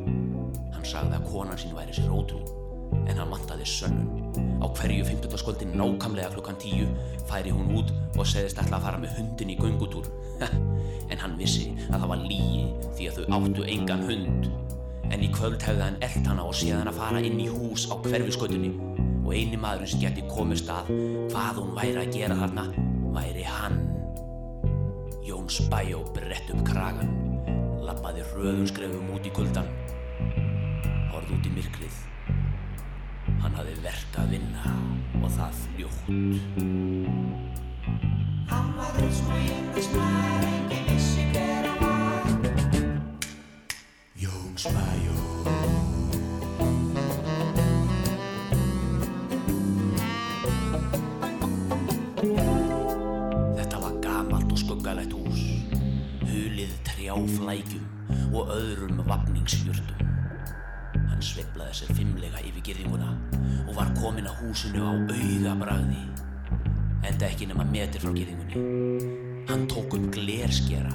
Hann 0.76 0.86
sagði 0.86 1.18
að 1.18 1.28
konan 1.32 1.60
sín 1.60 1.76
væri 1.76 1.96
sér 1.96 2.12
ótrú 2.14 2.42
en 3.08 3.16
hann 3.16 3.32
vantaði 3.32 3.66
sönnun. 3.68 4.24
Á 4.58 4.66
hverju 4.74 5.04
15. 5.06 5.38
skvöldin 5.38 5.76
nákamlega 5.78 6.32
klukkan 6.34 6.58
10 6.58 6.88
færi 7.28 7.52
hún 7.54 7.70
út 7.78 7.92
og 8.18 8.26
segðist 8.26 8.58
ætla 8.58 8.80
að 8.80 8.88
fara 8.88 9.02
með 9.02 9.18
hundin 9.18 9.52
í 9.54 9.58
göngutúr. 9.58 10.08
en 11.12 11.20
hann 11.22 11.36
vissi 11.38 11.70
að 11.88 12.02
það 12.02 12.10
var 12.12 12.24
lígi 12.24 12.64
því 12.98 13.08
að 13.10 13.20
þau 13.20 13.38
áttu 13.38 13.68
engan 13.74 14.04
hund. 14.08 14.50
En 15.08 15.22
í 15.24 15.28
kvöld 15.32 15.62
hefði 15.64 15.82
hann 15.84 16.00
elt 16.04 16.26
hana 16.28 16.44
og 16.44 16.54
séð 16.56 16.78
hann 16.80 16.90
að 16.90 16.98
fara 17.00 17.20
inn 17.24 17.40
í 17.40 17.48
hús 17.50 17.86
á 17.88 17.94
hverfiskötunni 18.04 18.70
og 19.28 19.30
eini 19.36 19.58
maðurinn 19.60 19.90
sem 19.92 20.02
geti 20.02 20.22
komist 20.28 20.68
að 20.72 20.88
hvað 21.32 21.60
hún 21.60 21.72
væri 21.76 21.98
að 22.00 22.12
gera 22.16 22.36
þarna 22.38 22.64
væri 23.16 23.44
hann. 23.48 23.76
Jón 25.28 25.48
Spæjó 25.52 26.00
brett 26.16 26.48
upp 26.54 26.62
kragan, 26.68 27.10
lappaði 27.84 28.22
hröðum 28.30 28.68
skrefum 28.68 29.10
út 29.16 29.24
í 29.28 29.32
kuldan, 29.36 29.68
horfði 31.12 31.32
út 31.36 31.48
í 31.48 31.54
myrkrið. 31.58 31.96
Hann 33.44 33.54
hafði 33.58 33.74
verk 33.84 34.12
að 34.22 34.32
vinna 34.36 34.64
og 35.20 35.28
það 35.36 35.52
fljótt. 35.66 36.06
áflægjum 57.18 57.84
og 58.34 58.50
öðrum 58.54 59.00
vapningsjörnum. 59.08 60.02
Hann 61.08 61.22
sveiplaði 61.24 61.74
sér 61.80 61.94
fimmlega 61.96 62.42
yfir 62.42 62.64
girðinguna 62.68 63.10
og 63.66 63.74
var 63.78 63.90
komin 63.98 64.28
að 64.28 64.42
húsinu 64.42 64.84
á 64.84 64.92
auðabræði. 64.94 66.02
Enda 67.08 67.30
ekki 67.30 67.48
nema 67.50 67.66
metir 67.70 68.04
frá 68.04 68.12
girðingunni. 68.14 68.56
Hann 69.50 69.68
tók 69.70 69.96
upp 69.96 70.10
glerskjara 70.14 70.94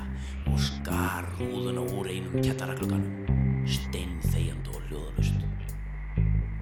og 0.51 0.59
skar 0.61 1.31
húðuna 1.39 1.87
úr 1.95 2.11
einum 2.11 2.43
kettaraglöganum 2.43 3.42
kjattaraglöganum, 3.63 3.67
steinþegjand 3.67 4.67
og 4.67 4.81
hljóðalust. 4.87 5.33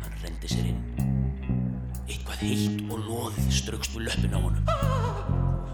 Hann 0.01 0.13
rendi 0.23 0.47
sér 0.49 0.67
inn. 0.69 0.81
Eitthvað 2.07 2.41
heitt 2.41 2.81
og 2.91 2.99
loðið 3.07 3.51
straukst 3.51 3.95
við 3.95 4.07
löppin 4.07 4.35
á 4.35 4.39
honum. 4.41 4.65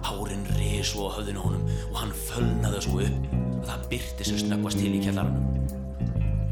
Hárin 0.04 0.46
risu 0.58 1.04
á 1.04 1.10
höfðinu 1.18 1.42
á 1.44 1.46
honum 1.48 1.66
og 1.92 1.98
hann 2.00 2.14
fölnaði 2.14 2.82
svo 2.82 3.02
upp 3.04 3.28
að 3.58 3.68
það 3.68 3.88
byrti 3.92 4.28
sér 4.28 4.42
snöggvast 4.44 4.80
til 4.80 4.94
í 4.94 5.02
kjallaranum. 5.04 5.44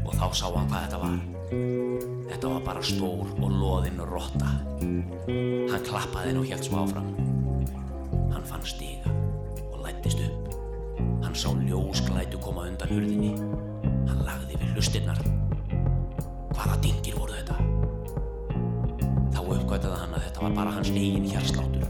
Og 0.06 0.12
þá 0.14 0.26
sá 0.32 0.46
hann 0.52 0.68
hvað 0.68 0.84
þetta 0.86 1.02
var. 1.04 1.16
Þetta 2.26 2.48
var 2.52 2.66
bara 2.66 2.82
stór 2.82 3.30
og 3.40 3.54
loðinn 3.54 4.02
rotta. 4.10 4.50
Hann 4.76 5.86
klappaði 5.86 6.32
henn 6.32 6.42
og 6.42 6.50
hjælt 6.50 6.68
svo 6.68 6.82
áfram. 6.82 7.14
Hann 8.34 8.44
fann 8.44 8.66
stiga 8.66 9.14
og 9.70 9.80
lættist 9.86 10.20
upp. 10.26 10.52
Hann 11.24 11.34
sá 11.38 11.48
ljósklætu 11.54 12.42
koma 12.42 12.68
undan 12.68 12.92
hurðinni. 12.92 13.32
Hann 14.06 14.20
lagði 14.26 14.54
við 14.60 14.68
hlustinnar. 14.74 15.20
Hvaða 16.54 16.76
dingir 16.84 17.14
voru 17.18 17.32
þetta? 17.36 17.56
Þá 19.34 19.40
uppgötaði 19.42 19.96
hann 20.02 20.14
að 20.16 20.24
þetta 20.26 20.40
var 20.44 20.52
bara 20.60 20.74
hans 20.76 20.90
eigin 20.94 21.30
hjarsláttur. 21.30 21.86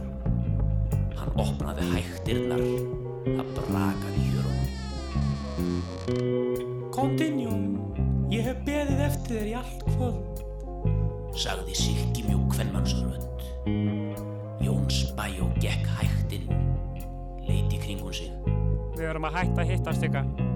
Hann 1.20 1.32
opnaði 1.44 1.82
hægtirnar. 1.92 2.64
Það 3.26 3.48
brakaði 3.58 4.18
í 4.18 4.26
hjörunum. 4.32 4.66
Continue. 6.94 7.56
Ég 8.32 8.42
hef 8.48 8.58
beðið 8.66 9.00
eftir 9.06 9.36
þér 9.36 9.48
í 9.50 9.54
allt 9.60 9.82
kvöld. 9.94 10.36
sagði 11.36 11.74
Silki 11.76 12.22
mjög 12.26 12.42
kvennmannsrönd. 12.54 13.24
Jón 14.64 14.86
Spæjó 14.90 15.46
gekk 15.60 15.86
hægt 15.98 16.32
inn, 16.32 16.48
leiti 17.44 17.78
kringun 17.82 18.14
sig. 18.14 18.32
Við 18.96 19.10
erum 19.10 19.28
að 19.28 19.36
hætta 19.42 19.62
að 19.62 19.70
hittast 19.74 20.06
ykkar. 20.06 20.55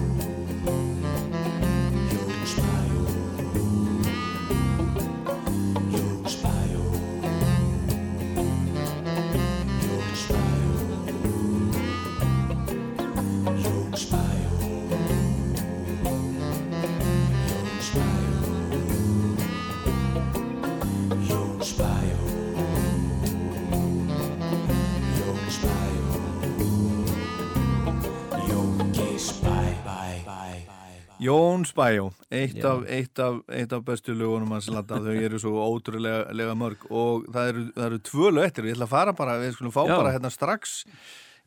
Jón 31.21 31.65
Spæjó, 31.69 32.07
eitt 32.33 32.57
eitt 32.89 33.19
eitt 33.53 33.73
af 33.75 33.83
bestu 33.85 34.15
lögunum 34.17 34.55
hans 34.55 34.69
landa 34.73 34.97
þau 35.03 35.13
eru 35.13 35.39
svo 35.41 35.61
ótrúlega 35.61 36.31
lega 36.33 36.55
mörg 36.57 36.87
og 36.89 37.27
það 37.29 37.51
eru, 37.51 37.65
það 37.75 37.85
eru 37.87 37.99
tvö 38.09 38.31
lög 38.33 38.47
eftir, 38.47 38.69
ég 38.71 38.77
ætla 38.77 38.87
að 38.87 38.95
fara 38.95 39.13
bara 39.17 39.35
við 39.41 39.53
skulum 39.53 39.75
fá 39.75 39.83
Já. 39.85 39.93
bara 39.99 40.13
hérna 40.15 40.31
strax 40.33 40.79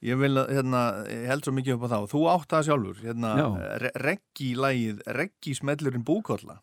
ég 0.04 0.20
vil 0.20 0.30
að, 0.38 0.52
hérna, 0.54 0.82
ég 1.10 1.26
held 1.32 1.48
svo 1.48 1.54
mikið 1.56 1.74
upp 1.74 1.86
á 1.86 1.88
þá 1.90 1.98
þú 2.12 2.22
átt 2.34 2.54
það 2.54 2.68
sjálfur, 2.68 3.00
hérna 3.02 3.32
Já. 3.40 3.46
re 3.82 3.92
reggi 4.04 4.50
lægið, 4.54 5.02
reggi 5.18 5.56
smellurinn 5.58 6.06
búkolla, 6.06 6.60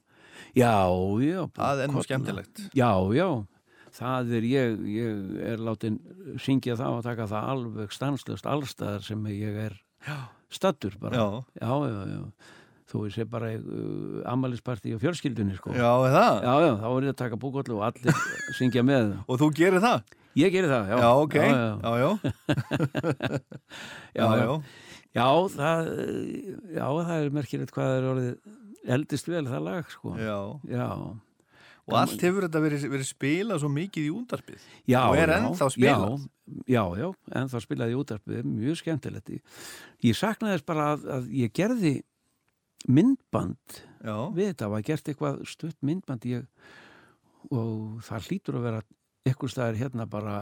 Já, 0.56 0.88
já. 1.20 1.42
það 1.56 1.84
er 1.84 1.92
nú 1.92 2.06
skemmtilegt 2.08 2.64
Já, 2.72 2.92
já. 3.16 3.30
Það 3.92 4.34
er 4.38 4.46
ég, 4.48 4.80
ég 4.88 5.32
er 5.52 5.60
látin 5.60 6.00
syngja 6.40 6.78
það 6.80 7.02
og 7.02 7.04
taka 7.04 7.28
það 7.28 7.52
alveg 7.58 7.92
stanslust 7.92 8.48
allstaðar 8.48 9.04
sem 9.04 9.26
ég 9.36 9.58
er 9.68 9.76
stattur 10.52 10.96
bara. 11.00 11.20
Já. 11.20 11.44
Já, 11.60 11.74
já, 11.92 12.02
já. 12.08 12.22
Þú 12.92 13.02
sé 13.16 13.24
bara 13.32 13.54
uh, 13.56 14.22
ammælisparti 14.28 14.92
og 14.98 15.00
fjölskyldunni, 15.04 15.56
sko. 15.56 15.72
Já, 15.72 15.88
það? 16.12 16.42
Já, 16.44 16.54
já, 16.66 16.72
þá 16.82 16.88
er 16.92 17.06
ég 17.08 17.14
að 17.14 17.20
taka 17.22 17.40
búkollu 17.40 17.78
og 17.80 17.86
allir 17.88 18.24
syngja 18.60 18.84
með. 18.84 19.14
Og 19.32 19.40
þú 19.40 19.48
gerir 19.56 19.84
það? 19.84 20.04
Ég 20.40 20.52
geri 20.54 20.68
það, 20.72 20.92
já. 20.92 20.98
Já, 21.04 21.10
ok, 21.26 21.36
Já, 21.40 21.48
já, 21.84 21.94
já. 22.02 22.12
já, 24.16 24.22
Já, 24.22 24.28
já, 24.36 24.44
já. 24.46 24.62
Já, 25.12 25.28
það, 25.52 25.90
já, 26.72 26.86
það 26.88 27.18
er 27.18 27.34
merkilegt 27.36 27.74
hvað 27.76 27.96
er 27.98 28.06
orðið 28.14 28.94
eldist 28.96 29.28
vel 29.28 29.44
það 29.50 29.66
lag, 29.68 29.90
sko. 29.92 30.14
já. 30.20 30.38
Já, 30.72 30.88
Og 31.92 31.96
allt 31.98 32.22
hefur 32.24 32.46
þetta 32.46 32.60
verið, 32.64 32.84
verið 32.94 33.08
spilað 33.10 33.60
svo 33.64 33.70
mikið 33.74 34.06
í 34.06 34.12
úndarpið 34.14 34.66
já. 34.88 35.00
Og 35.10 35.18
er 35.20 35.34
já, 35.34 35.38
ennþá 35.42 35.68
spilað? 35.74 36.28
Já, 36.70 36.78
já, 36.78 36.84
já, 37.02 37.08
ennþá 37.42 37.62
spilað 37.66 37.92
í 37.92 37.98
útarpið, 38.00 38.46
mjög 38.48 38.80
skemmtilegt. 38.80 39.32
Ég 40.06 40.16
saknaði 40.20 40.60
þess 40.60 40.68
bara 40.72 40.86
að, 40.94 41.06
að 41.18 41.28
ég 41.42 41.52
gerði 41.58 41.94
myndband 42.90 43.82
Já, 44.02 44.16
við 44.34 44.52
þetta, 44.52 44.72
var 44.74 44.86
gert 44.88 45.12
eitthvað 45.12 45.44
stutt 45.50 45.78
myndband 45.86 46.26
ég, 46.30 46.48
og 47.52 48.02
það 48.06 48.28
hlýtur 48.30 48.58
að 48.58 48.68
vera 48.70 48.82
ykkur 49.30 49.52
staðar 49.54 49.78
hérna 49.78 50.08
bara 50.10 50.36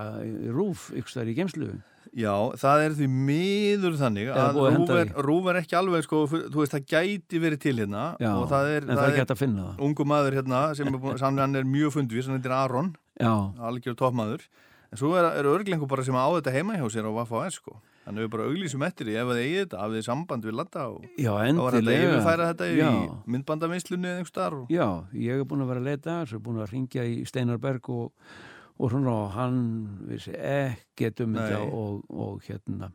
rúf, 0.55 0.89
ykkur 0.95 1.11
staðar 1.11 1.31
í 1.33 1.35
gemslu. 1.35 1.67
já, 2.15 2.31
það 2.61 2.83
er 2.85 2.95
því 2.95 3.07
miður 3.11 3.97
þannig 3.99 4.31
að 4.31 4.59
rúf 4.77 4.93
er, 4.95 5.11
rúf 5.27 5.49
er 5.51 5.59
ekki 5.59 5.77
alveg 5.77 6.05
sko, 6.07 6.21
þú 6.31 6.61
veist, 6.61 6.77
það 6.77 6.87
gæti 6.93 7.41
verið 7.43 7.61
til 7.65 7.75
hérna 7.81 8.05
Já, 8.23 8.31
og 8.37 8.47
það 8.49 8.71
er, 8.77 8.87
en 8.87 8.95
það 9.01 9.19
er 9.19 9.35
það. 9.35 9.83
ungu 9.89 10.07
maður 10.07 10.39
hérna 10.39 10.63
sem 10.79 10.89
er, 10.89 11.21
hann 11.27 11.59
er 11.59 11.67
mjög 11.67 11.97
fundvís, 11.97 12.29
hann 12.29 12.39
heitir 12.39 12.55
Aron 12.55 12.93
algjör 13.19 13.99
toppmaður 13.99 14.47
en 14.89 14.97
svo 14.97 15.11
er, 15.19 15.27
er 15.37 15.51
örglengur 15.51 15.89
bara 15.91 16.05
sem 16.07 16.15
á 16.17 16.25
þetta 16.39 16.55
heima 16.55 16.79
hjá 16.79 16.87
sér 16.89 17.05
á 17.05 17.11
Vaffa 17.19 17.45
sko. 17.53 17.75
Hann 18.09 18.17
hefur 18.19 18.31
bara 18.33 18.47
auglýsum 18.49 18.83
eftir 18.87 19.05
því 19.05 19.15
ef 19.21 19.27
það 19.29 19.39
eigi 19.43 19.57
þetta, 19.61 19.79
hafið 19.83 19.99
þið 19.99 20.05
samband 20.09 20.47
við 20.49 20.55
Latta 20.59 20.85
og 20.89 21.03
já, 21.13 21.29
þá 21.29 21.33
var 21.37 21.45
þetta 21.45 21.79
endilega. 21.79 22.07
yfirfæra 22.09 22.47
þetta 22.51 22.69
í 22.69 22.77
Já. 22.79 22.89
myndbandamislunni 23.35 24.09
eða 24.09 24.19
einhver 24.23 24.31
starf. 24.33 24.63
Já, 24.73 24.87
ég 25.13 25.43
er 25.43 25.49
búin 25.51 25.61
að 25.65 25.69
vera 25.73 25.83
að 25.83 25.89
leita 25.91 26.15
þessu, 26.23 26.39
búin 26.47 26.61
að 26.63 26.71
ringja 26.73 27.05
í 27.05 27.19
Steinarberg 27.29 27.89
og, 27.93 28.33
og 28.79 28.93
svona 28.95 29.13
og 29.13 29.31
hann 29.37 29.61
vissi 30.09 30.33
ekkert 30.33 31.21
um 31.25 31.37
þetta 31.37 31.61
og, 31.69 32.03
og 32.09 32.43
hérna 32.49 32.89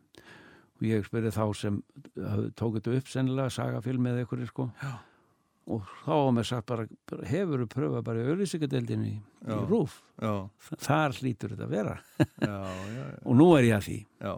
og 0.75 0.87
ég 0.91 1.07
spurði 1.07 1.31
þá 1.31 1.45
sem 1.55 1.77
tók 2.59 2.81
þetta 2.81 2.97
upp 2.99 3.11
sennilega, 3.13 3.53
sagafilm 3.55 4.09
eða 4.11 4.25
ykkur 4.27 4.43
sko 4.51 4.67
Já. 4.83 4.91
og 5.71 5.87
þá 6.03 6.11
var 6.17 6.33
mér 6.41 6.49
sagt 6.51 6.67
bara, 6.73 6.89
hefur 7.31 7.63
þú 7.63 7.69
pröfað 7.77 8.03
bara 8.11 8.25
í 8.25 8.27
auðlýsingadeildinni 8.35 9.13
í, 9.15 9.21
í 9.47 9.61
rúf, 9.71 10.01
já, 10.19 10.35
þar 10.83 11.15
hlýtur 11.21 11.55
þetta 11.55 11.69
að 11.69 11.77
vera 11.79 11.95
já, 12.19 12.51
já, 12.51 12.99
já, 12.99 13.07
og 13.31 13.39
nú 13.39 13.47
er 13.61 13.69
ég 13.71 13.79
að 13.79 13.87
því 13.93 13.99
já. 14.03 14.35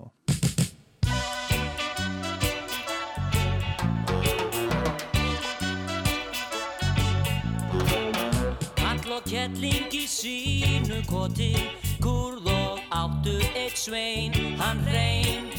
Sínu 10.17 11.03
koti. 11.07 11.53
Kurð 12.01 12.47
og 12.49 12.81
áttu 12.91 13.37
eitt 13.55 13.79
svein 13.79 14.33
Hann 14.61 14.81
reyn 14.93 15.51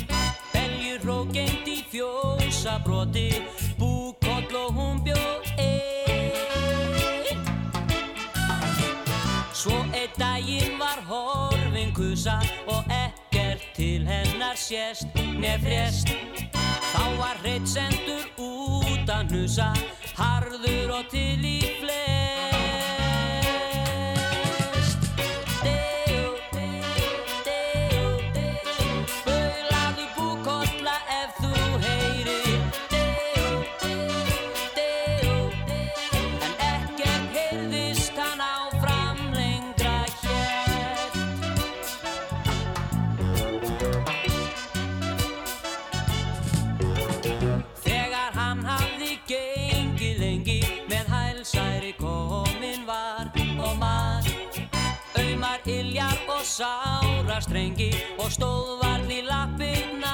Beljur 0.53 0.99
hrókengt 1.05 1.68
í 1.70 1.84
fjósa 1.91 2.78
broti. 2.86 3.30
Búkoll 3.78 4.55
og 4.58 4.74
hún 4.78 5.01
bjóð 5.05 5.51
ein 5.62 7.38
Svo 9.53 9.78
einn 9.93 10.14
daginn 10.18 10.78
var 10.82 11.01
horfin 11.10 11.93
kusa 11.93 12.39
Og 12.68 12.84
ekkert 12.89 13.66
til 13.78 14.08
hennar 14.08 14.58
sést 14.58 15.08
Nefrest 15.38 16.14
Þá 16.93 17.03
var 17.22 17.41
reitt 17.45 17.70
sendur 17.70 18.26
út 18.41 19.10
að 19.10 19.34
hnusa 19.34 19.74
Harður 20.18 20.99
og 21.01 21.12
til 21.14 21.41
í 21.45 21.60
flest 21.82 22.57
sára 56.58 57.38
strengi 57.41 57.91
og 58.18 58.32
stóð 58.34 58.80
varn 58.82 59.12
í 59.14 59.20
lappinna 59.28 60.14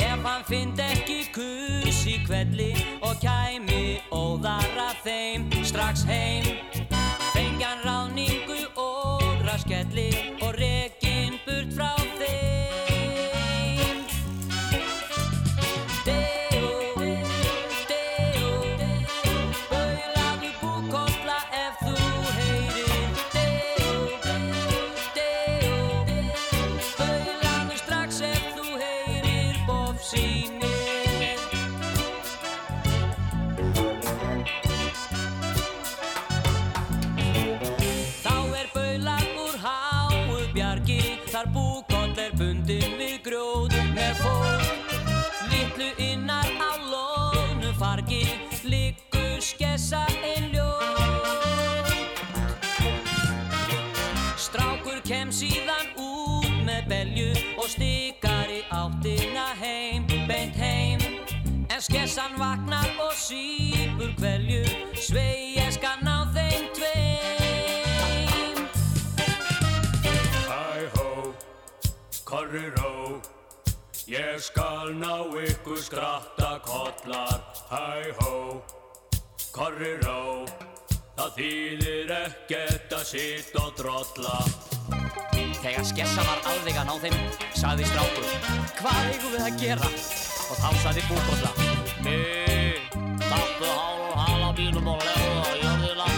Ef 0.00 0.24
hann 0.24 0.46
fynd 0.48 0.80
ekki 0.80 1.18
kus 1.34 2.00
í 2.08 2.16
kvelli 2.24 2.72
og 3.04 3.20
kæmi 3.20 4.00
óðara 4.16 4.94
þeim 5.04 5.50
strax 5.60 6.06
heim 6.08 6.41
vaknar 62.42 62.88
og 62.98 63.12
sípur 63.14 64.10
kvelju, 64.18 64.62
svei 64.98 65.54
ég 65.56 65.70
skal 65.74 66.00
ná 66.02 66.16
þeim 66.34 66.66
tveim. 66.76 68.58
Hæ 70.48 70.88
hó, 70.96 71.08
korri 72.26 72.66
ró 72.74 73.20
Ég 74.10 74.42
skal 74.42 74.90
ná 74.98 75.22
ykkur 75.40 75.78
skratta 75.80 76.58
kollar 76.66 77.38
Hæ 77.70 78.10
hó, 78.18 78.58
korri 79.54 79.94
ró 80.02 80.44
Það 81.16 81.30
þýðir 81.38 82.12
ekkert 82.16 82.92
að 82.98 83.04
sitt 83.12 83.56
og 83.60 83.70
drolla. 83.78 84.38
Þegar 85.62 85.86
skessa 85.86 86.26
var 86.26 86.42
alveg 86.50 86.80
að 86.82 86.90
ná 86.90 86.94
þeim, 87.06 87.18
sagði 87.54 87.86
strákur 87.92 88.28
Hvað 88.82 89.02
eigum 89.12 89.36
við 89.36 89.46
að 89.46 89.58
gera? 89.62 89.94
Og 90.50 90.58
þá 90.58 90.70
sagði 90.82 91.08
búkolla 91.12 91.91
Taktu 92.02 93.68
hál 93.70 94.00
hala 94.18 94.50
mínum 94.58 94.88
og 94.90 95.04
lefðu 95.06 95.36
á 95.38 95.50
jörðina 95.62 96.08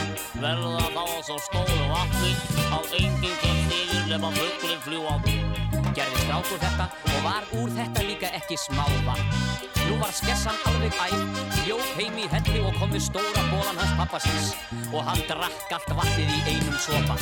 Verðu 0.40 0.70
að 0.80 0.94
fá 0.96 1.04
svo 1.26 1.36
stóru 1.44 1.88
vatni 1.90 2.32
Á 2.72 2.78
enginn 3.00 3.36
kemst 3.42 3.74
yfir 3.76 4.06
nema 4.08 4.32
fugglinn 4.38 4.80
fljúandi 4.86 5.36
Gerði 5.94 6.22
strákur 6.24 6.62
þetta 6.64 6.88
og 7.12 7.20
var 7.26 7.52
úr 7.60 7.74
þetta 7.76 8.06
líka 8.08 8.32
ekki 8.40 8.56
smáva 8.64 9.18
Nú 9.84 9.98
var 10.00 10.14
skessan 10.16 10.56
alveg 10.64 10.96
æf, 10.96 11.42
hljóf 11.60 11.90
heim 11.98 12.16
í 12.16 12.24
helli 12.32 12.62
og 12.64 12.78
kom 12.80 12.92
við 12.94 13.04
stóra 13.04 13.42
bólan 13.50 13.76
hans 13.76 13.92
pappasins 13.98 14.54
og 14.88 15.04
hann 15.04 15.20
drakk 15.28 15.74
allt 15.76 15.92
vatnið 15.98 16.32
í 16.32 16.54
einum 16.54 16.78
sopa. 16.80 17.18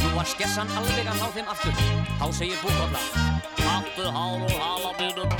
Nú 0.00 0.14
var 0.16 0.30
skessan 0.32 0.72
alveg 0.80 1.12
að 1.12 1.20
ná 1.20 1.28
þeim 1.36 1.52
aftur, 1.52 1.84
þá 2.16 2.26
segir 2.32 2.64
búkolla 2.64 3.04
Taktu 3.60 4.08
hál 4.16 4.40
og 4.40 4.56
hala 4.56 4.94
mínum 4.96 5.39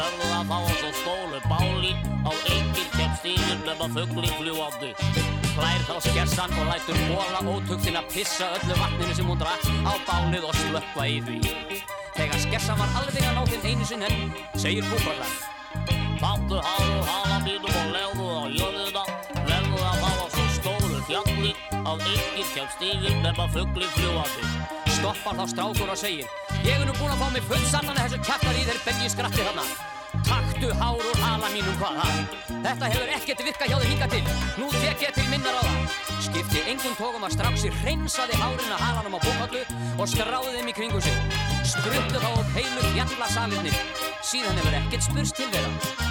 Verðu 0.00 0.28
að 0.32 0.46
fá 0.48 0.58
svo 0.78 0.90
stóru 0.96 1.40
báli 1.44 1.90
Á 2.24 2.32
enginn 2.32 2.94
kemst 2.94 3.26
yfir 3.28 3.58
nema 3.66 3.88
fugglinn 3.92 4.38
fljúandi 4.38 4.94
Hlær 5.50 5.82
þá 5.84 5.96
skessan 6.06 6.54
og 6.56 6.70
lætur 6.70 6.96
bóla 7.10 7.42
ótugtinn 7.52 7.98
að 7.98 8.06
pissa 8.14 8.48
öllu 8.56 8.78
vatninu 8.78 9.16
sem 9.18 9.28
hún 9.28 9.40
drakk 9.42 9.66
á 9.84 9.92
bálið 10.06 10.46
og 10.48 10.56
slökkva 10.56 11.06
í 11.10 11.18
því. 11.26 11.40
Þegar 12.16 12.42
skessan 12.46 12.80
var 12.80 12.96
alveg 13.02 13.28
að 13.28 13.36
ná 13.36 13.42
þeim 13.50 13.68
einu 13.68 13.90
sinn 13.90 14.06
enn, 14.08 14.34
segir 14.54 14.88
búkolla 14.88 15.28
Taktu 16.20 16.64
hál 16.64 16.90
og 16.96 17.06
hala 17.10 17.38
mínum 17.44 17.78
og 17.82 17.94
lefðu 17.96 18.32
á 18.32 18.44
jörðina. 18.56 19.06
Verðu 19.36 19.86
að 19.90 20.02
fá 20.04 20.12
svo 20.38 20.50
stóru 20.56 21.06
fjalli 21.10 21.56
Á 21.76 21.92
enginn 21.98 22.52
kemst 22.54 22.86
yfir 22.92 23.24
nema 23.24 23.50
fugglinn 23.52 23.98
fljúandi 23.98 24.79
stoppar 25.00 25.38
þá 25.38 25.44
strákur 25.48 25.92
og 25.92 25.98
segir 25.98 26.26
Ég 26.66 26.76
er 26.76 26.84
nú 26.84 26.94
búinn 26.98 27.14
að 27.14 27.22
fá 27.22 27.28
mig 27.32 27.46
full 27.48 27.62
sannan 27.70 27.96
að 27.96 28.10
þessu 28.10 28.20
kjaftar 28.28 28.58
í 28.58 28.66
þeir 28.66 28.80
belgi 28.84 29.08
skratti 29.14 29.46
þarna. 29.46 29.64
Taktu 30.26 30.72
hár 30.76 31.00
úr 31.00 31.20
hala 31.22 31.48
mínum 31.54 31.76
hvað 31.80 32.00
það 32.00 32.18
Þetta 32.66 32.90
hefur 32.92 33.12
ekkert 33.16 33.44
virkað 33.46 33.70
hjá 33.70 33.76
þér 33.78 33.92
hinga 33.94 34.08
til. 34.12 34.22
Nú 34.60 34.68
tek 34.74 35.04
ég 35.06 35.16
til 35.16 35.26
minnar 35.30 35.56
á 35.56 35.62
það 35.64 35.96
Skipti 36.26 36.64
engum 36.68 36.98
tókum 36.98 37.26
að 37.26 37.36
stráksi 37.38 37.72
hreinsaði 37.80 38.38
hárin 38.42 38.76
að 38.76 38.84
halanum 38.84 39.16
á 39.16 39.20
bókallu 39.24 39.64
og 39.96 40.12
skráði 40.12 40.54
þeim 40.58 40.70
í 40.74 40.76
kringu 40.76 41.02
sig. 41.06 41.40
Spruttu 41.72 42.20
þá 42.20 42.30
upp 42.34 42.54
heilu 42.58 42.86
fjallasalinni 42.92 43.74
Síðan 44.20 44.60
hefur 44.60 44.80
ekkert 44.82 45.08
spurst 45.08 45.40
til 45.40 45.48
þeirra 45.54 46.09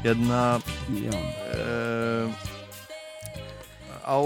Hérna 0.00 0.42
uh, 0.56 2.30
á, 4.00 4.16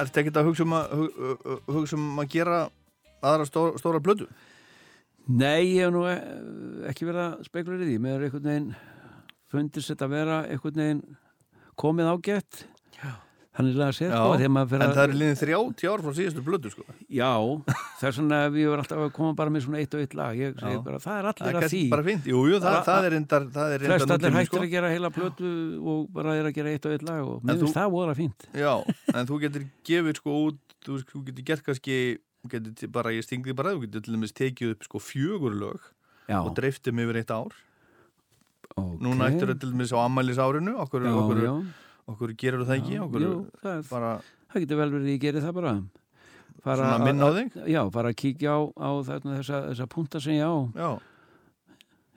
ertu 0.00 0.22
ekkert 0.22 0.38
að 0.40 0.46
hugsa 0.48 0.64
um 0.64 0.72
að, 0.78 0.94
hug, 0.96 1.18
hug- 1.44 1.68
hugsa 1.76 1.98
um 1.98 2.22
að 2.22 2.30
gera 2.32 2.60
aðra 3.20 3.44
stóra, 3.48 3.74
stóra 3.80 4.00
blödu? 4.00 4.28
Nei, 5.28 5.76
ég 5.76 5.84
hef 5.84 5.92
nú 5.94 6.06
eh, 6.08 6.22
ekki 6.90 7.06
verið 7.06 7.22
að 7.26 7.44
spekulera 7.46 7.84
í 7.84 7.90
því. 7.90 7.98
Mér 8.02 8.16
er 8.16 8.24
einhvern 8.26 8.48
veginn 8.48 8.70
fundist 9.52 9.92
þetta 9.92 10.08
að 10.08 10.14
vera 10.16 10.38
einhvern 10.48 10.80
veginn 10.80 11.02
komið 11.78 12.10
ágætt. 12.14 12.62
Þannig 13.60 13.80
að 13.84 13.92
segja, 13.98 14.10
sko, 14.16 14.32
en 14.80 14.82
það 14.96 15.00
er 15.04 15.12
liðin 15.20 15.38
30 15.40 15.90
ár 15.92 16.02
frá 16.04 16.14
síðustu 16.16 16.44
blödu 16.46 16.72
sko. 16.72 16.84
Já, 17.12 17.30
það 18.00 18.06
er 18.10 18.16
svona 18.16 18.38
að 18.46 18.56
við 18.56 18.66
erum 18.70 18.82
alltaf 18.84 19.02
að 19.04 19.12
koma 19.18 19.36
bara 19.38 19.52
með 19.54 19.64
svona 19.66 19.82
eitt 19.82 19.94
og 19.94 20.04
eitt 20.04 20.16
lag. 20.18 20.40
Ég 20.40 20.56
bara, 20.86 21.00
það 21.04 21.20
er 21.20 21.28
allir 21.30 21.60
að 21.60 21.68
því. 21.70 21.82
jú, 22.32 22.40
jú, 22.50 22.60
það, 22.64 22.78
það 22.88 23.08
er 23.10 23.14
reyndar 23.16 23.46
það 23.54 23.74
er 23.76 23.86
Flest 23.90 24.14
allir 24.16 24.36
hættir 24.38 24.64
að 24.64 24.72
gera 24.74 24.90
heila 24.94 25.12
plötu 25.14 25.52
og 25.92 26.02
bara 26.16 26.34
er 26.40 26.48
að 26.50 26.56
gera 26.58 26.74
eitt 26.74 26.88
og 26.88 26.96
eitt 26.96 27.06
lag 27.06 27.22
og 27.28 27.44
mér 27.44 27.60
finnst 27.60 27.76
það 27.76 27.94
voru 27.94 28.16
fínt. 28.18 28.48
Já, 28.56 28.72
en 29.14 29.30
þú 29.30 29.40
getur 29.44 29.68
gefið 29.90 30.20
sko 30.22 30.36
út, 30.48 30.60
þú, 30.86 31.00
getur 31.28 31.48
gert 31.52 31.64
kannski 31.66 31.96
bara, 32.88 33.12
ég 33.12 33.26
stingdi 33.26 33.52
bara 33.52 33.74
þú 33.76 33.84
getur 33.84 34.06
til 34.06 34.14
dæmis 34.16 34.32
tekið 34.32 34.70
upp 34.76 34.86
sko 34.88 34.98
fjögur 35.04 35.52
lög 35.60 35.90
og 36.40 36.54
dreiftum 36.56 37.00
yfir 37.02 37.18
eitt 37.20 37.30
ár 37.34 37.52
núna 38.80 39.26
ættir 39.28 39.50
það 39.50 39.58
til 39.60 39.72
dæmis 39.74 39.92
á 39.92 39.98
ammælis 40.06 40.38
árinu 40.40 40.76
okkur, 40.80 41.02
já, 41.04 41.10
okkur, 42.10 42.34
gerur 42.38 42.64
það 42.68 42.76
ekki 42.80 42.98
okkur, 43.06 43.24
jú, 43.26 43.32
það, 43.62 43.80
bara 43.90 44.10
það 44.50 44.64
getur 44.64 44.80
vel 44.82 44.90
verið 44.96 45.12
ég 45.14 45.20
geri 45.24 45.40
það 45.44 45.54
bara. 45.60 45.74
Fara 46.60 46.82
svona 46.84 46.98
að- 46.98 47.06
minna 47.06 47.24
á 47.24 47.30
þig 47.38 47.68
Já, 47.72 47.80
bara 47.90 48.10
að 48.12 48.16
kíkja 48.20 48.50
á, 48.52 48.60
á 48.76 48.90
þarna, 49.06 49.36
þessa, 49.40 49.60
þessa 49.70 49.86
punta 49.88 50.20
sem 50.20 50.34
ég 50.36 50.44
á. 50.44 50.54
Já, 50.76 50.90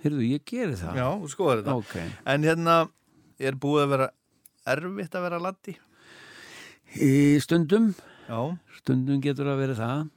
Heyrðu, 0.04 0.24
ég 0.28 0.42
geri 0.46 0.76
það. 0.76 0.98
já, 1.00 1.08
skoðar 1.32 1.62
þetta 1.64 1.76
Ok. 1.80 1.94
En 2.28 2.44
hérna 2.44 2.90
er 3.40 3.56
búið 3.56 3.86
að 3.86 3.90
vera 3.94 4.10
erfitt 4.68 5.16
að 5.16 5.22
vera 5.30 5.40
laddi 5.40 5.78
Í 7.00 7.40
stundum, 7.42 7.94
Já, 8.28 8.40
stundum 8.80 9.22
getur 9.24 9.48
það 9.50 9.62
verið 9.64 9.80
það, 9.80 10.10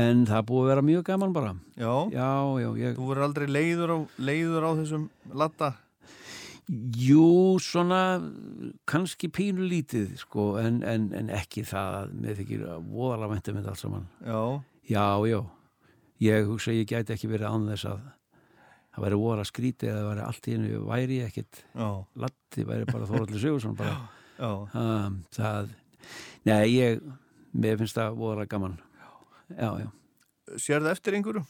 en 0.00 0.22
það 0.26 0.46
búið 0.48 0.62
að 0.64 0.70
vera 0.70 0.82
mjög 0.86 1.02
gaman 1.10 1.32
bara. 1.34 1.50
já, 1.76 1.92
Já, 2.14 2.30
já, 2.62 2.70
ég, 2.78 2.94
Þú 2.96 3.08
verður 3.10 3.26
aldrei 3.26 3.46
leiður 3.50 3.90
á, 3.90 3.98
leiður 4.18 4.62
á 4.66 4.70
þessum 4.80 5.08
ladda 5.34 5.74
jú, 6.70 7.58
svona, 7.62 8.00
kannski 8.90 9.28
pínu 9.34 9.64
lítið, 9.66 10.12
sko, 10.22 10.52
en, 10.62 10.80
en, 10.86 11.08
en 11.18 11.30
ekki 11.34 11.64
það 11.66 11.96
að 12.00 12.12
mér 12.22 12.36
þykir 12.38 12.62
að 12.76 12.84
voðalega 12.92 13.32
væntum 13.34 13.58
þetta 13.58 13.72
allt 13.74 13.82
saman. 13.82 14.06
Já, 14.26 14.42
Já, 14.90 15.04
já, 15.30 15.40
ég 16.24 16.48
hugsa 16.48 16.72
ég 16.74 16.88
gæti 16.90 17.14
ekki 17.14 17.28
verið 17.30 17.46
án 17.50 17.66
þess 17.70 17.86
að 17.92 18.00
það 18.90 19.04
væri 19.04 19.18
voðalega 19.20 19.48
skrítið 19.50 19.90
eða 19.92 20.06
væri 20.08 20.22
allt 20.26 20.48
í 20.50 20.54
hennu, 20.56 20.80
væri 20.88 21.18
ekkit 21.26 21.60
latti, 22.24 22.64
væri 22.66 22.88
bara 22.90 23.06
Þóraldur 23.10 23.42
Sigursson 23.42 23.76
bara. 23.78 23.96
já 24.40 24.50
Um, 24.72 25.18
það, 25.36 25.68
nei, 26.48 26.64
ég, 26.72 27.02
mér 27.52 27.76
finnst 27.76 27.98
það 27.98 28.14
voðalega 28.16 28.48
gaman. 28.54 28.78
Já, 29.52 29.68
já, 29.84 29.88
Sér 30.56 30.80
það 30.80 30.94
eftir 30.96 31.16
einhverju? 31.18 31.42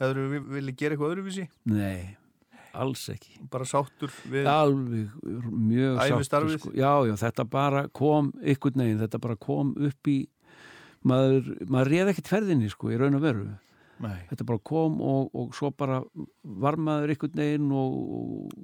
Hefur 0.00 0.20
við 0.32 0.46
viljið 0.56 0.76
gera 0.80 0.96
eitthvað 0.96 1.12
öðruvísi? 1.12 1.44
nei, 1.68 2.16
alls 2.82 3.04
ekki. 3.12 3.38
Bara 3.52 3.66
sáttur 3.68 4.12
við 4.30 4.46
alveg 4.50 5.14
mjög 5.52 6.02
Ævistarfið? 6.04 6.58
sko. 6.62 6.72
já, 6.78 6.92
já, 7.10 7.14
þetta 7.24 7.44
bara 7.50 7.86
kom 7.88 8.32
ykkur 8.42 8.76
neginn, 8.78 9.00
þetta 9.02 9.20
bara 9.24 9.36
kom 9.36 9.74
upp 9.88 10.10
í 10.10 10.18
maður, 11.08 11.50
maður 11.70 11.90
réð 11.94 12.12
ekkert 12.12 12.30
ferðinni 12.32 12.70
sko, 12.72 12.90
í 12.92 12.98
raun 13.00 13.18
og 13.18 13.22
veru 13.24 13.48
Nei. 14.02 14.20
þetta 14.30 14.46
bara 14.46 14.62
kom 14.70 15.00
og, 15.02 15.30
og 15.34 15.54
svo 15.58 15.70
bara 15.74 16.00
var 16.42 16.76
maður 16.78 17.12
einhvern 17.14 17.38
veginn 17.40 17.70
og, 17.74 17.98
og, 18.18 18.56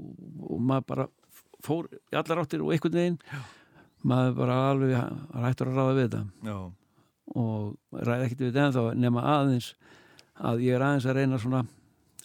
og 0.50 0.60
maður 0.62 0.86
bara 0.92 1.06
fór 1.64 1.88
í 1.90 2.18
allar 2.18 2.42
áttir 2.44 2.62
og 2.62 2.72
einhvern 2.74 2.98
veginn 3.00 3.18
maður 4.04 4.36
bara 4.38 4.58
alveg 4.70 4.94
rættur 5.44 5.70
að 5.72 5.78
ráða 5.80 5.94
við 5.96 6.04
þetta 6.08 6.50
Já, 6.50 6.58
og 7.40 8.02
ræði 8.04 8.26
ekkert 8.28 8.44
við 8.44 8.50
þetta 8.52 8.66
ennþá 8.68 8.84
nema 9.06 9.24
aðeins 9.34 9.70
að 10.44 10.62
ég 10.66 10.76
er 10.76 10.84
aðeins 10.86 11.08
að 11.10 11.18
reyna 11.20 11.40
svona 11.42 11.64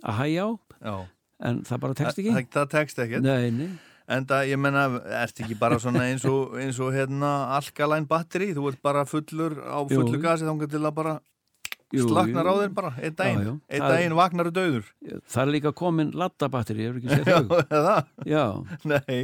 að 0.04 0.20
hæja 0.24 0.46
á 0.46 0.50
já. 0.90 0.96
En 1.40 1.62
það 1.68 1.80
bara 1.86 1.98
tekst 2.02 2.20
ekki 2.22 2.34
Það, 2.36 2.50
það 2.58 2.68
tekst 2.76 3.00
ekkert. 3.06 3.24
Nei, 3.28 3.52
nei, 3.56 3.70
En 4.10 4.24
það, 4.26 4.48
ég 4.50 4.58
menna, 4.58 4.84
ert 5.22 5.38
ekki 5.44 5.54
bara 5.60 5.78
svona 5.78 6.08
eins 6.10 6.24
og, 6.26 6.56
eins 6.62 6.80
og 6.82 6.96
hérna 6.96 7.30
alkalæn 7.60 8.08
batteri, 8.10 8.48
þú 8.58 8.72
ert 8.72 8.80
bara 8.82 9.04
fullur 9.06 9.60
á 9.62 9.80
Jú. 9.86 10.00
fullu 10.00 10.18
gasi 10.24 10.48
þá 10.48 10.64
til 10.66 10.82
að 10.82 10.96
bara 10.98 11.14
jú, 11.94 12.08
slaknar 12.08 12.50
á 12.50 12.54
jú. 12.56 12.64
þér 12.64 12.74
bara, 12.80 12.92
einn 12.98 13.16
daginn, 13.20 13.44
Já, 13.46 13.52
já. 13.52 13.54
einn 13.78 13.86
daginn 13.94 14.16
vaknar 14.18 14.50
þú 14.50 14.54
döður. 14.58 14.90
Það 15.30 15.44
er 15.44 15.52
líka 15.54 15.72
komin 15.78 16.10
lattabatteri, 16.18 16.88
ég 16.88 16.98
hefur 16.98 17.04
ekki 17.04 17.30
Já, 17.30 17.38
þau 17.70 17.86
það, 17.86 18.10
Já, 18.34 18.44
nei. 18.96 19.22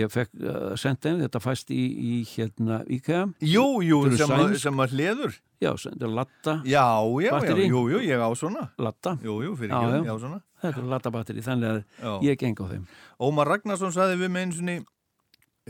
ég 0.00 0.08
fekk 0.12 0.30
uh, 0.40 0.72
sendt 0.80 1.04
þeim, 1.04 1.20
þetta 1.26 1.42
fæst 1.44 1.72
í, 1.76 1.82
í 1.84 2.14
hérna 2.32 2.78
IKEA 2.96 3.26
Jú, 3.44 3.66
jú, 3.84 3.98
sem, 4.16 4.56
sem 4.56 4.80
að 4.86 4.94
hleður. 4.96 5.36
Já, 5.60 5.74
þetta 5.76 6.08
er 6.08 6.14
latta, 6.16 6.54
Já, 6.64 6.86
já, 6.96 7.28
já, 7.28 7.32
Batteri? 7.36 7.68
jú, 7.68 7.84
jú, 7.92 8.00
ég 8.08 8.24
á 8.24 8.28
svona. 8.32 8.70
latta 8.80 9.18
Jú, 9.20 9.36
jú, 9.44 9.52
fyrir 9.60 9.76
Já, 9.76 9.82
ekki, 9.84 10.00
já. 10.00 10.08
já, 10.08 10.16
svona. 10.24 10.40
Þetta 10.62 10.78
er 10.78 10.88
lattabatteri, 10.92 11.42
þannig 11.44 11.70
að 11.70 11.78
Já. 11.82 12.12
ég 12.28 12.40
geng 12.40 12.62
á 12.62 12.66
þeim. 12.70 12.86
Ómar 13.22 13.50
Ragnarsson 13.50 13.94
saði 13.94 14.18
við 14.20 14.32
með 14.32 14.46
einu 14.46 14.58
sinni, 14.58 14.76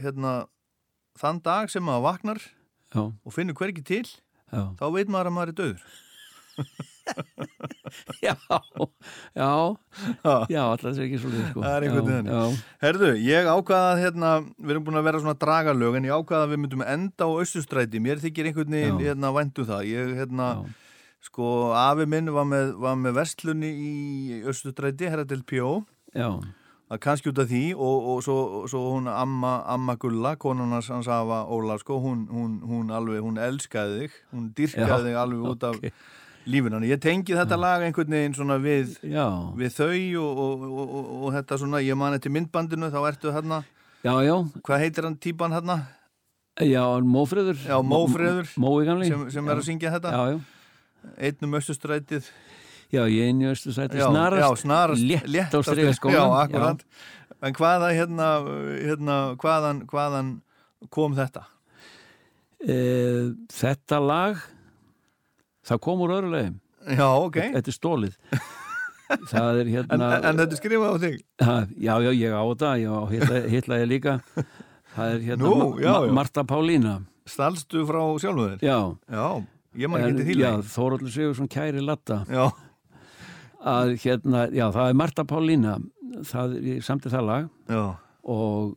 hérna, 0.00 0.32
þann 1.20 1.42
dag 1.44 1.72
sem 1.72 1.84
maður 1.84 2.06
vaknar 2.10 2.40
Já, 2.92 3.02
og 3.08 3.32
finnur 3.34 3.56
hvergi 3.56 3.84
til, 3.88 4.04
já, 4.52 4.62
þá 4.76 4.86
veit 4.92 5.12
maður 5.12 5.30
að 5.30 5.36
maður 5.38 5.52
er 5.54 5.60
döður. 5.62 5.84
já, 8.26 8.34
já, 9.32 9.52
já, 10.52 10.60
alltaf 10.60 10.90
er 10.92 11.06
ekki 11.06 11.20
svolítið 11.22 11.46
sko. 11.48 11.62
Það 11.64 11.76
er 11.76 11.86
einhvern 11.86 12.10
veginn. 12.10 12.60
Herðu, 12.84 13.10
ég 13.24 13.48
ákvaða 13.48 13.94
að 13.94 14.02
hérna, 14.02 14.32
við 14.58 14.74
erum 14.74 14.86
búin 14.86 15.00
að 15.00 15.08
vera 15.08 15.22
svona 15.24 15.38
dragalög 15.40 15.98
en 15.98 16.08
ég 16.08 16.20
ákvaða 16.20 16.46
að 16.46 16.52
við 16.52 16.62
myndum 16.64 16.84
enda 16.84 17.28
á 17.28 17.30
Östustræti 17.44 18.02
mér 18.04 18.20
þykir 18.22 18.50
einhvern 18.50 18.76
veginn 18.76 19.00
hérna 19.00 19.32
væntu 19.36 19.64
það. 19.68 19.88
Ég, 19.88 20.14
hérna, 20.20 20.48
já, 20.60 20.81
sko, 21.22 21.46
afi 21.78 22.06
minn 22.10 22.30
var 22.34 22.46
með, 22.48 22.72
var 22.82 22.96
með 22.98 23.16
vestlunni 23.20 23.70
í 23.70 23.92
Östustræti, 24.50 25.08
herra 25.10 25.24
til 25.28 25.44
P.O. 25.46 25.82
já, 26.16 26.28
að 26.92 27.00
kannski 27.00 27.30
út 27.30 27.38
af 27.40 27.48
því 27.48 27.62
og, 27.76 28.08
og 28.14 28.24
svo, 28.26 28.38
svo 28.68 28.80
hún 28.96 29.06
amma, 29.08 29.62
amma 29.72 29.94
Gulla, 30.00 30.34
konunars 30.36 30.90
hans 30.92 31.08
afa 31.08 31.44
Óla, 31.48 31.78
sko, 31.80 32.00
hún, 32.04 32.26
hún, 32.28 32.58
hún 32.68 32.90
alveg, 32.92 33.22
hún 33.24 33.38
elskaði 33.40 34.02
þig, 34.02 34.18
hún 34.34 34.50
dyrkaði 34.58 34.90
Já, 34.90 35.06
þig 35.06 35.20
alveg 35.22 35.46
út 35.54 35.64
af 35.70 35.78
ok. 35.78 36.04
lífinu, 36.52 36.74
Þannig 36.76 36.92
ég 36.92 37.00
tengi 37.06 37.38
þetta 37.38 37.58
lag 37.62 37.86
einhvern 37.86 38.18
veginn 38.18 38.36
svona 38.36 38.58
við, 38.60 38.98
já, 39.06 39.26
við 39.56 39.78
þau 39.78 39.94
og, 40.26 40.44
og, 40.44 40.68
og, 41.22 41.26
þetta 41.38 41.60
svona, 41.64 41.80
ég 41.86 41.96
man 41.96 42.18
eftir 42.18 42.34
myndbandinu, 42.34 42.90
þá 42.92 43.00
ertu 43.14 43.32
hérna, 43.32 43.62
já, 44.04 44.12
já, 44.26 44.36
hvað 44.60 44.84
heitir 44.84 45.08
hann 45.08 45.16
típan 45.22 45.54
hérna? 45.56 45.78
já, 46.60 46.82
Já. 47.64 47.78
Mói 48.60 48.84
gamli. 48.84 49.08
Sem, 49.08 49.22
sem 49.32 49.46
er 49.48 49.56
að 49.56 49.64
syngja 49.64 49.92
þetta. 49.94 50.10
Já, 50.12 50.34
já, 50.34 50.51
einn 51.18 51.46
um 51.48 51.56
östustrætið 51.58 52.28
já, 52.92 53.02
ég 53.08 53.30
einu 53.32 53.50
östu 53.54 53.72
sæti 53.74 53.98
já, 54.00 54.06
snarast 54.10 54.42
já, 54.42 54.48
snarast 54.62 55.26
létt 55.32 55.54
á 55.56 55.60
striga 55.64 55.92
skólan 55.96 56.18
já, 56.18 56.42
akkurat. 56.44 56.84
En 57.42 57.54
hvaða 57.58 57.88
hérna, 57.96 58.26
hérna 58.86 59.16
hvaðan, 59.40 59.80
hvaðan 59.90 60.28
kom 60.94 61.14
þetta? 61.18 61.42
E, 62.62 62.76
Þetta 63.50 63.98
lag 63.98 64.42
það 65.66 65.80
kom 65.82 66.02
úr 66.04 66.12
öðru 66.18 66.30
legum 66.36 66.58
já, 66.86 67.06
ok, 67.18 67.38
Þetta 67.56 67.72
er 67.72 67.76
stólið 67.78 68.18
Það 69.32 69.58
er 69.62 69.70
hérna 69.74 69.96
en, 69.98 70.24
en 70.30 70.38
þetta 70.40 70.54
er 70.56 70.60
skrifað 70.60 70.92
á 70.94 70.96
þig? 71.02 71.16
Já, 71.76 71.94
já, 72.00 72.10
ég 72.16 72.32
á 72.32 72.42
þetta 72.48 72.70
Já, 72.80 72.92
hitla, 73.52 73.80
ég 73.82 73.88
líka. 73.90 74.14
Það 74.94 75.10
er 75.16 75.26
hérna 75.26 75.42
Nú, 75.50 75.66
já, 75.82 75.90
Ma- 75.92 76.06
já. 76.06 76.12
Marta 76.16 76.44
Pálína. 76.48 76.94
Stalstu 77.28 77.82
frá 77.88 78.00
sjálfu 78.22 78.46
þér? 78.54 78.62
Já, 78.64 78.78
já, 79.12 79.26
ég 79.78 79.90
man 79.90 80.04
ekki 80.04 80.18
til 80.20 80.26
því 80.28 80.36
já 80.38 80.50
lengi. 80.50 80.70
Þóróldur 80.74 81.14
Sigursson 81.14 81.50
kæri 81.52 81.84
latta. 81.84 82.22
Já, 82.28 82.44
að 83.72 83.94
hérna, 84.02 84.46
já, 84.52 84.66
það 84.74 84.88
er 84.90 84.98
Marta 84.98 85.24
Pálína 85.28 85.76
það, 86.28 86.58
ég 86.66 86.84
samti 86.86 87.12
það 87.12 87.28
lag. 87.28 87.48
Já, 87.70 87.84
og 88.32 88.76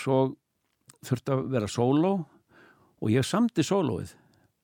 svo 0.00 0.22
þurfti 1.02 1.34
að 1.34 1.44
vera 1.52 1.68
sóló 1.70 2.14
og 3.02 3.12
ég 3.12 3.26
samti 3.26 3.64
sólóið. 3.66 4.14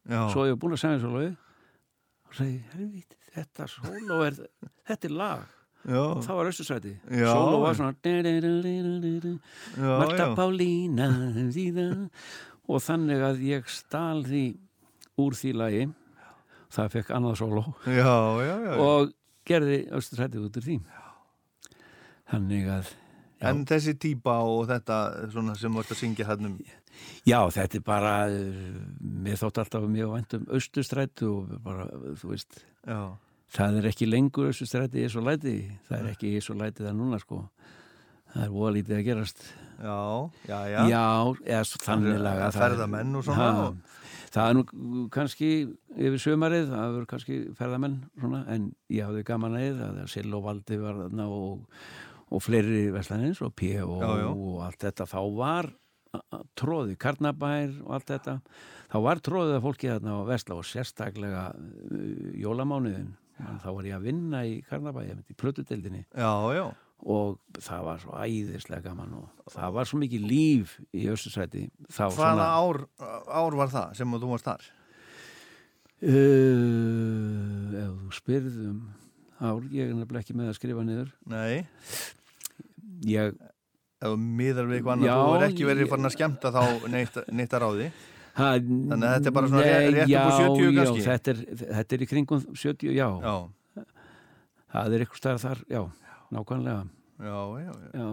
Já, 0.09 0.23
svo 0.33 0.47
ég 0.49 0.57
var 0.57 0.63
búin 0.63 0.79
að 0.79 0.83
segja 0.85 1.03
sólóið. 1.05 1.37
Og 2.29 2.37
segi, 2.37 2.59
helvít, 2.75 3.17
þetta 3.35 3.69
sóló 3.73 4.19
er 4.27 4.37
þetta 4.89 5.09
er 5.09 5.15
lag, 5.17 5.45
já, 5.89 6.03
það 6.25 6.39
var 6.41 6.51
östusæti 6.51 6.93
Já. 7.09 7.29
sóló 7.33 7.61
var 7.63 7.79
svona 7.79 7.95
Marta 9.79 10.27
já. 10.27 10.35
Pálína 10.37 11.09
og 12.69 12.83
þannig 12.85 13.23
að 13.25 13.45
ég 13.49 13.71
stal 13.73 14.25
því 14.27 14.45
úr 15.19 15.37
því 15.39 15.53
lagi. 15.59 15.85
Það 16.75 16.91
fekk 16.99 17.11
annað 17.17 17.37
sóló. 17.41 17.63
Já, 17.89 18.15
já, 18.45 18.55
já. 18.69 18.73
og 18.85 19.13
gerði 19.49 19.79
östusæti 19.97 20.41
út 20.43 20.57
úr 20.61 20.67
því. 20.67 20.79
Þannig 22.29 22.67
að 22.73 22.91
en 23.49 23.63
þessi 23.71 23.95
típa 24.03 24.35
og 24.45 24.65
þetta 24.69 24.97
svona 25.33 25.55
sem 25.57 25.73
vart 25.79 25.93
að 25.95 26.01
syngja 26.03 26.27
hann 26.29 26.49
um? 26.51 26.57
Já, 27.29 27.39
þetta 27.55 27.79
er 27.79 27.85
bara 27.87 28.13
mér 28.29 29.39
þótt 29.39 29.61
alltaf 29.63 29.87
mjög 29.89 30.11
vænt 30.17 30.35
um 30.41 30.49
austustræti 30.59 31.29
og 31.29 31.53
bara, 31.63 31.87
þú 32.19 32.33
veist 32.33 32.59
já, 32.83 32.99
það 33.55 33.79
er 33.79 33.87
ekki 33.93 34.09
lengur 34.11 34.51
austustræti 34.51 35.05
í 35.07 35.13
svo 35.13 35.23
læti, 35.23 35.55
það 35.87 36.01
er 36.03 36.11
ekki 36.17 36.33
í 36.35 36.43
svo 36.43 36.59
læti 36.59 36.85
það 36.85 36.99
núna 36.99 37.21
sko. 37.23 37.45
Það 38.29 38.43
er 38.45 38.51
voða 38.53 38.73
lítið 38.77 38.97
að 38.99 39.07
gerast. 39.07 39.39
Já, 39.81 40.01
já, 40.51 40.59
já. 40.69 40.81
Já, 40.91 41.05
eða 41.49 41.63
svo 41.71 41.79
þannig 41.87 42.19
laga 42.21 42.49
það 42.51 42.51
er- 42.51 42.61
Ferðamenn 42.67 43.15
og 43.17 43.25
svona. 43.25 43.47
Ha, 43.47 43.98
Það 44.39 44.51
er 44.53 44.59
nú 44.59 45.07
kannski 45.15 45.49
yfir 45.99 46.21
sömarið, 46.23 46.69
það 46.71 46.93
verður 46.95 47.09
kannski 47.11 47.39
ferðamenn 47.59 47.97
svona, 48.21 48.45
en 48.55 48.71
ég 48.95 49.09
hafði 49.09 49.25
gaman 49.27 49.59
að 49.59 49.65
þið 49.67 49.83
að 49.89 49.99
Sill 50.15 50.31
og 50.39 50.45
Valdi 50.47 50.79
var 50.79 51.03
þarna 51.03 51.27
og, 51.35 51.83
og 52.31 52.45
fleiri 52.45 52.85
veslanins 52.95 53.43
og 53.43 53.55
P 53.59 53.75
og, 53.83 53.99
Já, 54.05 54.13
já. 54.23 54.29
og 54.31 54.65
allt 54.69 54.87
þetta, 54.87 55.09
þá 55.11 55.21
var 55.41 55.71
tróði, 56.59 56.97
Karnabær 57.01 57.73
og 57.85 57.95
allt 57.99 58.13
þetta 58.15 58.37
þá 58.89 58.99
var 59.05 59.23
tróðið 59.25 59.57
að 59.59 59.65
fólki 59.67 59.91
þarna 59.91 60.17
á 60.17 60.21
vesla 60.31 60.57
og 60.57 60.67
sérstaklega 60.67 61.43
uh, 61.53 62.29
jólamánuðin, 62.41 63.11
þá 63.63 63.69
var 63.69 63.89
ég 63.91 63.99
að 63.99 64.07
vinna 64.09 64.45
í 64.49 64.59
Karnabær, 64.69 65.09
ég 65.09 65.19
myndi 65.19 65.35
í 65.37 65.41
plötudeldinni 65.43 66.05
já, 66.07 66.33
já. 66.57 66.65
Og 67.07 67.37
það 67.63 67.85
var 67.87 68.01
svo 68.03 68.17
æðislega 68.19 68.83
gaman 68.89 69.13
og 69.21 69.53
það 69.55 69.77
var 69.77 69.87
svo 69.91 70.01
mikið 70.03 70.25
líf 70.27 70.73
í 70.99 71.05
Östursæti 71.13 71.69
Hvaða 71.95 72.49
ár, 72.59 72.81
ár 73.31 73.55
var 73.61 73.71
það 73.71 73.93
sem 74.01 74.17
þú 74.19 74.33
varst 74.33 74.49
þar? 74.51 74.67
uh, 76.03 77.79
ef 77.79 77.93
þú 78.03 78.11
spyrðum 78.19 78.79
ár, 79.39 79.63
ég 79.71 79.87
er 79.91 79.95
nefnilega 79.95 80.25
ekki 80.25 80.37
með 80.39 80.51
að 80.53 80.59
skrifa 80.59 80.85
niður 80.87 81.11
Nei, 81.31 81.63
ég, 83.07 83.35
ef 84.03 84.07
þú 84.13 84.19
miðar 84.19 84.69
við 84.71 84.81
eitthvað 84.81 84.95
annað, 84.97 85.09
Já, 85.11 85.17
þú 85.23 85.37
er 85.39 85.47
ekki 85.49 85.69
verið 85.69 85.93
farin 85.93 86.11
að 86.11 86.17
skemmta 86.17 86.53
þá 86.55 86.63
neitt, 86.95 87.21
neitt 87.39 87.55
að 87.55 87.65
ráði. 87.65 87.89
ha, 88.39 88.49
Þannig 88.59 89.07
að 89.07 89.15
þetta 89.15 89.31
er 89.33 89.37
bara 89.39 89.53
svona 89.53 89.63
nei, 89.63 89.93
rétt 89.95 90.03
upp 90.03 90.19
á 90.19 90.31
já, 90.35 90.43
70 90.43 90.75
kannski? 90.81 90.99
Já, 90.99 91.09
þetta 91.13 91.35
er, 91.35 91.45
þetta 91.79 91.97
er 91.99 92.05
í 92.05 92.11
kringum 92.13 92.45
70, 92.55 92.93
já, 92.99 93.09
Já, 93.23 93.85
það 94.75 94.95
er 94.99 95.05
eitthvað 95.07 95.23
stær 95.23 95.41
þar, 95.47 95.63
já, 95.73 95.83
nákvæmlega 96.35 96.83
já, 97.19 97.39
já, 97.65 97.73
já. 97.73 98.03
já, 98.03 98.09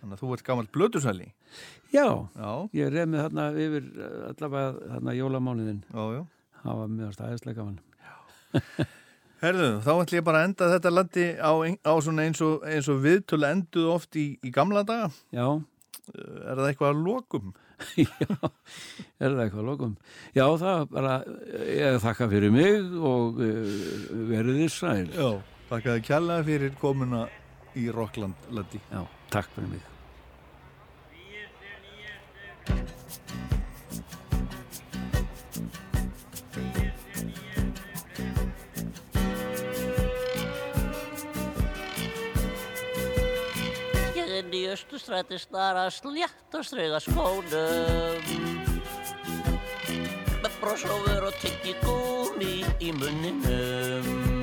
Þannig 0.00 0.12
að 0.16 0.20
þú 0.22 0.32
ert 0.36 0.44
gammal 0.46 0.68
blötusæli. 0.74 1.28
já 1.94 2.06
Já, 2.36 2.50
ég 2.76 2.90
reyð 2.92 3.08
með 3.12 3.22
þarna 3.26 3.46
yfir 3.66 3.86
eh, 3.96 4.18
allavega 4.30 4.92
þarna 4.92 5.14
já. 6.16 6.20
það 6.62 6.80
var 6.82 6.88
mjög 6.98 7.16
stæðislega 7.16 7.58
gaman 7.62 7.80
Herðu, 9.42 9.66
þá 9.84 9.90
ætlum 10.00 10.16
ég 10.16 10.24
bara 10.24 10.38
að 10.40 10.46
enda 10.48 10.68
þetta 10.72 10.90
landi 10.96 11.24
á, 11.36 11.52
á 11.84 11.92
svona 12.00 12.24
eins 12.24 12.40
og, 12.44 12.62
eins 12.64 12.86
og 12.88 13.02
viðtölu 13.04 13.44
enduð 13.50 13.88
oft 13.92 14.16
í, 14.16 14.24
í 14.40 14.52
gamla 14.54 14.80
daga. 14.88 15.10
já, 15.34 15.44
Er 16.16 16.54
það 16.56 16.68
eitthvað 16.70 16.92
að 16.94 17.00
lokum? 17.04 17.50
Já, 17.98 18.36
er 19.20 19.34
það 19.34 19.40
eitthvað 19.42 19.58
að 19.60 19.66
lokum? 19.68 19.90
Já, 20.32 20.44
það 20.62 20.84
bara, 20.94 21.16
ég 21.68 21.98
þakka 22.00 22.28
fyrir 22.30 22.54
mig 22.54 22.94
og 23.10 23.40
verið 24.30 24.60
þið 24.62 24.70
sæl. 24.72 25.10
Já. 25.12 25.28
Takk 25.66 25.86
að 25.90 25.96
þið 25.96 26.06
kjallaði 26.06 26.46
fyrir 26.46 26.74
komuna 26.78 27.20
í 27.74 27.88
Rockland 27.90 28.48
landi. 28.54 28.78
Já, 28.86 29.02
takk 29.34 29.50
fyrir 29.50 29.72
mig. 29.74 29.84
Ég 44.14 44.32
inn 44.38 44.54
í 44.54 44.62
östustræti 44.70 45.42
snara 45.42 45.88
slétt 45.90 46.54
og 46.54 46.66
strega 46.66 47.02
skónum 47.02 48.32
Með 50.44 50.60
brosófur 50.62 51.26
og 51.26 51.42
tyggi 51.42 51.74
gúr 51.82 52.16
gúmi 52.36 52.64
í 52.84 52.92
munninum 52.92 54.35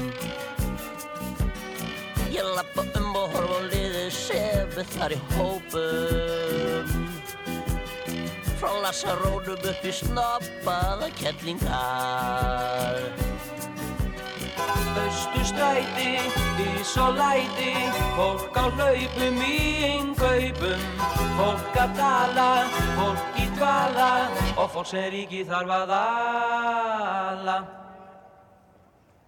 Og 3.24 3.30
horfa 3.30 3.56
á 3.56 3.70
liðið 3.70 4.08
sem 4.12 4.72
við 4.74 4.88
þar 4.96 5.14
í 5.14 5.18
hópum. 5.36 6.88
Frá 8.58 8.72
lasarónum 8.84 9.68
upp 9.70 9.86
í 9.86 9.92
snoppaða 9.94 11.08
kettlingar 11.20 12.98
Östustræti, 15.04 16.10
ís 16.64 16.96
og 17.02 17.16
læti, 17.20 17.72
fólk 18.18 18.58
á 18.58 18.66
hlaupum 18.66 19.40
í 19.46 19.60
innkaupum, 19.92 20.84
fólk 21.38 21.80
að 21.86 21.96
tala, 22.02 22.50
fólk 22.98 23.40
í 23.40 23.48
dvala 23.56 24.12
og 24.58 24.68
fólk 24.74 24.92
sem 24.96 25.08
ríki 25.14 25.46
þarf 25.50 25.78
að 25.84 25.96
ala. 26.02 27.83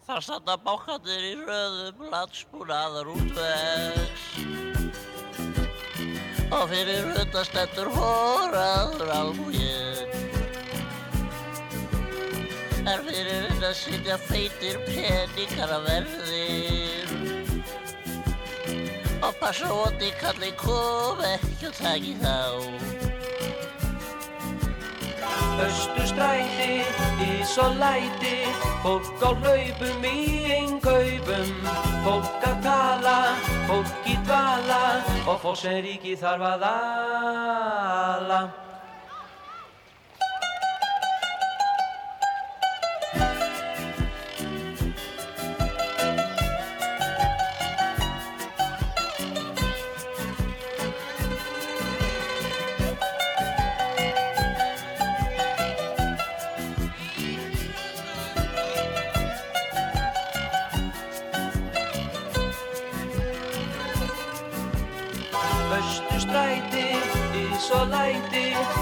Þar 0.06 0.22
standa 0.22 0.54
bákandir 0.62 1.24
í 1.26 1.34
röðum 1.40 2.04
landsbúnaðar 2.12 3.08
útvegs 3.10 4.26
og 6.54 6.68
fyrir 6.70 7.08
hundastendur 7.10 7.90
hóraður 7.96 9.10
almúginn 9.16 10.14
er 12.86 13.02
fyrir 13.08 13.50
þetta 13.50 13.74
sitja 13.82 14.20
feitir 14.28 14.78
peningar 14.86 15.74
að 15.80 15.90
verðir. 15.90 17.18
Og 19.26 19.34
passa 19.42 19.74
óti 19.74 20.14
kalli 20.22 20.54
kom 20.62 21.26
ekki 21.34 21.72
og 21.72 21.78
taki 21.82 22.14
þá 22.22 23.15
Östustræti, 25.66 26.84
ís 27.28 27.54
og 27.66 27.76
læti, 27.82 28.36
fólk 28.84 29.24
á 29.24 29.32
hlaupum 29.42 30.04
í 30.10 30.18
innkaupum, 30.58 31.50
fólk 32.06 32.44
að 32.52 32.58
tala, 32.68 33.18
fólk 33.70 34.12
í 34.12 34.18
dvala. 34.28 34.84
Og 35.26 35.40
fólk 35.44 35.60
sem 35.64 35.80
ríki 35.86 36.14
þarf 36.20 36.44
að 36.54 36.70
ala. 36.74 38.42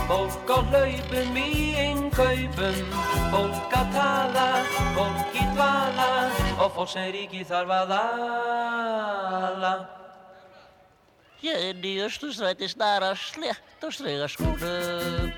Fólk 0.09 0.49
á 0.51 0.57
hlaupum 0.69 1.37
í 1.39 1.73
innkaupum, 1.87 2.93
fólk 3.33 3.75
að 3.79 3.91
tala, 3.97 4.47
fólk 4.97 5.35
í 5.35 5.43
dvala. 5.55 6.09
Og 6.59 6.69
fólk 6.77 6.93
sem 6.93 7.09
ríki 7.15 7.43
þarf 7.47 7.71
að 7.81 7.97
ala. 7.97 9.73
Ég 11.43 11.59
inn 11.73 11.83
í 11.83 11.97
östustræti 12.05 12.69
snara 12.71 13.11
slétt 13.19 13.83
og 13.83 13.91
strega 13.91 14.29
skónum 14.31 15.33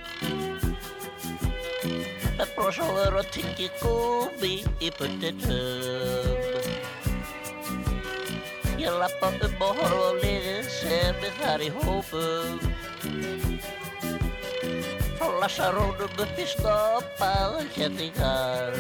með 2.37 2.51
bros 2.55 2.77
á 2.77 2.87
vör 2.93 3.15
og 3.21 3.29
tyggi 3.33 3.69
gúmi 3.79 4.59
í 4.83 4.91
bundinum 4.99 6.35
Ég 8.77 8.91
lappa 8.99 9.31
um 9.31 9.61
og 9.65 9.79
horfa 9.79 10.11
á 10.11 10.19
liðið 10.21 10.69
sem 10.69 11.25
er 11.25 11.33
þar 11.39 11.63
í 11.65 11.69
hópum 11.79 12.59
lasarónum 15.45 16.09
upp 16.23 16.39
í 16.41 16.45
stoppaðar 16.49 17.67
kenningar 17.75 18.73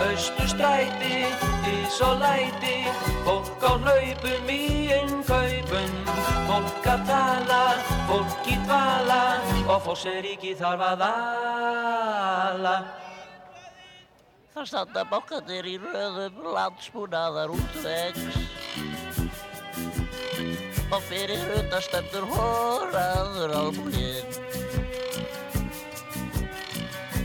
Östustræti, 0.00 1.26
ís 1.68 1.96
og 2.06 2.22
læti, 2.22 2.76
fólk 3.26 3.66
á 3.66 3.72
hlaupum 3.82 4.52
í 4.54 4.60
innkaupum, 4.94 5.90
fólk 6.46 6.86
að 6.92 7.02
tala, 7.10 7.58
fólk 8.08 8.48
í 8.48 8.56
dvala 8.62 9.20
og 9.66 9.82
fólk 9.84 10.00
sem 10.04 10.22
ríki 10.24 10.54
þarf 10.56 10.86
að 10.86 11.04
ala. 11.10 12.76
Það 14.54 14.70
standa 14.72 15.04
bókandir 15.10 15.68
í 15.68 15.76
röðum 15.82 16.40
landsbúnaðar 16.54 17.52
útvegs 17.58 18.59
og 20.90 21.02
fyrir 21.06 21.42
hundastendur 21.46 22.24
hóraður 22.32 23.52
álmúginn 23.54 24.30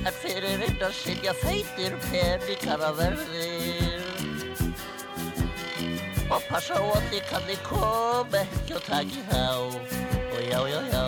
en 0.05 0.13
fyrir 0.21 0.61
innan 0.67 0.93
sitja 0.93 1.33
feitir 1.39 1.95
peningar 2.05 2.83
að 2.89 2.99
verðir 2.99 4.03
og 6.29 6.45
passa 6.49 6.77
á 6.77 6.83
að 6.83 7.09
þið 7.09 7.23
kanni 7.31 7.57
kom 7.65 8.37
ekki 8.41 8.77
og 8.77 8.85
taki 8.85 9.25
þá 9.31 9.43
og 9.57 10.39
já, 10.45 10.59
já, 10.69 10.79
já 10.93 11.05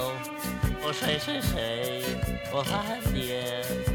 og 0.82 0.92
seg, 0.98 1.22
seg, 1.22 1.46
seg 1.52 2.54
og 2.54 2.66
það 2.66 2.92
held 2.94 3.22
ég 3.22 3.88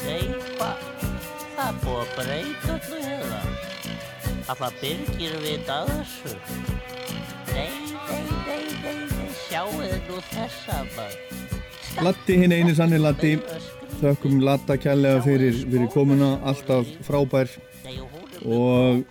Nei, 0.00 0.22
hvað? 0.56 0.84
Það 1.54 1.66
er 1.66 1.80
búið 1.84 1.98
að 2.00 2.12
breyta 2.16 2.76
öllu 2.76 3.00
hérna. 3.04 3.40
Alltaf 4.48 4.78
byrgir 4.80 5.34
vita 5.44 5.82
að 5.84 5.90
þessu. 5.92 6.79
Þið 9.68 9.96
nú 10.08 10.20
þessa 10.30 10.78
maður. 10.96 11.56
Latti 12.06 12.36
hinn 12.40 12.54
eini 12.54 12.74
sanni 12.78 13.00
Latti 13.00 13.32
þökkum 14.00 14.38
Latta 14.44 14.76
kærlega 14.80 15.20
fyrir, 15.24 15.58
fyrir 15.66 15.90
komuna. 15.92 16.38
alltaf 16.44 16.88
frábær. 17.06 17.50
Og 18.46 19.04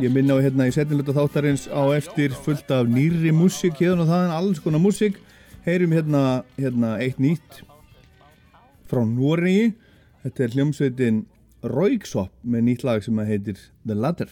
ég 0.00 0.12
minna 0.14 0.38
á 0.38 0.44
hérna 0.44 0.68
í 0.70 0.72
setnilegta 0.72 1.12
þáttarins 1.16 1.66
á 1.68 1.82
eftir 1.92 2.32
fullt 2.32 2.70
af 2.70 2.88
nýri 2.88 3.34
músík 3.36 3.82
hérna 3.82 4.06
og 4.06 4.12
þaðan 4.12 4.36
alls 4.38 4.62
konar 4.62 4.80
músík. 4.80 5.18
Heyrum 5.66 5.92
hérna, 5.92 6.44
hérna 6.58 6.96
eitt 6.98 7.20
nýtt 7.22 7.62
frá 8.92 9.04
Nóriði 9.08 9.72
þetta 10.22 10.44
er 10.44 10.56
hljómsveitin 10.56 11.24
Rauksop 11.62 12.32
með 12.42 12.68
nýtt 12.68 12.86
lag 12.86 13.04
sem 13.04 13.18
að 13.22 13.34
heitir 13.34 13.66
The 13.86 13.96
Ladder 13.96 14.30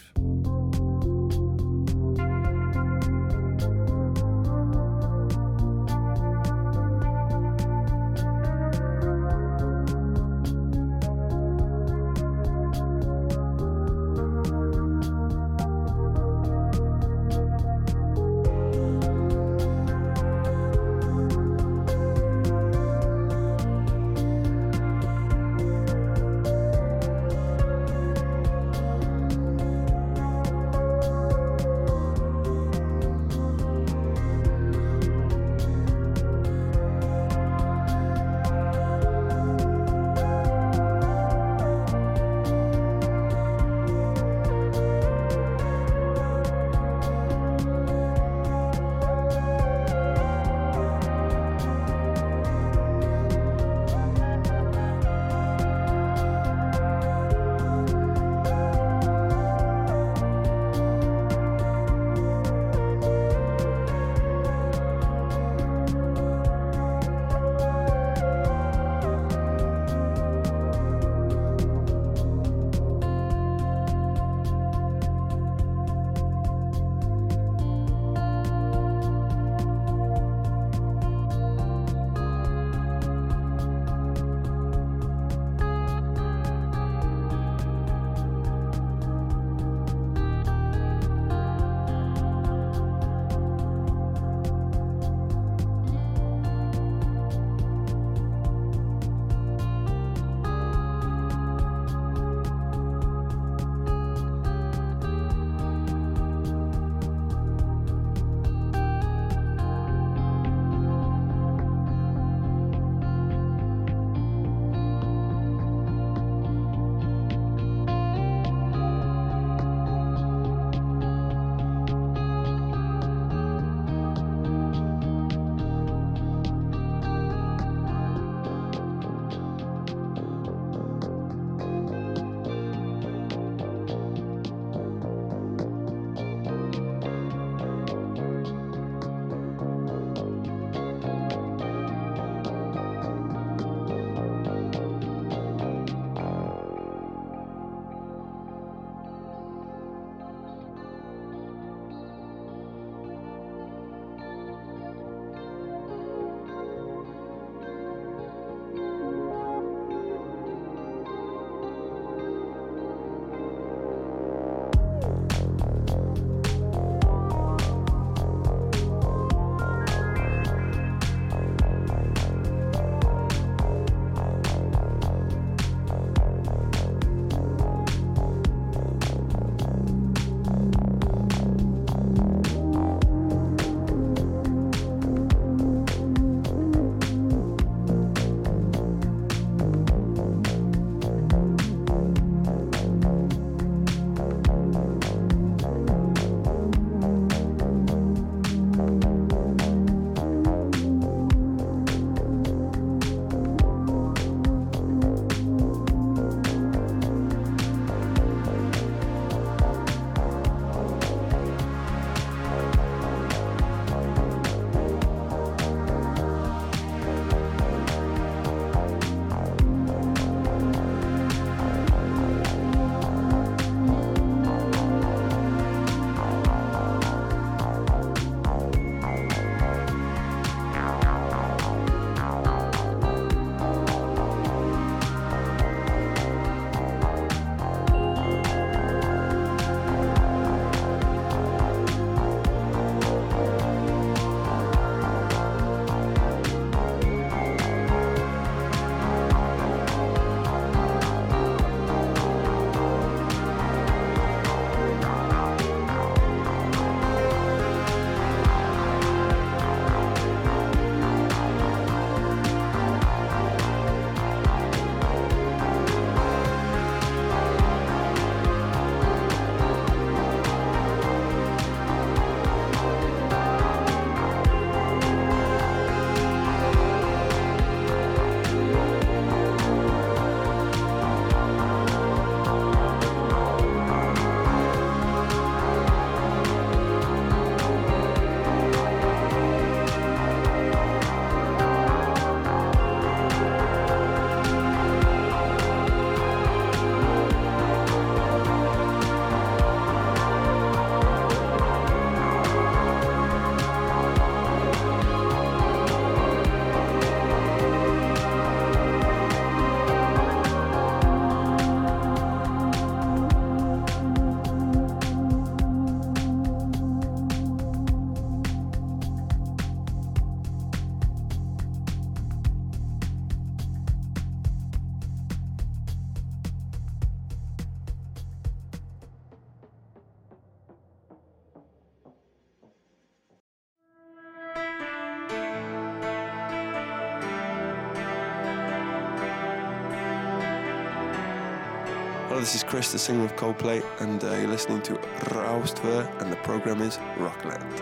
this 342.41 342.55
is 342.55 342.65
Chris, 342.65 342.91
the 342.91 342.99
singer 342.99 343.25
of 343.25 343.37
Coldplay, 343.37 343.85
and 344.01 344.25
uh, 344.25 344.35
you're 344.37 344.49
listening 344.49 344.81
to 344.81 344.95
Rástfö, 345.35 346.09
and 346.23 346.33
the 346.33 346.37
program 346.37 346.81
is 346.81 346.99
Rockland. 347.19 347.75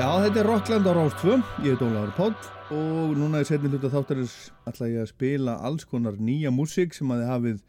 Já, 0.00 0.08
þetta 0.24 0.40
er 0.40 0.48
Rockland 0.48 0.88
á 0.88 0.92
Rástfö, 0.96 1.34
ég 1.60 1.74
heit 1.74 1.82
Ólaður 1.84 2.14
Páll 2.16 2.38
og 2.72 3.12
núna 3.20 3.42
í 3.44 3.48
setni 3.48 3.68
hluta 3.68 3.90
þáttarins 3.92 4.36
ætla 4.70 4.88
ég 4.88 5.02
að 5.02 5.10
spila 5.10 5.58
alls 5.68 5.84
konar 5.84 6.16
nýja 6.16 6.54
músík 6.54 6.96
sem 6.96 7.12
að 7.12 7.20
þið 7.20 7.32
hafið 7.34 7.60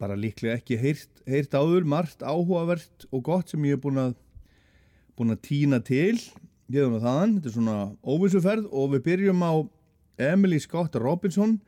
bara 0.00 0.16
líklega 0.16 0.56
ekki 0.56 0.80
heyrt, 0.80 1.12
heyrt 1.28 1.52
áður, 1.52 1.84
margt 1.84 2.24
áhugavert 2.24 3.08
og 3.10 3.24
gott 3.28 3.52
sem 3.52 3.68
ég 3.68 3.76
hef 3.76 3.84
búin 3.84 4.00
að 4.00 4.16
búin 5.12 5.36
að 5.36 5.44
týna 5.44 5.82
til. 5.84 6.16
Ég 6.72 6.80
hef 6.80 6.96
það 6.96 7.04
þaðan, 7.04 7.36
þetta 7.36 7.52
er 7.52 7.58
svona 7.58 7.78
óvissuferð 8.00 8.72
og 8.72 8.92
við 8.96 9.06
byrjum 9.12 9.44
á 9.44 9.52
Emily 10.32 10.62
Scott 10.62 10.96
Robinson 10.96 11.58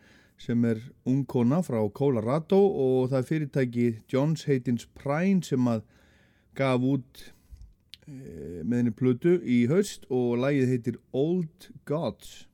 sem 0.40 0.64
er 0.68 0.80
ung 1.08 1.24
kona 1.28 1.62
frá 1.64 1.80
Colorado 1.94 2.58
og 2.58 3.10
það 3.10 3.18
er 3.18 3.28
fyrirtæki 3.30 3.86
Johns 4.12 4.44
Haytins 4.48 4.86
Prine 4.98 5.44
sem 5.44 5.68
að 5.70 5.82
gaf 6.56 6.84
út 6.84 7.22
e, 8.06 8.62
með 8.62 8.76
henni 8.78 8.94
plötu 8.96 9.36
í 9.42 9.64
haust 9.70 10.06
og 10.10 10.36
lægið 10.42 10.72
heitir 10.74 11.00
Old 11.16 11.70
Gods 11.88 12.45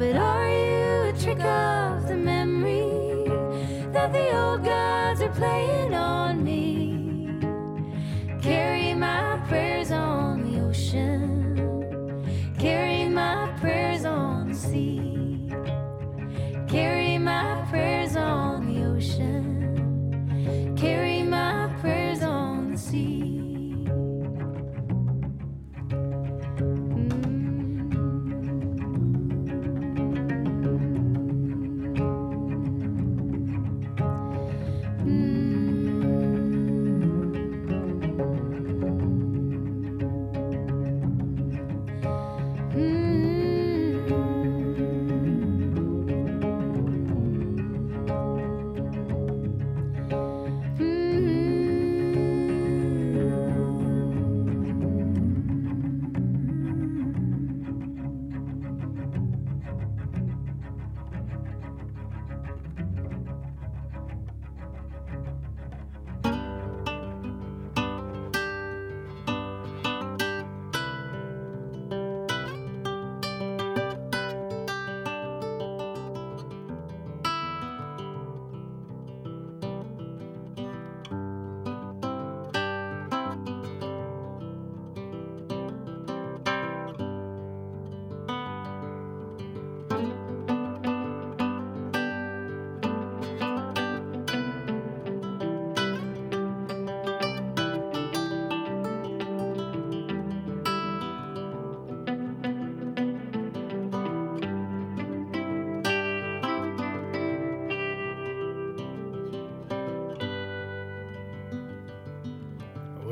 But 0.00 0.16
are 0.16 0.48
you 0.48 1.10
a 1.10 1.12
trick 1.12 1.40
of 1.40 2.08
the 2.08 2.16
memory 2.16 2.88
that 3.92 4.10
the 4.14 4.34
old 4.34 4.64
gods 4.64 5.20
are 5.20 5.28
playing 5.28 5.92
on 5.92 6.42
me? 6.42 7.36
Carry 8.40 8.94
my 8.94 9.38
prayers 9.46 9.90
on 9.90 10.09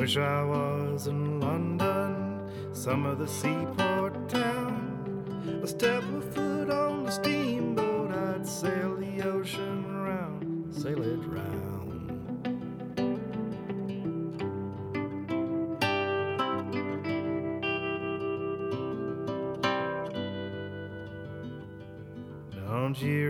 Wish 0.08 0.16
I 0.16 0.42
was 0.42 1.06
in 1.06 1.38
London, 1.38 2.40
some 2.72 3.04
of 3.04 3.18
the 3.18 3.28
seaport 3.28 4.26
town. 4.26 5.60
A 5.62 5.66
step 5.66 6.02
a 6.02 6.22
foot 6.22 6.70
on 6.70 7.04
the 7.04 7.10
steamboat, 7.10 8.10
I'd 8.12 8.46
sail 8.46 8.96
the 8.96 9.20
ocean 9.28 9.84
round, 10.02 10.74
sail 10.74 11.02
it 11.02 11.20
round. 11.26 12.08
Don't 22.66 22.98
you 23.02 23.27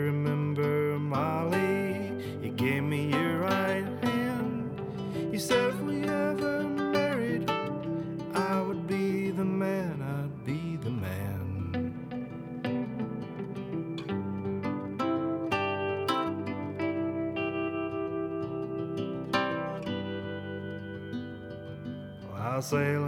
sail 22.69 23.08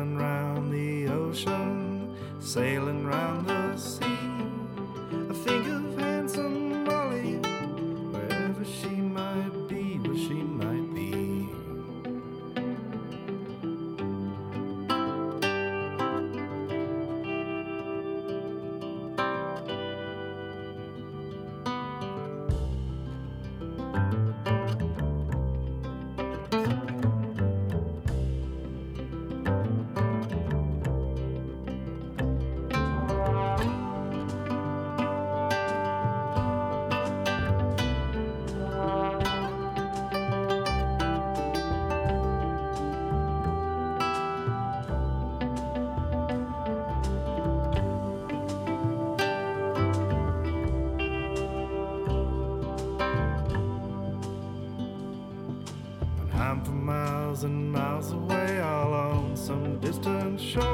miles 57.41 57.45
and 57.45 57.73
miles 57.73 58.13
away, 58.13 58.61
all 58.61 58.93
on 58.93 59.37
some 59.37 59.79
distant 59.81 60.39
shore, 60.39 60.70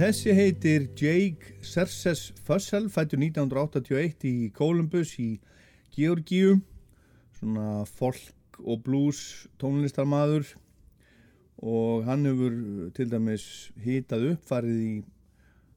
Þessi 0.00 0.32
heitir 0.32 0.86
Jake 0.96 1.58
Serses 1.60 2.30
Fussell, 2.46 2.86
fættur 2.88 3.20
1981 3.20 4.22
í 4.24 4.46
Columbus 4.56 5.10
í 5.20 5.34
Georgíu, 5.92 6.54
svona 7.36 7.82
folk 7.84 8.56
og 8.64 8.80
blues 8.86 9.20
tónlistarmadur 9.60 10.54
og 11.60 12.08
hann 12.08 12.24
hefur 12.24 12.56
til 12.96 13.10
dæmis 13.12 13.44
hitað 13.84 14.24
upp, 14.30 14.48
farið 14.48 14.80
í 14.86 14.94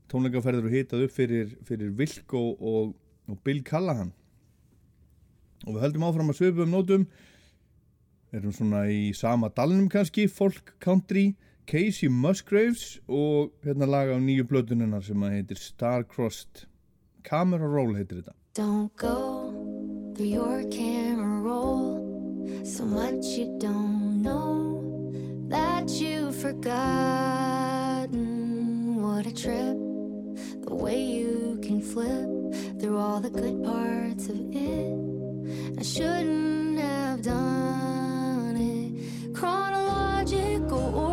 tónleikaferður 0.07 0.71
og 0.71 0.77
hitað 0.77 1.05
upp 1.09 1.17
fyrir, 1.19 1.55
fyrir 1.67 1.91
Vilko 1.91 2.47
og, 2.55 2.95
og 3.27 3.43
Bill 3.43 3.59
Callahan. 3.67 4.15
Og 5.67 5.73
við 5.73 5.83
höldum 5.89 6.07
áfram 6.07 6.31
að 6.31 6.39
svöpu 6.39 6.63
um 6.63 6.77
nótum, 6.77 7.09
erum 8.31 8.55
svona 8.55 8.85
í 8.87 9.09
sama 9.19 9.51
dalnum 9.51 9.91
kannski, 9.91 10.29
folk 10.31 10.77
country, 10.79 11.33
Casey 11.65 12.07
Musgraves 12.07 12.99
og 13.07 13.51
hérna 13.63 13.85
laga 13.87 14.15
á 14.15 14.19
nýju 14.19 14.43
blöðunina 14.49 15.01
sem 15.03 15.23
að 15.23 15.31
heitir 15.37 15.59
Star-Crossed. 15.59 16.65
Camera 17.23 17.67
Roll 17.67 17.95
heitir 17.95 18.19
þetta. 18.21 18.33
Don't 18.53 18.95
go 18.97 19.53
through 20.15 20.27
your 20.27 20.63
camera 20.69 21.39
roll. 21.41 22.03
So 22.65 22.85
much 22.85 23.25
you 23.37 23.57
don't 23.59 24.21
know 24.21 24.81
that 25.49 25.89
you've 25.89 26.35
forgotten. 26.35 28.21
What 29.01 29.25
a 29.25 29.33
trip. 29.33 29.77
The 30.67 30.75
way 30.75 31.01
you 31.01 31.59
can 31.63 31.81
flip 31.81 32.29
through 32.79 32.97
all 32.97 33.19
the 33.19 33.29
good 33.29 33.63
parts 33.63 34.27
of 34.27 34.37
it. 34.51 35.79
I 35.79 35.83
shouldn't 35.83 36.79
have 36.79 37.21
done 37.21 38.57
it. 38.57 39.33
Chronological 39.33 40.95
order 40.95 41.12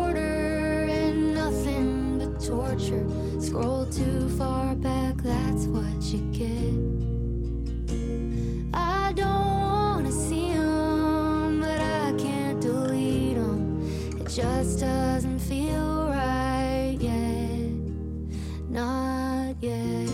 torture. 2.51 3.05
Scroll 3.39 3.85
too 3.85 4.27
far 4.37 4.75
back, 4.75 5.15
that's 5.23 5.63
what 5.67 6.01
you 6.11 6.19
get. 6.41 6.75
I 8.73 9.13
don't 9.15 9.55
wanna 9.61 10.11
see 10.11 10.49
'em, 10.49 11.61
but 11.61 11.79
I 11.79 12.13
can't 12.17 12.59
delete 12.59 13.37
'em. 13.37 13.61
It 14.19 14.27
just 14.27 14.81
doesn't 14.81 15.39
feel 15.39 16.09
right 16.09 16.97
yet. 16.99 17.71
Not 18.69 19.55
yet. 19.61 20.09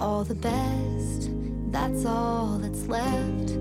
All 0.00 0.24
the 0.24 0.34
best, 0.34 0.89
that's 1.70 2.04
all 2.04 2.58
that's 2.58 2.86
left. 2.86 3.56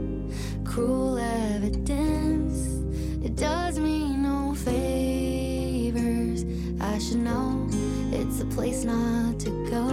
Cruel 0.65 1.17
evidence, 1.17 2.83
it 3.23 3.35
does 3.35 3.79
me 3.79 4.15
no 4.15 4.53
favors. 4.55 6.45
I 6.81 6.97
should 6.99 7.19
know 7.19 7.67
it's 8.11 8.41
a 8.41 8.45
place 8.45 8.83
not 8.83 9.39
to 9.39 9.49
go 9.69 9.85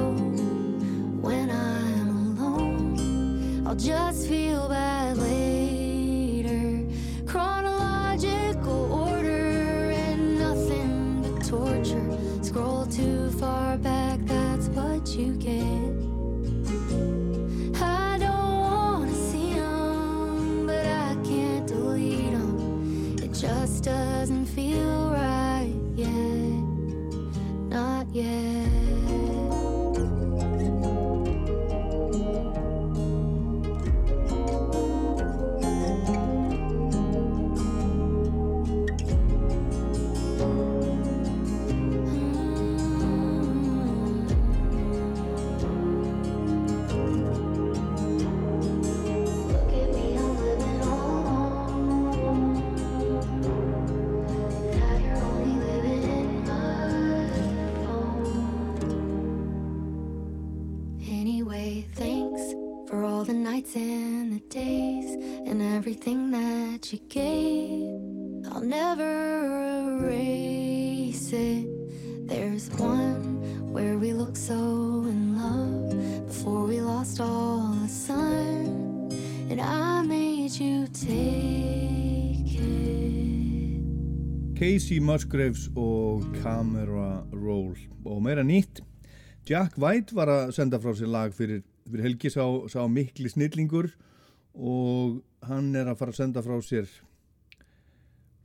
when 1.21 1.51
I'm 1.51 2.39
alone. 2.39 3.67
I'll 3.67 3.75
just 3.75 4.29
feel 4.29 4.69
bad 4.69 5.19
later. 5.19 6.85
Chronological 7.27 8.93
order 8.93 9.91
and 9.91 10.39
nothing 10.39 11.23
but 11.23 11.45
torture. 11.47 12.19
Scroll 12.43 12.87
too 12.87 13.31
far 13.33 13.77
back, 13.79 14.21
that's 14.25 14.69
what 14.69 15.17
doesn't 15.17 15.35
Casey 84.87 85.01
Musgraves 85.03 85.65
og 85.75 86.23
Camera 86.43 87.25
Roll. 87.35 87.73
Og 88.07 88.21
meira 88.23 88.45
nýtt 88.47 88.85
Jack 89.51 89.75
White 89.83 90.15
var 90.15 90.31
að 90.31 90.53
senda 90.55 90.79
frá 90.79 90.93
sér 90.95 91.11
lag 91.11 91.35
fyrir, 91.35 91.65
fyrir 91.91 92.07
helgi 92.07 92.31
sá, 92.31 92.45
sá 92.71 92.85
mikli 92.87 93.27
snillingur. 93.27 93.89
Og 94.55 95.19
hann 95.43 95.75
er 95.75 95.91
að 95.91 95.99
fara 95.99 96.15
að 96.15 96.21
senda 96.21 96.45
frá 96.47 96.55
sér 96.63 96.87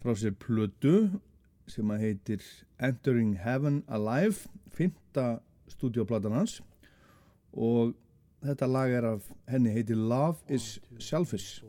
frá 0.02 0.18
sér 0.18 0.34
plödu 0.42 1.12
sem 1.70 1.94
að 1.94 2.08
heitir 2.08 2.50
Entering 2.90 3.36
Heaven 3.38 3.84
Alive 3.86 4.50
fymta 4.74 5.44
stúdioplatan 5.70 6.40
hans. 6.40 6.58
Og 7.54 7.94
þetta 8.42 8.74
lag 8.80 8.98
er 8.98 9.12
af 9.14 9.30
henni 9.46 9.78
heitir 9.78 10.02
Love 10.10 10.42
is 10.50 10.80
Selfish 10.98 11.62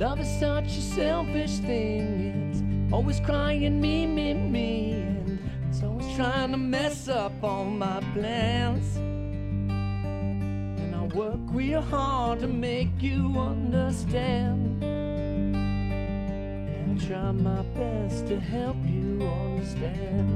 Love 0.00 0.18
is 0.18 0.40
such 0.40 0.78
a 0.78 0.80
selfish 0.80 1.58
thing. 1.58 2.50
It's 2.50 2.62
always 2.90 3.20
crying 3.20 3.78
me, 3.82 4.06
me, 4.06 4.32
me. 4.32 4.92
And 4.92 5.38
it's 5.68 5.82
always 5.82 6.16
trying 6.16 6.52
to 6.52 6.56
mess 6.56 7.08
up 7.08 7.34
all 7.42 7.66
my 7.66 8.00
plans. 8.14 8.96
And 8.96 10.96
I 10.96 11.02
work 11.14 11.40
real 11.48 11.82
hard 11.82 12.40
to 12.40 12.48
make 12.48 12.88
you 12.98 13.38
understand. 13.38 14.82
And 14.82 16.98
I 16.98 17.06
try 17.06 17.30
my 17.32 17.60
best 17.60 18.26
to 18.28 18.40
help 18.40 18.78
you 18.86 19.20
understand. 19.20 20.30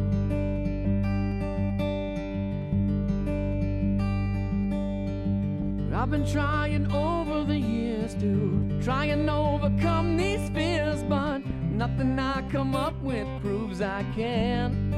I've 5.94 6.10
been 6.10 6.26
trying 6.26 6.92
over 6.92 7.44
the 7.44 7.58
years 7.58 7.83
to 8.12 8.80
try 8.82 9.06
and 9.06 9.30
overcome 9.30 10.18
these 10.18 10.50
fears, 10.50 11.02
but 11.04 11.38
nothing 11.70 12.18
I 12.18 12.42
come 12.50 12.76
up 12.76 12.92
with 13.02 13.26
proves 13.40 13.80
I 13.80 14.04
can. 14.14 14.92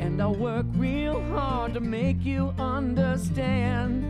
And 0.00 0.22
I 0.22 0.26
work 0.26 0.64
real 0.74 1.20
hard 1.32 1.74
to 1.74 1.80
make 1.80 2.24
you 2.24 2.54
understand. 2.58 4.04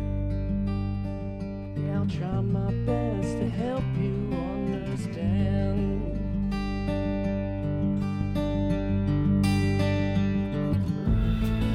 Yeah, 1.76 1.98
I'll 1.98 2.06
try 2.06 2.40
my 2.40 2.70
best 2.86 3.38
to 3.38 3.48
help 3.50 3.84
you 3.98 4.30
understand. 4.72 6.02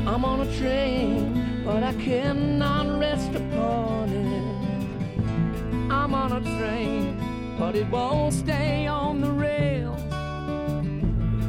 I'm 0.08 0.24
on 0.24 0.48
a 0.48 0.58
train, 0.58 1.64
but 1.66 1.84
I 1.84 1.94
cannot 1.96 2.98
rest 2.98 3.36
upon 3.36 4.10
it. 4.10 4.33
I'm 6.04 6.14
on 6.16 6.34
a 6.34 6.42
train, 6.60 7.56
but 7.58 7.78
it 7.78 7.90
won't 7.90 8.34
stay 8.34 8.88
on 8.88 9.22
the 9.22 9.32
rails. 9.32 10.02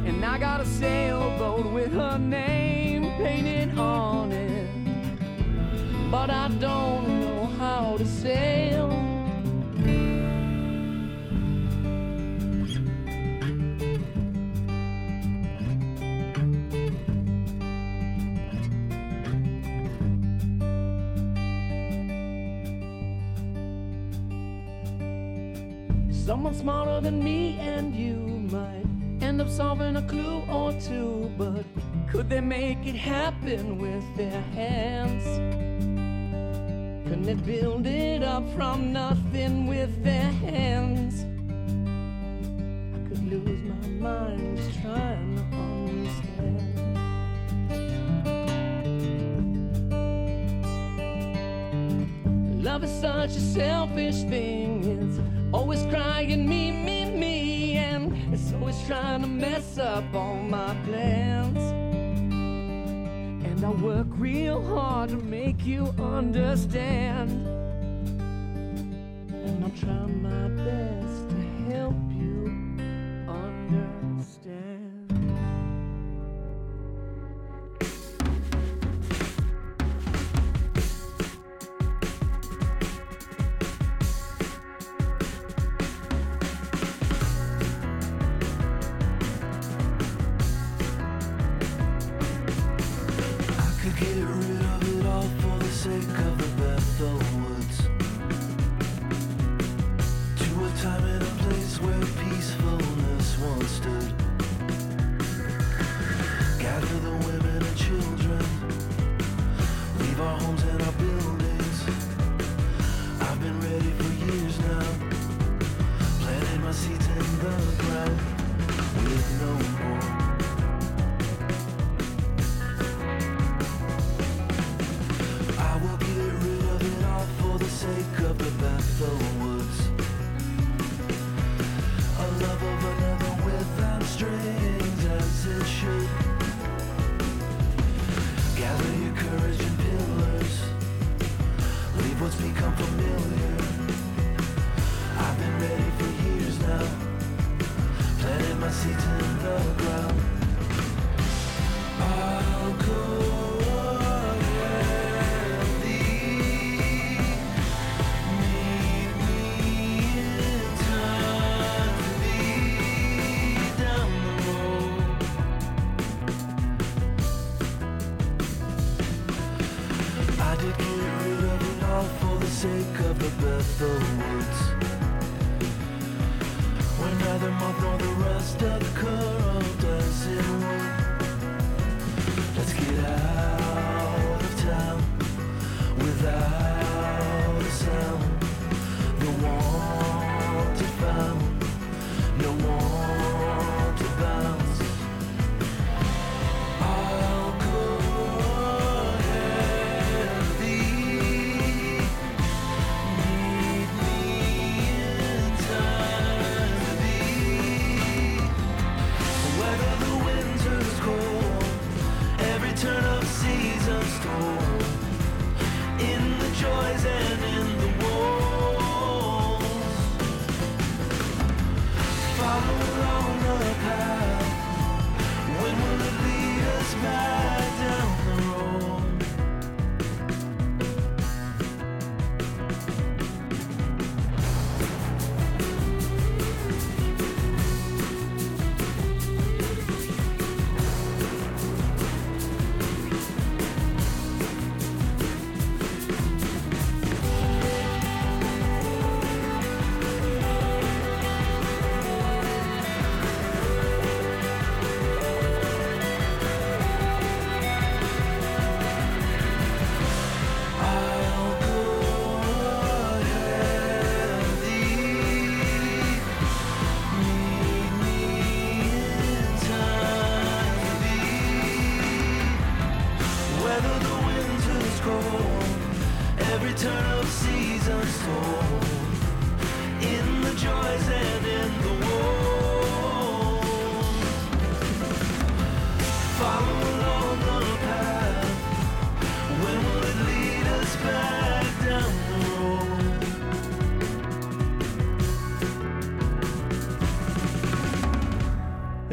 And 0.07 0.23
I 0.23 0.37
got 0.37 0.61
a 0.61 0.65
sailboat 0.65 1.73
with 1.73 1.91
her 1.91 2.17
name 2.17 3.03
painted 3.17 3.77
on 3.77 4.31
it. 4.31 4.69
But 6.09 6.29
I 6.29 6.47
don't 6.47 7.19
know 7.19 7.47
how 7.59 7.97
to 7.97 8.05
sail. 8.05 9.04
Someone 26.25 26.55
smarter 26.55 27.01
than 27.01 27.23
me 27.23 27.59
and 27.59 27.95
you 27.95 28.15
might 28.51 28.87
end 29.21 29.39
up 29.39 29.47
solving 29.47 29.95
a 29.95 30.01
clue 30.01 30.41
or 30.49 30.73
two, 30.81 31.31
but 31.37 31.63
could 32.09 32.31
they 32.31 32.41
make 32.41 32.83
it 32.87 32.95
happen 32.95 33.77
with 33.77 34.03
their 34.17 34.41
hands? 34.55 35.23
Couldn't 37.07 37.25
they 37.25 37.35
build 37.35 37.85
it 37.85 38.23
up 38.23 38.43
from 38.55 38.91
nothing 38.91 39.67
with 39.67 40.03
their 40.03 40.31
hands? 40.31 41.27
I 42.95 43.07
could 43.07 43.23
lose 43.31 43.61
my 43.61 43.87
mind 44.09 44.57
just 44.57 44.81
trying 44.81 45.35
to 45.35 45.43
understand. 45.53 46.23
Love 52.63 52.83
is 52.83 52.99
such 52.99 53.35
a 53.35 53.39
selfish 53.39 54.23
thing. 54.23 54.83
It's 54.85 55.19
always 55.55 55.85
crying 55.85 56.47
me, 56.47 56.69
me, 56.69 57.05
me, 57.05 57.77
and 57.77 58.11
it's 58.33 58.51
always 58.53 58.77
trying 58.85 59.21
to 59.21 59.27
mess 59.27 59.77
up 59.77 60.03
all 60.13 60.35
my 60.35 60.75
plans. 60.83 61.57
And 63.47 63.63
I 63.63 63.69
work 63.69 64.07
real 64.17 64.61
hard 64.61 65.11
to 65.11 65.17
make 65.17 65.65
you 65.65 65.93
understand. 65.97 67.31
And 69.31 69.63
I'll 69.63 69.71
try 69.71 70.05
my 70.27 70.49
best 70.61 71.29
to 71.29 71.41
help 71.71 72.04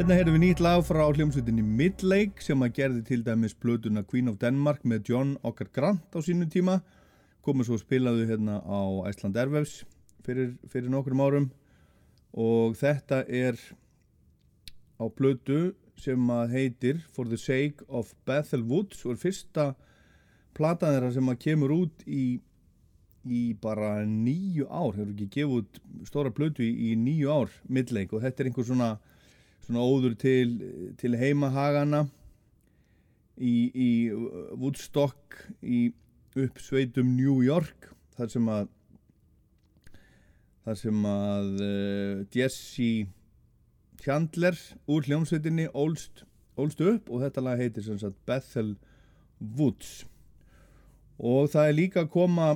Hérna 0.03 0.17
heyrðum 0.19 0.33
við 0.35 0.41
nýtt 0.43 0.59
lag 0.59 0.81
frá 0.83 0.99
hljómsveitinni 1.15 1.61
Midlake 1.63 2.43
sem 2.43 2.59
að 2.65 2.73
gerði 2.75 3.03
til 3.07 3.17
dæmis 3.23 3.53
blötuna 3.55 4.01
Queen 4.03 4.27
of 4.27 4.35
Denmark 4.41 4.81
með 4.83 5.05
John 5.07 5.29
Ockar 5.47 5.69
Grant 5.71 6.11
á 6.11 6.19
sínu 6.19 6.49
tíma. 6.51 6.81
Komið 7.39 7.69
svo 7.69 7.77
spilaðu 7.79 8.25
hérna 8.27 8.57
á 8.67 8.83
Iceland 9.07 9.39
Airwaves 9.39 9.77
fyrir, 10.27 10.57
fyrir 10.67 10.91
nokkrum 10.91 11.21
árum. 11.23 11.45
Og 12.35 12.75
þetta 12.81 13.21
er 13.31 13.55
á 14.99 15.07
blötu 15.07 15.71
sem 15.95 16.35
að 16.35 16.51
heitir 16.57 16.99
For 17.15 17.31
the 17.31 17.39
Sake 17.39 17.87
of 17.87 18.11
Bethel 18.27 18.67
Woods 18.67 19.05
og 19.07 19.15
er 19.15 19.23
fyrsta 19.23 19.69
platan 20.51 20.97
þeirra 20.97 21.13
sem 21.15 21.31
að 21.31 21.41
kemur 21.47 21.77
út 21.77 22.03
í, 22.03 22.41
í 23.23 23.45
bara 23.55 24.03
nýju 24.03 24.67
ár, 24.67 24.99
hefur 24.99 25.15
ekki 25.15 25.31
gefið 25.39 25.57
út 25.61 25.81
stóra 26.11 26.35
blötu 26.35 26.67
í, 26.67 26.91
í 26.91 26.99
nýju 26.99 27.31
ár 27.31 27.59
Midlake. 27.71 28.11
Og 28.11 28.27
þetta 28.27 28.43
er 28.43 28.51
einhver 28.51 28.67
svona 28.73 28.91
svona 29.63 29.83
óður 29.83 30.15
til, 30.19 30.57
til 30.99 31.15
heimahagana 31.17 32.05
í, 33.37 33.71
í 33.73 33.89
Woodstock 34.59 35.39
í 35.63 35.87
uppsveitum 36.35 37.13
New 37.15 37.41
York 37.45 37.91
þar 38.17 38.31
sem 38.33 38.49
að 38.51 38.71
þar 40.63 40.79
sem 40.79 41.05
að 41.09 41.49
uh, 41.63 42.23
Jesse 42.33 43.07
Chandler 44.03 44.57
úr 44.91 45.05
hljómsveitinni 45.07 45.69
ólst, 45.71 46.25
ólst 46.59 46.81
upp 46.83 47.09
og 47.11 47.23
þetta 47.23 47.43
lag 47.43 47.61
heitir 47.61 47.85
sem 47.85 47.99
sagt 47.99 48.19
Bethel 48.27 48.73
Woods. 49.39 50.03
Og 51.19 51.51
það 51.53 51.69
er 51.69 51.77
líka 51.77 52.03
að 52.03 52.13
koma 52.15 52.49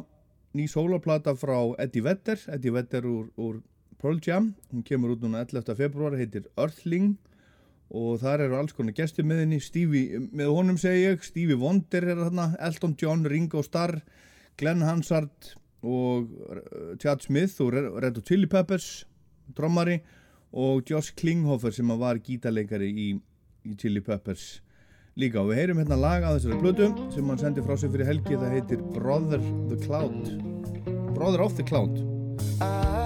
ný 0.57 0.67
sólaplata 0.71 1.35
frá 1.37 1.57
Eddie 1.79 2.03
Vedder 2.03 2.41
Eddie 2.55 2.73
Vedder 2.75 3.07
úr, 3.07 3.27
úr 3.39 3.59
Pearl 3.97 4.19
Jam, 4.21 4.51
hún 4.71 4.83
kemur 4.85 5.15
út 5.15 5.23
núna 5.25 5.41
11. 5.41 5.73
februar, 5.75 6.13
heitir 6.17 6.45
Earthling. 6.55 7.15
Og 7.87 8.19
þar 8.19 8.43
eru 8.43 8.57
alls 8.59 8.75
konar 8.75 8.93
gestur 8.93 9.25
með 9.25 9.45
henni. 9.45 9.61
Stevie, 9.63 10.19
með 10.35 10.51
honum 10.53 10.77
segi 10.77 11.05
ég 11.05 11.23
Stevie 11.23 11.57
Wonder 11.57 12.03
er 12.03 12.19
þarna, 12.19 12.51
Elton 12.67 12.97
John, 12.99 13.23
Ringo 13.25 13.63
Starr 13.63 14.01
Glenn 14.59 14.83
Hansard 14.83 15.53
og 15.85 16.27
uh, 16.49 16.93
Chad 16.99 17.23
Smith 17.23 17.61
og 17.63 17.73
Red 17.73 18.17
Hot 18.17 18.25
Chili 18.27 18.49
Peppers 18.49 19.05
trommari 19.55 19.99
og 20.57 20.83
Josh 20.89 21.15
Klinghoffer 21.15 21.73
sem 21.75 21.89
var 22.01 22.19
gítarleikari 22.23 22.89
í, 22.91 23.07
í 23.63 23.77
Chili 23.79 24.01
Peppers 24.03 24.59
líka. 25.17 25.41
Og 25.41 25.53
við 25.53 25.61
heyrum 25.61 25.81
hérna 25.83 25.99
lag 26.01 26.25
að 26.25 26.39
þessari 26.41 26.61
blödu 26.61 26.91
sem 27.15 27.31
hann 27.31 27.41
sendi 27.41 27.65
frá 27.65 27.77
sig 27.77 27.93
fyrir 27.93 28.11
helgi 28.11 28.37
það 28.37 28.55
heitir 28.57 28.85
Brother 28.97 29.41
the 29.71 29.79
Cloud. 29.85 30.37
Brother 31.15 31.45
of 31.45 31.57
the 31.57 31.65
Cloud 31.65 32.96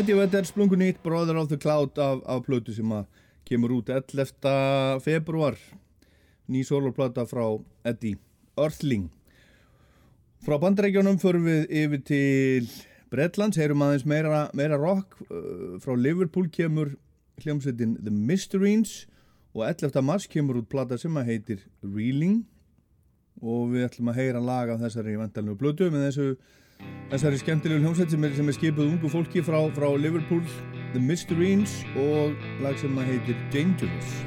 Eddie 0.00 0.16
Vedder 0.16 0.46
splungu 0.48 0.78
nýtt 0.80 1.02
Brother 1.04 1.36
of 1.36 1.50
the 1.50 1.58
Cloud 1.60 1.98
af, 2.00 2.22
af 2.24 2.38
plötu 2.46 2.72
sem 2.72 2.88
að 2.94 3.02
kemur 3.44 3.74
út 3.74 3.90
11. 3.92 4.30
februar 5.04 5.58
ný 6.48 6.62
soloplata 6.64 7.26
frá 7.28 7.42
Eddie 7.84 8.16
Earthling 8.56 9.10
frá 10.40 10.56
bandreikjónum 10.62 11.18
förum 11.20 11.44
við 11.50 11.66
yfir 11.82 12.00
til 12.08 12.70
Bretlands, 13.12 13.58
heyrum 13.60 13.84
aðeins 13.84 14.06
meira, 14.08 14.46
meira 14.56 14.78
rock 14.80 15.18
frá 15.84 15.92
Liverpool 15.92 16.48
kemur 16.48 16.94
hljómsveitin 17.44 17.98
The 18.00 18.14
Mysteries 18.14 19.02
og 19.52 19.66
11. 19.68 20.00
mars 20.00 20.24
kemur 20.32 20.62
út 20.62 20.70
plata 20.72 20.96
sem 20.96 21.20
að 21.20 21.34
heitir 21.34 21.66
Reeling 21.84 22.46
og 23.44 23.74
við 23.74 23.90
ætlum 23.90 24.14
að 24.14 24.22
heyra 24.22 24.40
lag 24.40 24.72
af 24.72 24.80
þessari 24.80 25.20
vantalinu 25.20 25.60
blödu 25.60 25.92
með 25.92 26.08
þessu 26.08 26.30
þessari 27.10 27.40
skemmtilegu 27.40 27.84
hljómsveit 27.84 28.12
sem 28.14 28.26
er, 28.26 28.36
er 28.38 28.56
skipuð 28.56 28.92
ungu 28.92 29.10
fólki 29.12 29.42
frá, 29.44 29.58
frá 29.76 29.88
Liverpool 29.98 30.44
The 30.94 31.02
Mysteries 31.02 31.80
og 31.98 32.36
lag 32.62 32.78
sem 32.78 32.96
heitir 33.06 33.38
Dangerous 33.54 34.20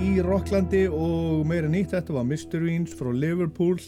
í 0.00 0.18
Rocklandi 0.24 0.84
og 0.90 1.44
meira 1.46 1.68
nýtt 1.70 1.92
þetta 1.94 2.14
var 2.16 2.26
Mysteries 2.26 2.94
frá 2.98 3.10
Liverpool. 3.14 3.78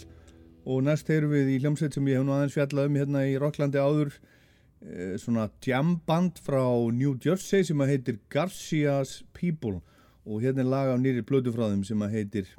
Og 0.66 0.82
næst 0.86 1.10
heyrum 1.10 1.32
við 1.34 1.52
í 1.54 1.58
hljómsveit 1.62 1.94
sem 1.94 2.08
ég 2.10 2.18
hef 2.18 2.26
nú 2.26 2.34
aðeins 2.34 2.56
fjallað 2.56 2.90
um 2.90 2.98
hérna 2.98 3.22
í 3.26 3.36
Rocklandi 3.38 3.80
áður 3.82 4.12
eh, 4.14 5.14
svona 5.22 5.48
jamband 5.62 6.40
frá 6.42 6.62
New 6.94 7.14
Jersey 7.22 7.66
sem 7.66 7.82
að 7.82 7.92
heitir 7.94 8.20
Garcia's 8.32 9.20
People. 9.36 9.80
Og 10.26 10.42
hérna 10.42 10.64
er 10.64 10.72
lag 10.72 10.94
af 10.94 11.02
nýri 11.02 11.26
blödu 11.26 11.54
frá 11.54 11.68
þeim 11.68 11.84
sem 11.86 12.02
að 12.02 12.18
heitir 12.18 12.54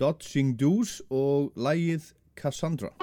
Dodging 0.00 0.56
Doos 0.60 1.00
og 1.12 1.52
lagið 1.60 2.14
Cassandra 2.40 2.94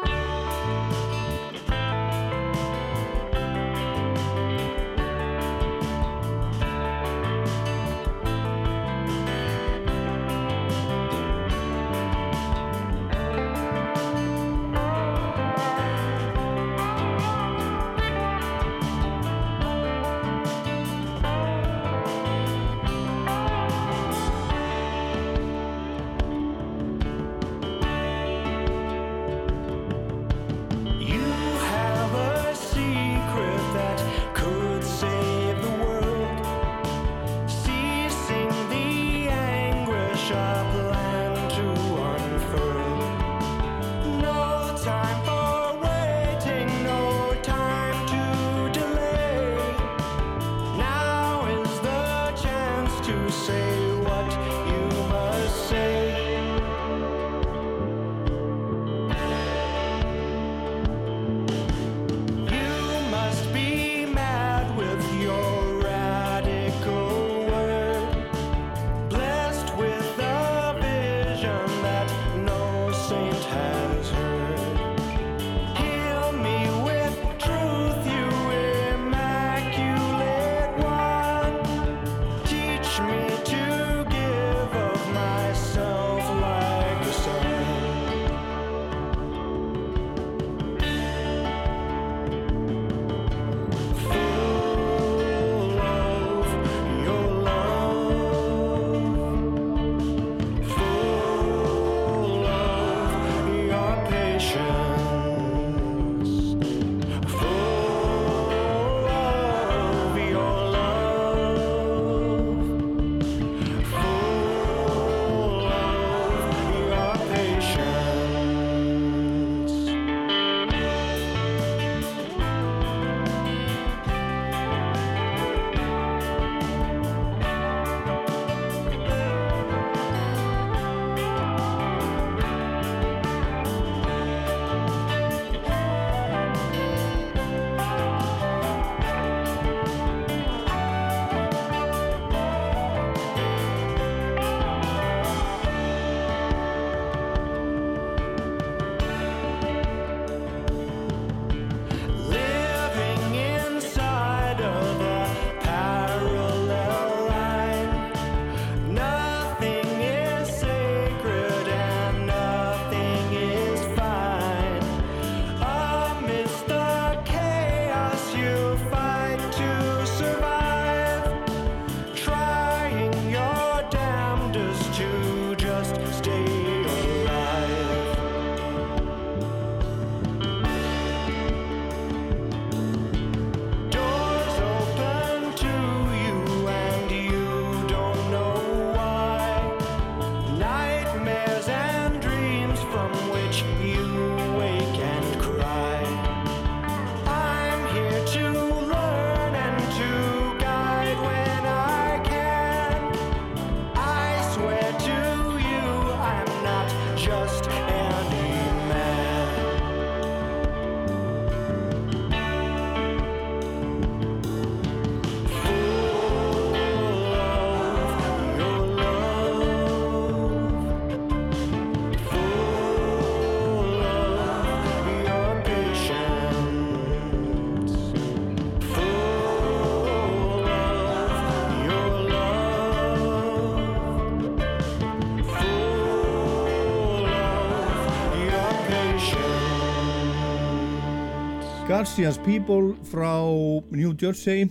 Garcia's 241.98 242.38
People 242.38 242.94
frá 243.10 243.42
New 243.90 244.12
Jersey 244.14 244.68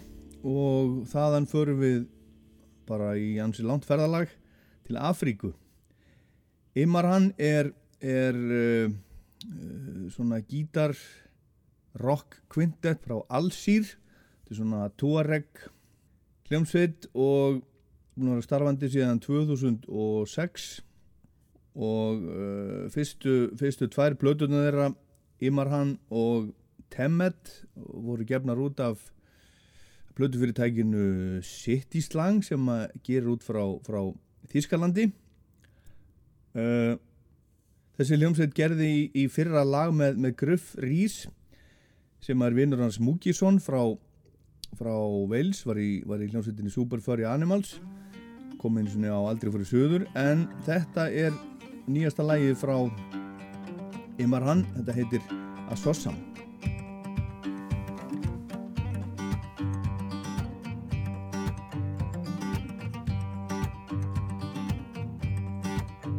og 0.46 1.08
þaðan 1.10 1.48
förum 1.50 1.80
við 1.80 1.94
bara 2.86 3.16
í 3.18 3.32
ansi 3.42 3.64
langt 3.66 3.82
ferðalag 3.82 4.30
til 4.86 4.94
Afríku. 4.94 5.48
Immarhan 6.78 7.32
er, 7.34 7.72
er 7.98 8.36
uh, 8.38 8.92
svona 10.14 10.38
gítar 10.46 10.94
rock 11.98 12.36
quintet 12.46 13.02
frá 13.02 13.16
Alsýr 13.26 13.88
þetta 13.88 14.54
er 14.54 14.60
svona 14.60 14.82
Tuareg 14.94 15.64
hljómsveit 16.46 17.08
og 17.10 17.56
að 17.56 18.28
vera 18.28 18.44
starfandi 18.46 18.92
síðan 18.92 19.18
2006 19.24 20.68
og 21.74 22.22
uh, 22.22 22.86
fyrstu, 22.94 23.34
fyrstu 23.58 23.90
tvær 23.90 24.14
blötuðna 24.14 24.62
þeirra 24.68 24.88
Imarhan 25.50 25.96
og 26.06 26.54
Temmet 26.92 27.60
voru 27.74 28.26
gefnar 28.28 28.60
út 28.62 28.80
af 28.80 29.10
blötufyrirtækinu 30.16 31.42
City 31.44 32.00
Slang 32.00 32.44
sem 32.44 32.68
gera 33.04 33.32
út 33.34 33.44
frá, 33.44 33.62
frá 33.84 34.00
Þískalandi 34.48 35.10
uh, 36.56 36.94
þessi 37.98 38.18
hljómsveit 38.20 38.54
gerði 38.56 38.88
í, 38.88 39.02
í 39.12 39.26
fyrra 39.32 39.64
lag 39.66 39.92
með, 39.96 40.20
með 40.22 40.36
Gruff 40.40 40.74
Rís 40.80 41.24
sem 42.24 42.42
er 42.42 42.56
vinnur 42.56 42.80
hans 42.84 43.00
Múkisson 43.02 43.60
frá, 43.62 43.82
frá 44.78 44.94
Wales 45.28 45.60
var 45.68 45.80
í, 45.82 46.00
í 46.00 46.30
hljómsveitinni 46.30 46.72
Super 46.72 47.04
Furry 47.04 47.28
Animals 47.28 47.76
kom 48.60 48.78
eins 48.80 48.96
og 48.96 49.04
á 49.04 49.20
aldrei 49.20 49.52
fyrir 49.52 49.68
söður 49.68 50.06
en 50.16 50.46
þetta 50.64 51.10
er 51.12 51.36
nýjasta 51.86 52.24
lagið 52.24 52.56
frá 52.62 52.78
Imarhan, 54.22 54.64
þetta 54.78 54.96
heitir 54.96 55.36
Assossam 55.68 56.35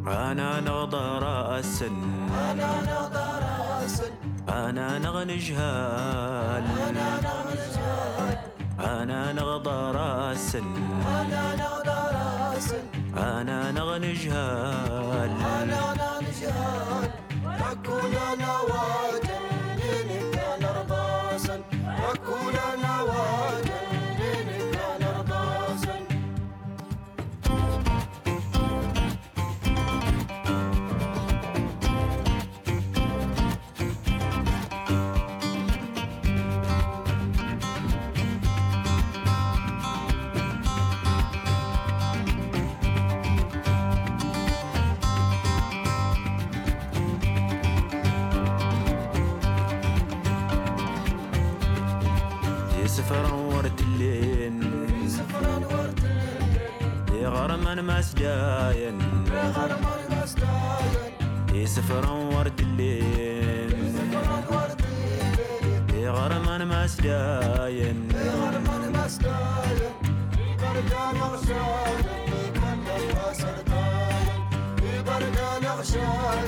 أنا 0.08 0.60
نغضى 0.60 1.20
رأسا 1.26 1.88
أنا 2.52 2.82
نغضى 2.82 3.28
رأسا 3.44 4.08
أنا 4.50 5.00
نغني 5.00 5.38
جهال. 5.38 6.64
أنا 6.88 7.22
نغضى 7.22 7.56
جهال. 7.76 8.38
أنا 8.80 9.34
نغضى 9.34 9.98
رأسا 9.98 10.60
أنا 10.60 11.56
نغضى 11.56 12.00
رأسا 12.18 12.80
أنا 13.18 13.72
نغني 13.72 14.14
جهال. 14.14 15.30
أنا 15.30 15.66
نغضى 15.66 16.26
جهال 16.42 17.10
أكون 17.72 18.14
نواجا 18.40 19.07
مسجاين 57.88 58.98
بغرمر 59.32 60.00
مسجاين 60.12 61.12
يسفر 61.54 62.06
ورد 62.12 62.60
الليل. 62.60 63.74
بغرمر 65.94 66.66
مسجاين 66.66 67.98
بغرمر 68.08 68.82
مسجاين 68.98 69.94
برقان 70.62 71.16
وغشاين 71.22 72.06
يقلب 72.34 73.06
وسرداين 73.18 74.42
برقان 75.08 75.64
وغشاين 75.66 76.48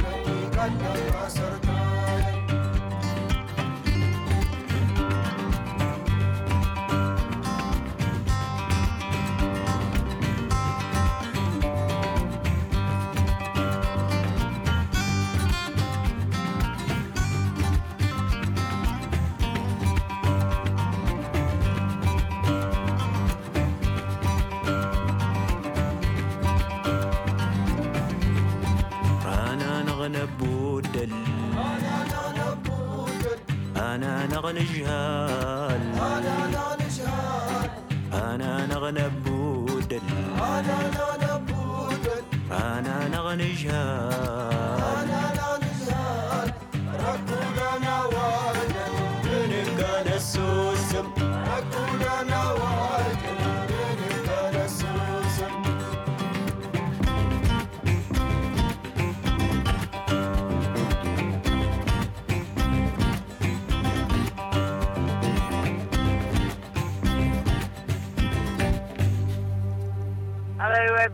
نغنى 34.49 34.65
جهال 34.65 35.81
أنا 36.01 36.37
نغنجهال 36.53 37.69
أنا 38.13 38.65
نغنى 38.65 39.09
بودل 39.25 40.01
أنا 40.41 40.77
نغنبوت 40.97 42.05
أنا 42.51 43.07
نغنى 43.13 43.51
جهال 43.53 44.18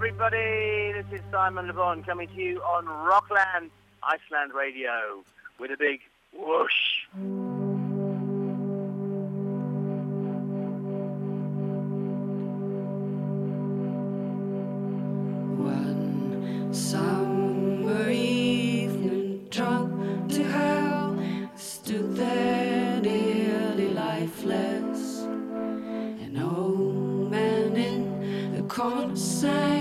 everybody. 0.08 0.92
This 0.94 1.20
is 1.20 1.26
Simon 1.32 1.66
Levon 1.66 2.06
coming 2.06 2.28
to 2.28 2.36
you 2.36 2.62
on 2.62 2.86
Rockland, 2.86 3.72
Iceland 4.04 4.54
Radio 4.54 5.24
with 5.60 5.72
a 5.72 5.78
big 5.78 6.00
whoosh. 6.32 7.08
One 15.58 16.72
summer 16.72 18.08
evening, 18.12 19.48
drunk 19.50 20.32
to 20.34 20.44
hell, 20.44 21.18
stood 21.56 22.16
there 22.16 23.02
nearly 23.02 23.90
lifeless. 23.90 25.24
An 25.24 26.38
old 26.40 27.32
man 27.32 27.76
in 27.76 28.56
the 28.56 28.62
corner 28.72 29.16
sang 29.16 29.75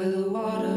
will 0.00 0.30
water. 0.30 0.69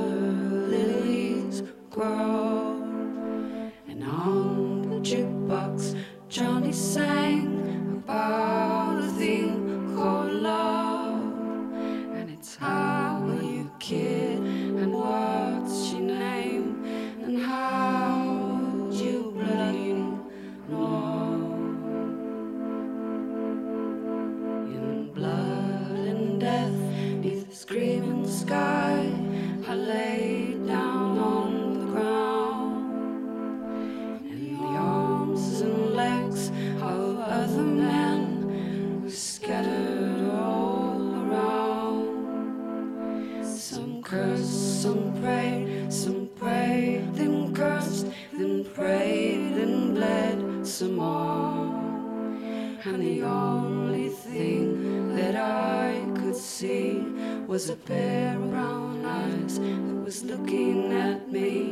Was 57.64 57.70
a 57.70 57.76
pair 57.78 58.36
of 58.36 58.50
brown 58.50 59.06
eyes 59.06 59.58
that 59.58 60.04
was 60.04 60.22
looking 60.26 60.92
at 60.92 61.32
me. 61.32 61.72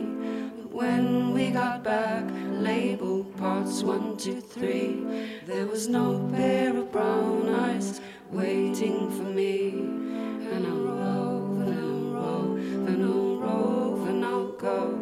But 0.56 0.72
when 0.72 1.34
we 1.34 1.52
got 1.52 1.84
back, 1.84 2.24
labeled 2.50 3.36
parts 3.36 3.84
one, 3.84 4.16
two, 4.16 4.40
three, 4.40 5.04
there 5.46 5.66
was 5.66 5.90
no 5.90 6.30
pair 6.34 6.78
of 6.78 6.94
brown 6.94 7.50
eyes 7.50 8.00
waiting 8.30 9.12
for 9.12 9.24
me. 9.24 9.72
And 10.54 10.66
I'll 10.66 10.80
rove 10.80 11.60
and 11.60 11.80
I'll 11.84 12.22
rove 12.22 12.88
and 12.88 13.04
I'll 13.04 13.36
rove 13.36 14.08
and 14.08 14.26
I'll 14.26 14.52
go. 14.54 14.98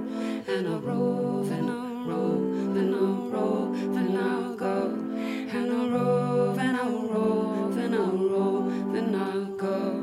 And 0.47 0.67
I'll 0.67 0.79
rove 0.79 1.51
and 1.51 1.69
I'll 1.69 2.03
rove 2.05 2.77
and 2.77 2.95
I'll 2.95 3.29
rove 3.29 3.95
and 3.95 4.17
I'll 4.17 4.55
go. 4.55 4.85
And 5.53 5.71
I'll 5.71 5.89
rove 5.89 6.57
and 6.57 6.77
I'll 6.77 7.07
rove 7.07 7.77
and 7.77 7.95
I'll 7.95 8.17
rove 8.17 8.95
and 8.95 9.15
I'll 9.15 9.45
go 9.45 9.98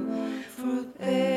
for 0.57 1.36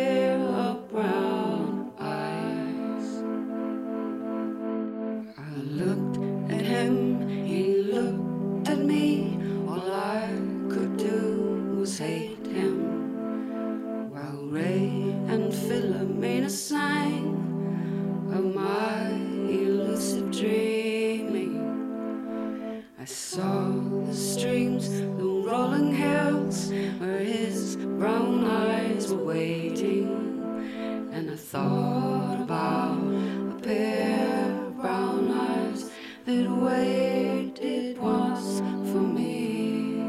thought 31.52 32.42
about 32.42 32.96
a 32.96 33.60
pair 33.64 34.68
of 34.68 34.78
brown 34.80 35.32
eyes 35.32 35.90
that 36.24 36.48
waited 36.48 37.98
once 37.98 38.60
for 38.92 39.02
me. 39.02 40.04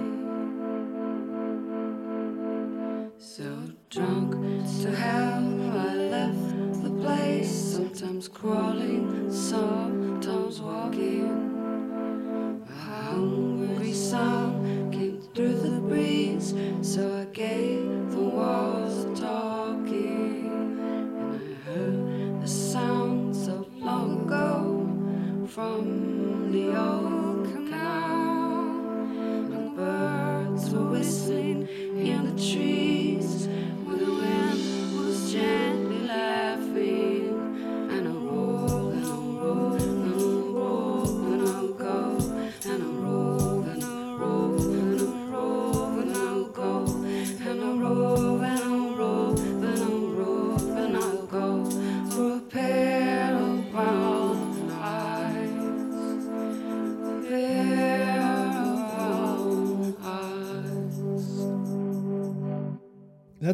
So 3.17 3.51
drunk 3.89 4.35
to 4.83 4.95
hell, 4.95 5.79
I 5.79 5.95
left 6.15 6.83
the 6.83 6.91
place, 7.01 7.51
sometimes 7.51 8.29
crawling, 8.29 9.33
sometimes 9.33 10.61
walking. 10.61 11.10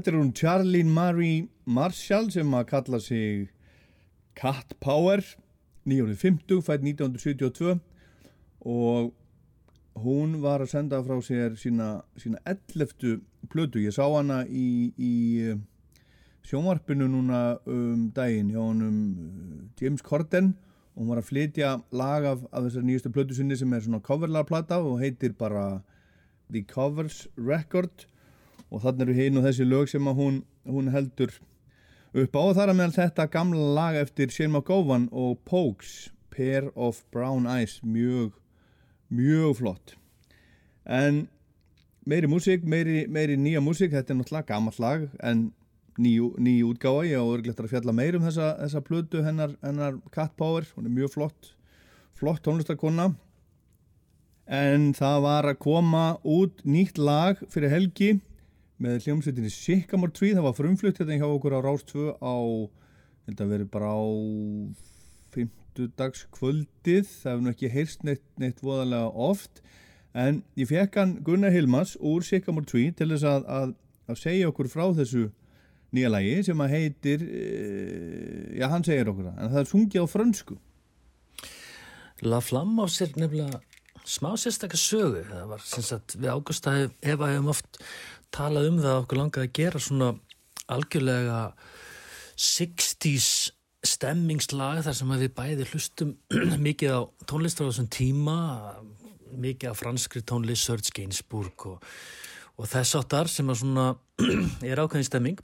Þetta 0.06 0.14
er 0.14 0.22
hún 0.22 0.34
Charlene 0.38 0.92
Marie 0.94 1.38
Marshall 1.66 2.28
sem 2.30 2.52
að 2.54 2.68
kalla 2.70 3.00
sig 3.02 3.48
Cat 4.38 4.76
Power 4.78 5.18
950, 5.82 6.60
fætt 6.62 6.86
1972 6.86 7.72
og 8.70 9.08
hún 10.04 10.38
var 10.44 10.62
að 10.62 10.70
senda 10.76 11.02
frá 11.02 11.18
sér 11.26 11.58
sína, 11.58 12.04
sína 12.22 12.38
11. 12.46 13.18
plötu. 13.50 13.82
Ég 13.82 13.98
sá 13.98 14.06
hana 14.06 14.44
í, 14.46 14.94
í 14.94 15.12
eh, 15.42 15.58
sjónvarpinu 16.46 17.10
núna 17.10 17.58
um 17.66 18.06
daginn 18.14 18.54
hjá 18.54 18.62
honum 18.62 19.04
eh, 19.10 19.60
James 19.82 20.06
Corden 20.06 20.54
og 20.94 21.02
hún 21.02 21.14
var 21.16 21.24
að 21.24 21.32
flytja 21.32 21.78
lag 21.90 22.30
af, 22.30 22.46
af 22.52 22.68
þessar 22.68 22.86
nýjastu 22.86 23.10
plötu 23.10 23.34
sinni 23.34 23.58
sem 23.58 23.74
er 23.74 23.82
svona 23.82 24.06
coverlarplata 24.06 24.78
og 24.86 25.00
heitir 25.02 25.34
bara 25.34 25.80
The 26.46 26.62
Covers 26.62 27.24
Record 27.34 28.06
og 28.70 28.82
þannig 28.82 29.06
eru 29.06 29.16
hinn 29.16 29.38
og 29.40 29.47
þessi 29.47 29.66
lög 29.66 29.90
sem 29.90 30.10
hún, 30.18 30.40
hún 30.66 30.90
heldur 30.94 31.32
upp 32.16 32.38
á. 32.38 32.44
Þar 32.59 32.72
að 32.72 32.78
meðal 32.80 32.97
þetta 32.97 33.28
gamla 33.32 33.68
lag 33.78 33.98
eftir 34.01 34.32
Shane 34.34 34.52
McGowan 34.52 35.09
og 35.12 35.38
Pokes 35.48 36.10
Pair 36.34 36.70
of 36.74 37.02
Brown 37.14 37.47
Eyes. 37.51 37.78
Mjög, 37.82 38.34
mjög 39.09 39.59
flott. 39.60 39.97
En 40.84 41.26
meiri 42.06 42.30
músík, 42.30 42.66
meiri, 42.66 43.05
meiri 43.10 43.38
nýja 43.38 43.62
músík. 43.64 43.94
Þetta 43.94 44.14
er 44.14 44.20
náttúrulega 44.20 44.51
gammalt 44.52 44.80
lag 44.82 45.09
en 45.22 45.51
ný, 45.98 46.18
ný 46.38 46.59
útgáfa. 46.66 47.06
Ég 47.09 47.22
og 47.22 47.38
örglegt 47.38 47.60
að 47.62 47.72
fjalla 47.74 47.94
meir 47.97 48.18
um 48.18 48.26
þessa, 48.26 48.55
þessa 48.64 48.84
plötu 48.86 49.22
hennar, 49.26 49.55
hennar 49.62 50.01
Cat 50.14 50.34
Power, 50.36 50.66
hún 50.76 50.90
er 50.90 50.98
mjög 50.98 51.14
flott 51.18 51.56
flott 52.16 52.40
tónlistakonna 52.47 53.10
en 54.47 54.93
það 54.97 55.18
var 55.24 55.48
að 55.51 55.59
koma 55.60 56.05
út 56.24 56.62
nýtt 56.64 56.97
lag 56.97 57.43
fyrir 57.52 57.72
helgi 57.72 58.10
með 58.82 59.07
hljómsveitinni 59.07 59.53
Sycamore 59.53 60.12
Tree 60.12 60.35
það 60.36 60.47
var 60.48 60.57
frumflutt 60.59 61.01
hérna 61.01 61.16
hjá 61.20 61.27
okkur 61.28 61.57
á 61.57 61.61
Rás 61.65 61.85
2 61.89 62.11
á, 62.20 62.36
held 63.28 63.40
að 63.40 63.53
veri 63.55 63.69
bara 63.73 63.93
á 63.97 64.05
50 65.36 65.94
dags 65.97 66.27
kvöldið 66.36 67.09
það 67.09 67.31
hefur 67.32 67.44
nú 67.44 67.55
ekki 67.55 67.73
heyrst 67.73 68.05
neitt, 68.07 68.27
neitt 68.40 68.62
voðalega 68.65 69.09
oft. 69.12 69.62
En 70.16 70.43
ég 70.57 70.69
fekk 70.70 71.01
hann 71.01 71.16
Gunnar 71.24 71.53
Hilmas 71.53 71.97
úr 72.01 72.24
Sycamore 72.24 72.69
Tree 72.69 72.93
til 72.97 73.11
þess 73.12 73.27
að, 73.28 73.48
að, 73.53 73.74
að 74.09 74.20
segja 74.23 74.53
okkur 74.53 74.70
frá 74.73 74.86
þessu 74.97 75.27
nýja 75.97 76.12
lagi 76.12 76.36
sem 76.48 76.61
að 76.61 76.73
heitir 76.77 77.24
e, 77.24 77.43
já 78.59 78.69
hann 78.73 78.85
segir 78.85 79.12
okkur 79.12 79.31
það 79.31 79.40
en 79.40 79.53
það 79.53 79.62
er 79.62 79.70
sungið 79.73 80.05
á 80.05 80.07
frönsku. 80.12 80.59
La 82.24 82.40
Flamme 82.44 82.85
á 82.85 82.86
sér 82.89 83.12
nefnilega 83.20 83.61
smá 84.07 84.31
sérstakka 84.39 84.78
sögu. 84.81 85.23
Það 85.28 85.48
var 85.51 85.65
sem 85.66 85.85
sagt 85.85 86.16
við 86.16 86.31
Ágústa 86.32 86.74
ef 86.86 87.19
að 87.20 87.32
hefum 87.35 87.51
oft 87.53 87.81
talað 88.35 88.70
um 88.70 88.81
það 88.82 88.93
að 88.93 89.03
okkur 89.03 89.20
langaði 89.20 89.48
að 89.48 89.57
gera 89.61 89.82
svona 89.82 90.12
algjörlega 90.73 91.40
60s 92.36 93.28
stemmingslag 93.86 94.82
þar 94.85 94.97
sem 94.98 95.12
við 95.15 95.35
bæði 95.36 95.66
hlustum 95.70 96.15
mikið 96.66 96.97
á 96.97 97.01
tónlistar 97.28 97.69
á 97.69 97.70
þessum 97.70 97.90
tíma 97.93 98.39
mikið 99.36 99.73
á 99.73 99.74
franskri 99.78 100.23
tónlist 100.27 100.66
Serge 100.66 100.93
Gainsbourg 100.97 101.69
og, 101.70 101.85
og 102.57 102.70
þess 102.70 102.98
áttar 102.98 103.31
sem 103.31 103.48
að 103.53 103.62
svona 103.62 103.86
er 104.70 104.82
ákveðin 104.82 105.09
stemming. 105.09 105.40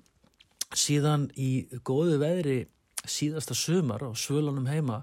Síðan 0.72 1.28
í 1.36 1.66
góðu 1.84 2.16
veðri 2.22 2.58
síðasta 3.04 3.54
sumar 3.58 4.04
á 4.06 4.10
svölunum 4.14 4.68
heima 4.70 5.02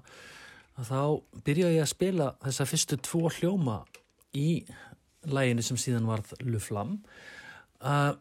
þá 0.79 1.19
byrjaði 1.43 1.75
ég 1.75 1.83
að 1.83 1.91
spila 1.91 2.29
þessa 2.43 2.67
fyrstu 2.69 2.97
tvo 3.03 3.29
hljóma 3.35 3.81
í 4.37 4.63
læginu 5.27 5.65
sem 5.65 5.79
síðan 5.79 6.07
varð 6.07 6.31
Luflam 6.47 6.97
uh, 7.83 8.13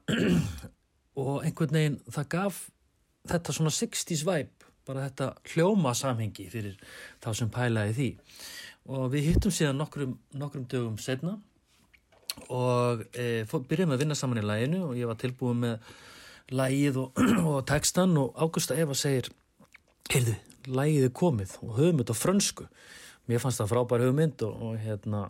og 1.22 1.44
einhvern 1.44 1.78
veginn 1.78 1.98
það 2.06 2.30
gaf 2.34 2.62
þetta 3.28 3.54
svona 3.56 3.74
60s 3.74 4.24
vibe 4.26 4.68
bara 4.88 5.08
þetta 5.08 5.32
hljóma 5.52 5.92
samhengi 5.96 6.46
fyrir 6.48 6.78
þá 7.20 7.28
sem 7.36 7.50
pælaði 7.52 7.96
því. 7.98 8.08
Og 8.88 9.10
við 9.12 9.32
hittum 9.34 9.52
síðan 9.52 9.80
nokkrum, 9.82 10.14
nokkrum 10.40 10.64
dögum 10.70 10.96
setna 11.02 11.36
og 12.54 13.02
e, 13.12 13.44
fó- 13.50 13.60
byrjaðum 13.60 13.96
að 13.96 14.04
vinna 14.04 14.16
saman 14.16 14.40
í 14.40 14.46
læginu 14.46 14.84
og 14.86 14.94
ég 14.96 15.10
var 15.10 15.18
tilbúin 15.20 15.60
með 15.64 15.90
lægið 16.54 17.00
og, 17.02 17.20
og 17.50 17.58
textan 17.68 18.16
og 18.20 18.38
Ágústa 18.38 18.78
Eva 18.78 18.96
segir 18.96 19.28
heyrðu, 20.12 20.38
lægið 20.72 21.08
er 21.08 21.14
komið 21.20 21.56
og 21.60 21.74
höfum 21.76 22.00
þetta 22.00 22.16
frönsku 22.16 22.68
mér 23.28 23.42
fannst 23.42 23.62
það 23.62 23.72
frábær 23.72 24.04
hugmynd 24.06 24.44
og, 24.46 24.62
og 24.64 24.78
hérna 24.82 25.24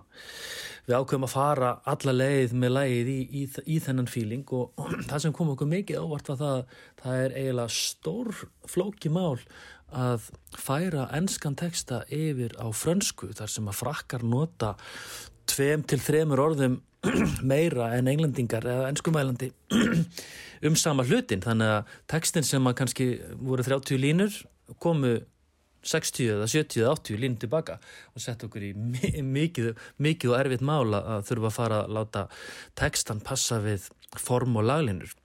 við 0.89 0.97
ákveðum 0.97 1.27
að 1.29 1.35
fara 1.35 1.73
alla 1.93 2.15
leið 2.15 2.55
með 2.57 2.75
lægið 2.77 3.11
í, 3.13 3.19
í, 3.41 3.43
í 3.75 3.79
þennan 3.85 4.11
fíling 4.11 4.55
og, 4.57 4.85
það 5.11 5.25
sem 5.25 5.35
kom 5.37 5.53
okkur 5.55 5.73
mikið 5.73 6.05
ávart 6.05 6.33
var 6.33 6.41
það 6.43 6.63
það 7.03 7.25
er 7.25 7.37
eiginlega 7.43 7.77
stór 7.79 8.33
flóki 8.69 9.13
mál 9.13 9.37
að 9.89 10.29
færa 10.57 11.07
enskan 11.17 11.57
texta 11.57 12.03
yfir 12.13 12.53
á 12.61 12.69
frönsku 12.77 13.31
þar 13.37 13.53
sem 13.53 13.71
að 13.71 13.79
frakkar 13.81 14.25
nota 14.27 14.75
tveim 15.49 15.85
til 15.89 16.01
þremur 16.03 16.45
orðum 16.45 16.77
meira 17.53 17.93
en 17.97 18.11
englendingar 18.11 18.67
eða 18.67 18.89
enskumælandi 18.91 19.51
um 20.67 20.77
sama 20.77 21.07
hlutin. 21.07 21.43
Þannig 21.45 21.75
að 21.77 21.97
textin 22.11 22.47
sem 22.47 22.69
að 22.69 22.79
kannski 22.83 23.09
voru 23.39 23.65
30 23.65 24.01
línur 24.03 24.41
komu 24.83 25.19
60 25.89 26.33
eða 26.35 26.49
70 26.51 26.83
eða 26.83 26.95
80 26.97 27.23
línur 27.23 27.43
tilbaka 27.45 27.79
og 28.15 28.25
sett 28.25 28.45
okkur 28.47 28.69
í 28.71 28.73
mi 28.77 29.23
mikið, 29.39 29.73
mikið 30.03 30.35
og 30.35 30.41
erfitt 30.41 30.67
mála 30.67 31.03
að 31.17 31.25
þurfa 31.31 31.51
að 31.51 31.57
fara 31.59 31.81
að 31.85 31.97
láta 31.99 32.27
textan 32.79 33.25
passa 33.25 33.61
við 33.65 33.89
form 34.17 34.61
og 34.61 34.69
laglínur 34.69 35.17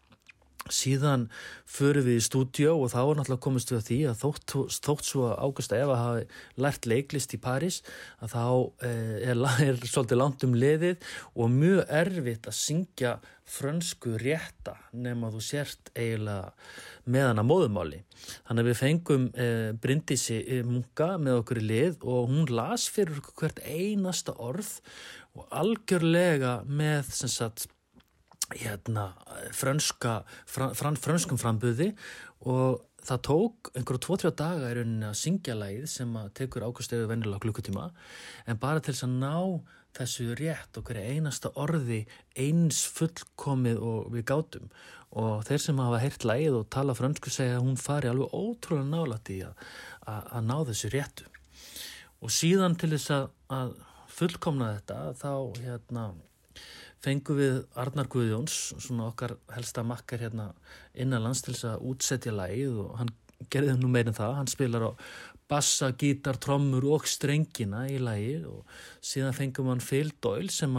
síðan 0.72 1.28
förum 1.68 2.06
við 2.08 2.20
í 2.20 2.24
stúdjó 2.24 2.76
og 2.78 2.92
þá 2.94 3.00
er 3.02 3.20
náttúrulega 3.20 3.44
komist 3.44 3.72
við 3.74 3.80
að 3.80 3.88
því 3.90 4.00
að 4.10 4.20
þótt, 4.22 4.56
þótt 4.86 5.08
svo 5.10 5.26
að 5.28 5.40
Ágústa 5.44 5.80
Eva 5.80 6.00
hafi 6.00 6.26
lært 6.64 6.88
leiklist 6.88 7.36
í 7.36 7.40
París 7.44 7.82
að 8.24 8.36
þá 8.36 8.46
eh, 8.88 9.16
er, 9.32 9.44
er 9.68 9.84
svolítið 9.84 10.22
langt 10.22 10.46
um 10.48 10.56
liðið 10.56 11.14
og 11.36 11.54
mjög 11.54 11.96
erfitt 12.02 12.50
að 12.50 12.60
syngja 12.60 13.14
frönsku 13.54 14.16
rétta 14.22 14.78
nema 14.96 15.32
þú 15.34 15.42
sért 15.44 15.92
eiginlega 15.98 16.54
með 17.12 17.28
hana 17.28 17.44
móðumáli. 17.44 18.00
Þannig 18.48 18.64
að 18.64 18.70
við 18.70 18.80
fengum 18.80 19.28
eh, 19.36 19.70
Bryndísi 19.84 20.40
eh, 20.48 20.64
Munga 20.64 21.18
með 21.20 21.42
okkur 21.42 21.60
í 21.60 21.68
lið 21.68 22.08
og 22.08 22.32
hún 22.32 22.48
las 22.54 22.88
fyrir 22.94 23.20
hvert 23.36 23.60
einasta 23.68 24.38
orð 24.40 24.78
og 25.36 25.48
algjörlega 25.52 26.62
með 26.70 27.12
sem 27.12 27.32
sagt 27.32 27.68
hérna, 28.52 29.12
frönska, 29.56 30.24
fran, 30.46 30.98
frönskum 31.00 31.40
framböði 31.42 31.94
og 32.44 32.82
það 33.04 33.22
tók 33.28 33.72
einhverju 33.74 34.02
tvo-trjá 34.06 34.32
daga 34.40 34.72
í 34.72 34.76
rauninni 34.78 35.08
að 35.10 35.20
syngja 35.20 35.56
lægið 35.60 35.88
sem 35.92 36.12
að 36.20 36.34
tekur 36.40 36.66
ákvæmstegu 36.68 37.08
vennilega 37.10 37.44
klukkutíma 37.44 37.90
en 38.48 38.60
bara 38.62 38.84
til 38.84 38.94
þess 38.94 39.08
að 39.08 39.16
ná 39.24 39.38
þessu 39.94 40.34
rétt 40.40 40.80
og 40.80 40.88
hverja 40.88 41.14
einasta 41.14 41.52
orði 41.60 42.02
eins 42.40 42.82
fullkomið 42.96 43.80
og 43.84 44.10
við 44.14 44.26
gátum. 44.32 44.70
Og 45.14 45.44
þeir 45.46 45.62
sem 45.62 45.82
hafa 45.84 46.02
heyrt 46.02 46.26
lægið 46.26 46.58
og 46.58 46.70
tala 46.74 46.96
frönsku 46.98 47.30
segja 47.34 47.60
að 47.60 47.68
hún 47.68 47.78
fari 47.78 48.10
alveg 48.10 48.34
ótrúlega 48.34 48.90
nálægt 48.90 49.30
í 49.36 49.40
að, 49.46 49.68
að, 50.10 50.30
að 50.40 50.48
ná 50.50 50.56
þessu 50.72 50.92
réttu. 50.96 51.28
Og 52.24 52.34
síðan 52.34 52.78
til 52.80 52.90
þess 52.96 53.14
að, 53.14 53.28
að 53.54 53.76
fullkomna 54.14 54.72
þetta 54.80 55.00
þá 55.20 55.34
hérna 55.62 56.08
fengum 57.04 57.40
við 57.40 57.60
Arnar 57.80 58.08
Guðjóns, 58.12 58.56
svona 58.80 59.10
okkar 59.12 59.36
helsta 59.54 59.84
makkar 59.86 60.24
hérna 60.24 60.52
innanlands 60.94 61.44
til 61.44 61.54
þess 61.56 61.70
að 61.74 61.86
útsetja 61.92 62.34
lægið 62.36 62.80
og 62.86 62.98
hann 63.02 63.14
gerði 63.52 63.76
nú 63.80 63.92
meirinn 63.92 64.16
það, 64.16 64.36
hann 64.40 64.52
spilar 64.52 64.88
á 64.88 64.92
bassa, 65.52 65.92
gítar, 66.00 66.40
trommur 66.42 66.86
og 66.96 67.08
strengina 67.10 67.84
í 67.92 68.00
lægið 68.02 68.48
og 68.50 68.76
síðan 69.04 69.36
fengum 69.38 69.72
hann 69.74 69.84
Phil 69.84 70.14
Doyle 70.24 70.52
sem 70.54 70.78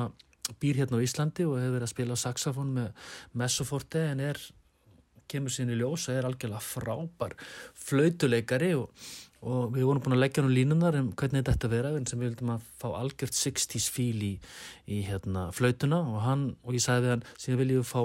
býr 0.60 0.80
hérna 0.82 1.00
á 1.00 1.04
Íslandi 1.04 1.46
og 1.48 1.58
hefur 1.60 1.76
verið 1.76 1.88
að 1.88 1.92
spila 1.92 2.16
á 2.16 2.24
saxofón 2.24 2.72
með 2.76 3.10
Messoforte 3.40 4.02
en 4.10 4.24
er 4.24 4.40
kemur 5.30 5.52
sín 5.52 5.72
í 5.72 5.78
ljós 5.78 6.08
og 6.08 6.18
er 6.18 6.28
algjörlega 6.28 6.64
frábær 6.64 7.36
flautuleikari 7.86 8.74
og 8.76 8.90
og 9.44 9.74
við 9.74 9.86
vorum 9.88 10.02
búin 10.04 10.16
að 10.16 10.22
leggja 10.22 10.44
nú 10.44 10.52
línunar 10.52 10.96
um 10.98 11.10
hvernig 11.12 11.44
þetta 11.46 11.70
vera 11.72 11.94
en 11.94 12.06
sem 12.08 12.20
við 12.20 12.32
vildum 12.32 12.54
að 12.56 12.68
fá 12.80 12.86
algjört 12.96 13.36
60s 13.36 13.88
fíl 13.92 14.22
í, 14.24 14.34
í 14.88 15.02
hérna, 15.08 15.48
flautuna. 15.54 16.00
Og 16.10 16.22
hann, 16.24 16.46
og 16.64 16.76
ég 16.76 16.84
sagði 16.84 17.06
við 17.06 17.14
hann 17.14 17.26
síðan 17.34 17.60
viljum 17.62 17.82
við 17.82 17.90
fá 17.90 18.02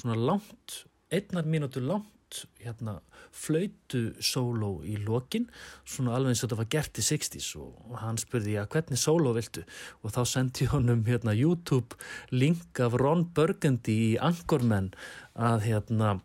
svona 0.00 0.16
langt 0.30 0.78
einnar 1.12 1.48
mínútur 1.48 1.84
langt 1.88 2.42
hérna, 2.60 2.98
flautu 3.32 4.02
sóló 4.24 4.78
í 4.84 4.98
lokin, 5.00 5.46
svona 5.88 6.16
alveg 6.16 6.34
eins 6.34 6.42
og 6.42 6.48
þetta 6.48 6.58
var 6.60 6.70
gert 6.74 7.00
í 7.00 7.04
60s 7.06 7.48
og, 7.60 7.70
og 7.88 7.98
hann 8.02 8.20
spurði 8.20 8.56
já 8.56 8.64
hvernig 8.68 9.00
sóló 9.00 9.32
viltu? 9.36 9.64
Og 10.02 10.12
þá 10.12 10.22
sendi 10.28 10.66
ég 10.66 10.74
honum 10.74 11.04
hérna 11.08 11.36
YouTube 11.36 11.96
link 12.32 12.80
af 12.84 12.96
Ron 13.00 13.26
Burgundy 13.36 13.96
í 14.10 14.16
Anchorman 14.20 14.92
að 15.36 15.68
hérna 15.68 16.18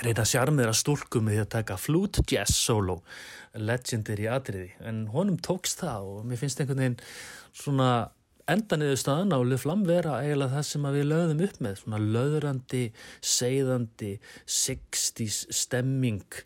reyna 0.00 0.24
að 0.24 0.78
stúlkum 0.78 1.26
með 1.26 1.34
því 1.34 1.42
að 1.42 1.52
taka 1.52 1.76
flute 1.80 2.24
jazz 2.28 2.56
solo 2.56 3.02
legendary 3.58 4.28
atriði 4.30 4.72
en 4.88 5.06
honum 5.12 5.38
tókst 5.42 5.82
það 5.82 6.08
og 6.08 6.26
mér 6.28 6.40
finnst 6.40 6.62
einhvern 6.62 6.82
veginn 6.82 6.98
svona 7.52 7.88
endaniðu 8.50 8.96
staðan 8.98 9.34
á 9.36 9.38
Luflam 9.44 9.84
vera 9.86 10.18
eiginlega 10.22 10.56
það 10.56 10.66
sem 10.68 10.88
við 10.96 11.06
lögðum 11.10 11.44
upp 11.46 11.60
með 11.62 11.76
svona 11.82 12.00
löðrandi, 12.02 12.82
seiðandi 13.20 14.12
60s 14.46 15.44
stemming 15.62 16.40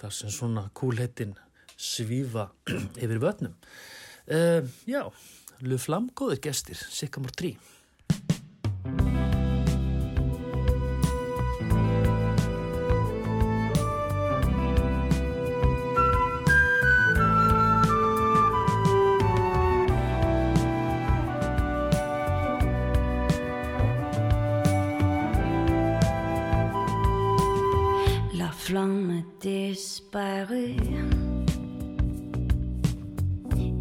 þar 0.00 0.16
sem 0.16 0.32
svona 0.32 0.68
kúlhettin 0.78 1.36
svífa 1.76 2.48
yfir 3.02 3.20
vötnum. 3.22 3.54
Uh, 4.30 4.62
Já, 4.88 5.04
Luflam 5.66 6.08
góður 6.16 6.40
gestir, 6.46 6.78
Sikkamór 6.78 7.34
3 7.36 7.56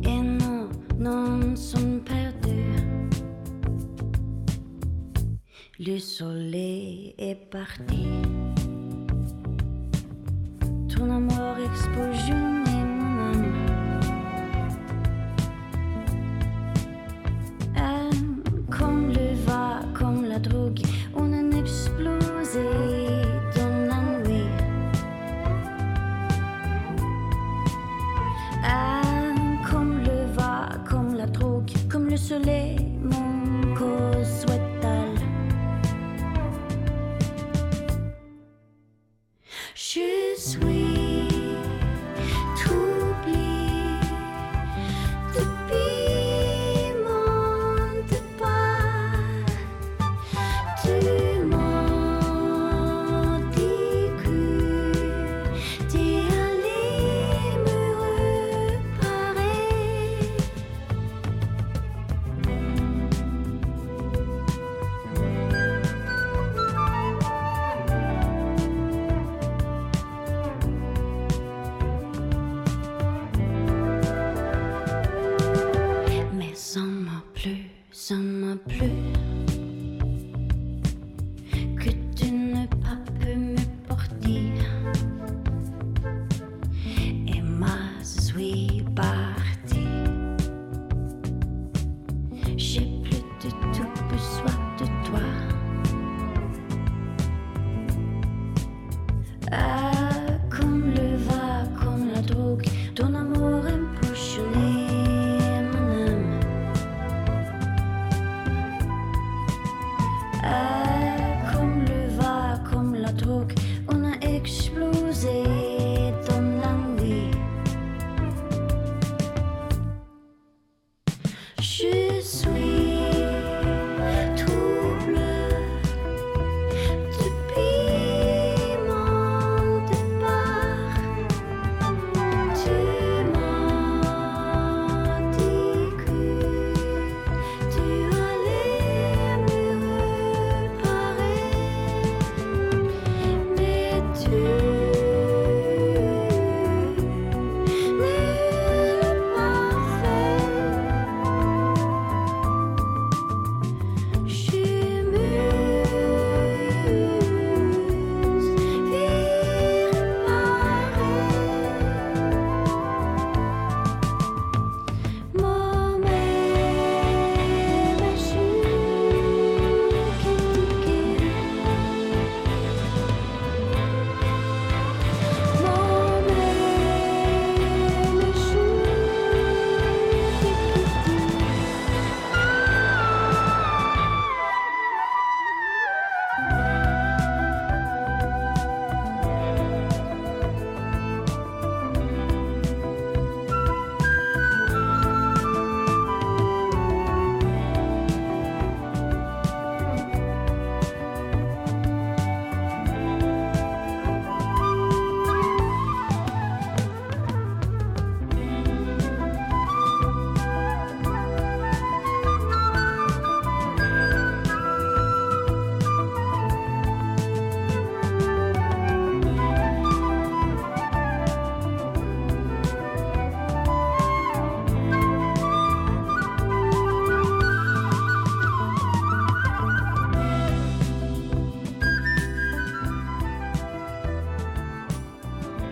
Et 0.04 0.22
non, 0.22 0.70
non 0.98 1.56
sont 1.58 2.00
perdus. 2.06 3.10
Le 5.78 6.00
soleil 6.00 7.16
est 7.18 7.36
parti. 7.36 8.08
Ton 10.88 11.10
amour 11.10 11.58
explosion 11.66 12.61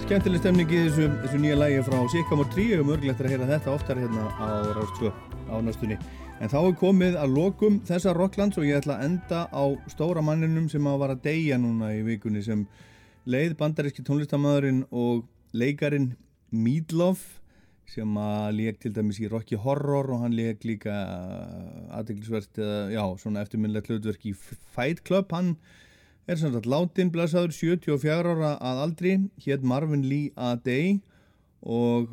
skemmtileg 0.10 0.42
stemning 0.42 0.72
í 0.74 0.78
þessu, 0.88 1.04
þessu 1.22 1.38
nýja 1.38 1.56
lægi 1.60 1.82
frá 1.86 1.98
Sycamore 2.10 2.50
3 2.50 2.64
og 2.80 2.88
mörgulegt 2.88 3.20
er 3.22 3.28
að 3.28 3.34
heyra 3.36 3.48
þetta 3.52 3.74
oftar 3.76 4.00
hérna 4.02 4.24
á 4.42 4.82
2 4.98 5.10
á 5.54 5.56
næstunni. 5.62 5.98
En 6.42 6.50
þá 6.50 6.56
er 6.58 6.78
komið 6.80 7.18
að 7.22 7.36
lokum 7.36 7.76
þessa 7.86 8.16
Rocklands 8.18 8.58
og 8.58 8.66
ég 8.66 8.80
ætla 8.80 8.96
að 8.96 9.04
enda 9.06 9.42
á 9.54 9.64
stóra 9.94 10.24
manninum 10.26 10.66
sem 10.72 10.88
að 10.90 10.98
var 11.04 11.14
að 11.14 11.22
deyja 11.28 11.60
núna 11.62 11.92
í 11.94 12.00
vikunni 12.08 12.42
sem 12.42 12.64
leið 13.30 13.54
bandaríski 13.60 14.02
tónlistamæðurinn 14.08 14.80
og 14.90 15.28
leikarin 15.54 16.16
Meatloaf 16.50 17.22
sem 17.94 18.18
að 18.18 18.48
leik 18.64 18.82
til 18.82 18.96
dæmis 18.96 19.22
í 19.22 19.30
Rocky 19.30 19.62
Horror 19.62 20.10
og 20.16 20.24
hann 20.24 20.34
leik 20.34 20.66
líka 20.66 20.96
aðdeglisvert 22.00 22.58
já, 22.96 23.04
svona 23.22 23.46
eftirminnlegt 23.46 23.94
hlutverk 23.94 24.26
í 24.26 24.34
Fight 24.34 25.06
Club 25.06 25.38
hann 25.38 25.54
er 26.30 26.38
sem 26.38 26.52
sagt 26.54 26.68
látin 26.70 27.10
blæsaður 27.10 27.54
74 27.56 28.28
ára 28.30 28.52
að 28.62 28.80
aldri 28.84 29.12
hétt 29.42 29.64
Marvin 29.66 30.04
Lee 30.06 30.30
A. 30.38 30.54
Day 30.62 31.00
og 31.66 32.12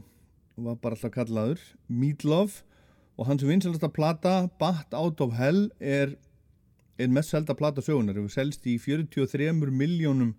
var 0.57 0.79
bara 0.81 0.97
alltaf 0.97 1.13
kallaður 1.13 1.61
Meatloaf. 1.89 2.63
Og 3.17 3.29
hans 3.29 3.45
vinsalasta 3.45 3.91
plata 3.93 4.49
Bat 4.61 4.97
Out 4.97 5.21
of 5.21 5.35
Hell 5.37 5.69
er 5.81 6.15
einn 6.97 7.13
mest 7.13 7.35
selda 7.35 7.57
plata 7.57 7.85
sögunar 7.85 8.17
hefur 8.17 8.33
selst 8.33 8.65
í 8.65 8.79
43 8.81 9.53
miljónum 9.69 10.33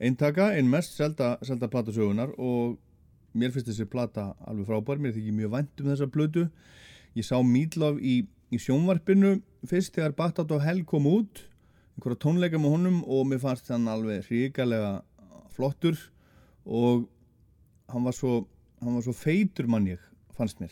eintaka, 0.00 0.54
einn 0.56 0.68
mest 0.72 0.96
selda, 0.96 1.36
selda 1.44 1.68
plata 1.68 1.92
sögunar 1.92 2.32
og 2.38 2.78
mér 3.36 3.52
finnst 3.52 3.68
þessi 3.68 3.88
plata 3.92 4.30
alveg 4.48 4.70
frábær, 4.70 5.00
mér 5.00 5.12
þykir 5.16 5.36
mjög 5.36 5.52
vænt 5.52 5.84
um 5.84 5.92
þessa 5.92 6.08
plötu. 6.08 6.48
Ég 7.12 7.28
sá 7.28 7.36
Meatloaf 7.44 8.00
í, 8.00 8.22
í 8.24 8.60
sjónvarpinu 8.62 9.36
fyrst 9.68 9.96
þegar 10.00 10.16
Bat 10.16 10.44
Out 10.44 10.56
of 10.56 10.64
Hell 10.64 10.84
kom 10.88 11.08
út 11.12 11.44
einhverja 11.98 12.20
tónleika 12.22 12.58
með 12.62 12.74
honum 12.76 12.98
og 13.10 13.24
mér 13.26 13.40
fannst 13.42 13.72
hann 13.72 13.88
alveg 13.90 14.28
hrigalega 14.28 15.00
flottur 15.50 15.98
og 16.64 17.08
hann 17.90 18.04
var 18.06 18.14
svo, 18.14 18.44
hann 18.78 18.94
var 18.94 19.02
svo 19.02 19.14
feitur 19.16 19.66
mann 19.66 19.88
ég, 19.90 19.98
fannst 20.36 20.60
mér. 20.62 20.70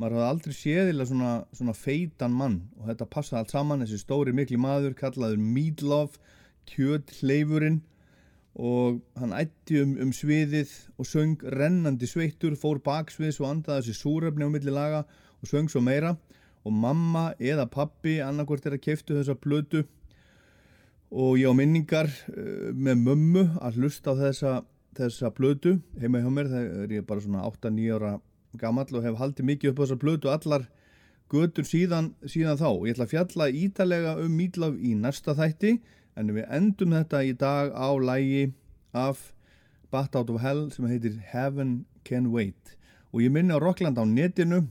Maður 0.00 0.16
hafði 0.16 0.30
aldrei 0.30 0.56
séðilega 0.56 1.10
svona, 1.10 1.32
svona 1.52 1.74
feitan 1.76 2.32
mann 2.32 2.56
og 2.78 2.88
þetta 2.88 3.10
passaði 3.12 3.40
allt 3.42 3.52
saman. 3.52 3.84
Þessi 3.84 4.00
stóri 4.00 4.32
mikli 4.32 4.56
maður 4.56 4.96
kallaður 4.96 5.42
Meatloaf 5.44 6.16
kjöt 6.70 7.12
hleyfurinn 7.18 7.82
og 8.56 9.02
hann 9.20 9.36
ætti 9.36 9.82
um, 9.82 9.92
um 10.00 10.14
sviðið 10.16 10.72
og 10.96 11.08
söng 11.10 11.44
rennandi 11.52 12.08
sveittur 12.08 12.56
fór 12.56 12.80
baksviðs 12.80 13.42
og 13.42 13.50
andaði 13.50 13.90
þessi 13.90 14.00
súrefni 14.00 14.48
á 14.48 14.54
milli 14.54 14.72
laga 14.72 15.04
og 15.04 15.52
söng 15.52 15.68
svo 15.68 15.84
meira. 15.84 16.16
Og 16.64 16.72
mamma 16.72 17.34
eða 17.36 17.68
pappi 17.68 18.22
annarkvort 18.24 18.64
er 18.68 18.78
að 18.78 18.86
keftu 18.88 19.20
þessa 19.20 19.36
plötu 19.36 19.84
og 21.10 21.38
ég 21.40 21.50
á 21.50 21.54
minningar 21.54 22.08
uh, 22.08 22.70
með 22.74 23.04
mömmu 23.06 23.46
að 23.60 23.80
hlusta 23.80 24.14
á 24.14 24.20
þessa, 24.24 24.52
þessa 24.98 25.30
plötu 25.34 25.78
heima 26.00 26.22
hjá 26.22 26.30
mér, 26.30 26.50
það 26.50 26.68
er 26.84 26.94
ég 26.98 27.06
bara 27.08 27.24
svona 27.24 27.46
8-9 27.50 27.96
ára 27.98 28.12
gammal 28.58 28.86
og 28.94 29.04
hef 29.06 29.18
haldið 29.18 29.48
mikið 29.50 29.72
upp 29.72 29.80
á 29.80 29.82
þessa 29.84 30.00
plötu 30.04 30.30
allar 30.30 30.68
götur 31.30 31.66
síðan, 31.66 32.14
síðan 32.26 32.58
þá. 32.58 32.70
Ég 32.86 32.96
ætla 32.96 33.06
að 33.06 33.12
fjalla 33.14 33.50
ítalega 33.54 34.16
um 34.22 34.32
Mídlaf 34.34 34.78
í 34.78 34.96
næsta 34.98 35.36
þætti 35.38 35.76
en 36.18 36.34
við 36.34 36.48
endum 36.50 36.96
þetta 36.96 37.22
í 37.22 37.36
dag 37.38 37.70
á 37.70 37.88
lægi 37.98 38.50
af 38.94 39.30
Bat 39.90 40.18
Out 40.18 40.30
of 40.30 40.42
Hell 40.42 40.68
sem 40.74 40.86
heitir 40.90 41.20
Heaven 41.30 41.84
Can 42.06 42.30
Wait. 42.34 42.76
Og 43.14 43.22
ég 43.22 43.32
minni 43.34 43.54
á 43.54 43.62
Rockland 43.62 43.98
á 43.98 44.06
netinu 44.06 44.64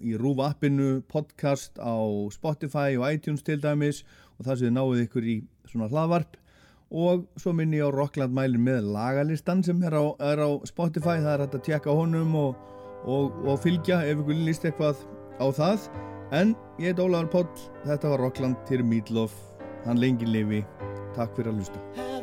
í 0.00 0.14
Rúf 0.16 0.40
appinu, 0.40 1.02
podcast 1.08 1.76
á 1.76 1.92
Spotify 2.32 2.96
og 2.96 3.04
iTunes 3.12 3.44
til 3.44 3.60
dæmis 3.60 4.00
og 4.23 4.23
það 4.42 4.56
sem 4.56 4.66
þið 4.66 4.74
náðu 4.78 5.04
ykkur 5.04 5.28
í 5.28 5.36
svona 5.70 5.90
hlaðvarp. 5.92 6.38
Og 6.94 7.24
svo 7.40 7.54
minni 7.56 7.80
ég 7.80 7.90
á 7.90 7.96
Rockland 7.96 8.34
mælin 8.36 8.62
með 8.62 8.90
lagalistan 8.94 9.64
sem 9.66 9.80
er 9.82 9.96
á, 9.98 10.04
er 10.22 10.42
á 10.42 10.50
Spotify, 10.68 11.18
það 11.24 11.32
er 11.32 11.44
hægt 11.44 11.58
að 11.58 11.66
tjekka 11.68 11.96
honum 11.96 12.34
og, 12.38 12.56
og, 13.04 13.34
og 13.46 13.60
fylgja 13.64 14.02
ef 14.06 14.22
ykkur 14.22 14.42
líst 14.46 14.66
eitthvað 14.68 15.02
á 15.42 15.46
það. 15.50 15.90
En 16.34 16.54
ég 16.78 16.92
heit 16.94 17.02
Ólaður 17.02 17.30
Póll, 17.34 17.68
þetta 17.84 18.14
var 18.14 18.26
Rockland 18.28 18.58
til 18.70 18.82
Meatloaf, 18.86 19.36
hann 19.86 20.02
lengi 20.02 20.28
lifi. 20.28 20.64
Takk 21.14 21.36
fyrir 21.36 21.54
að 21.54 21.62
hlusta 21.62 22.13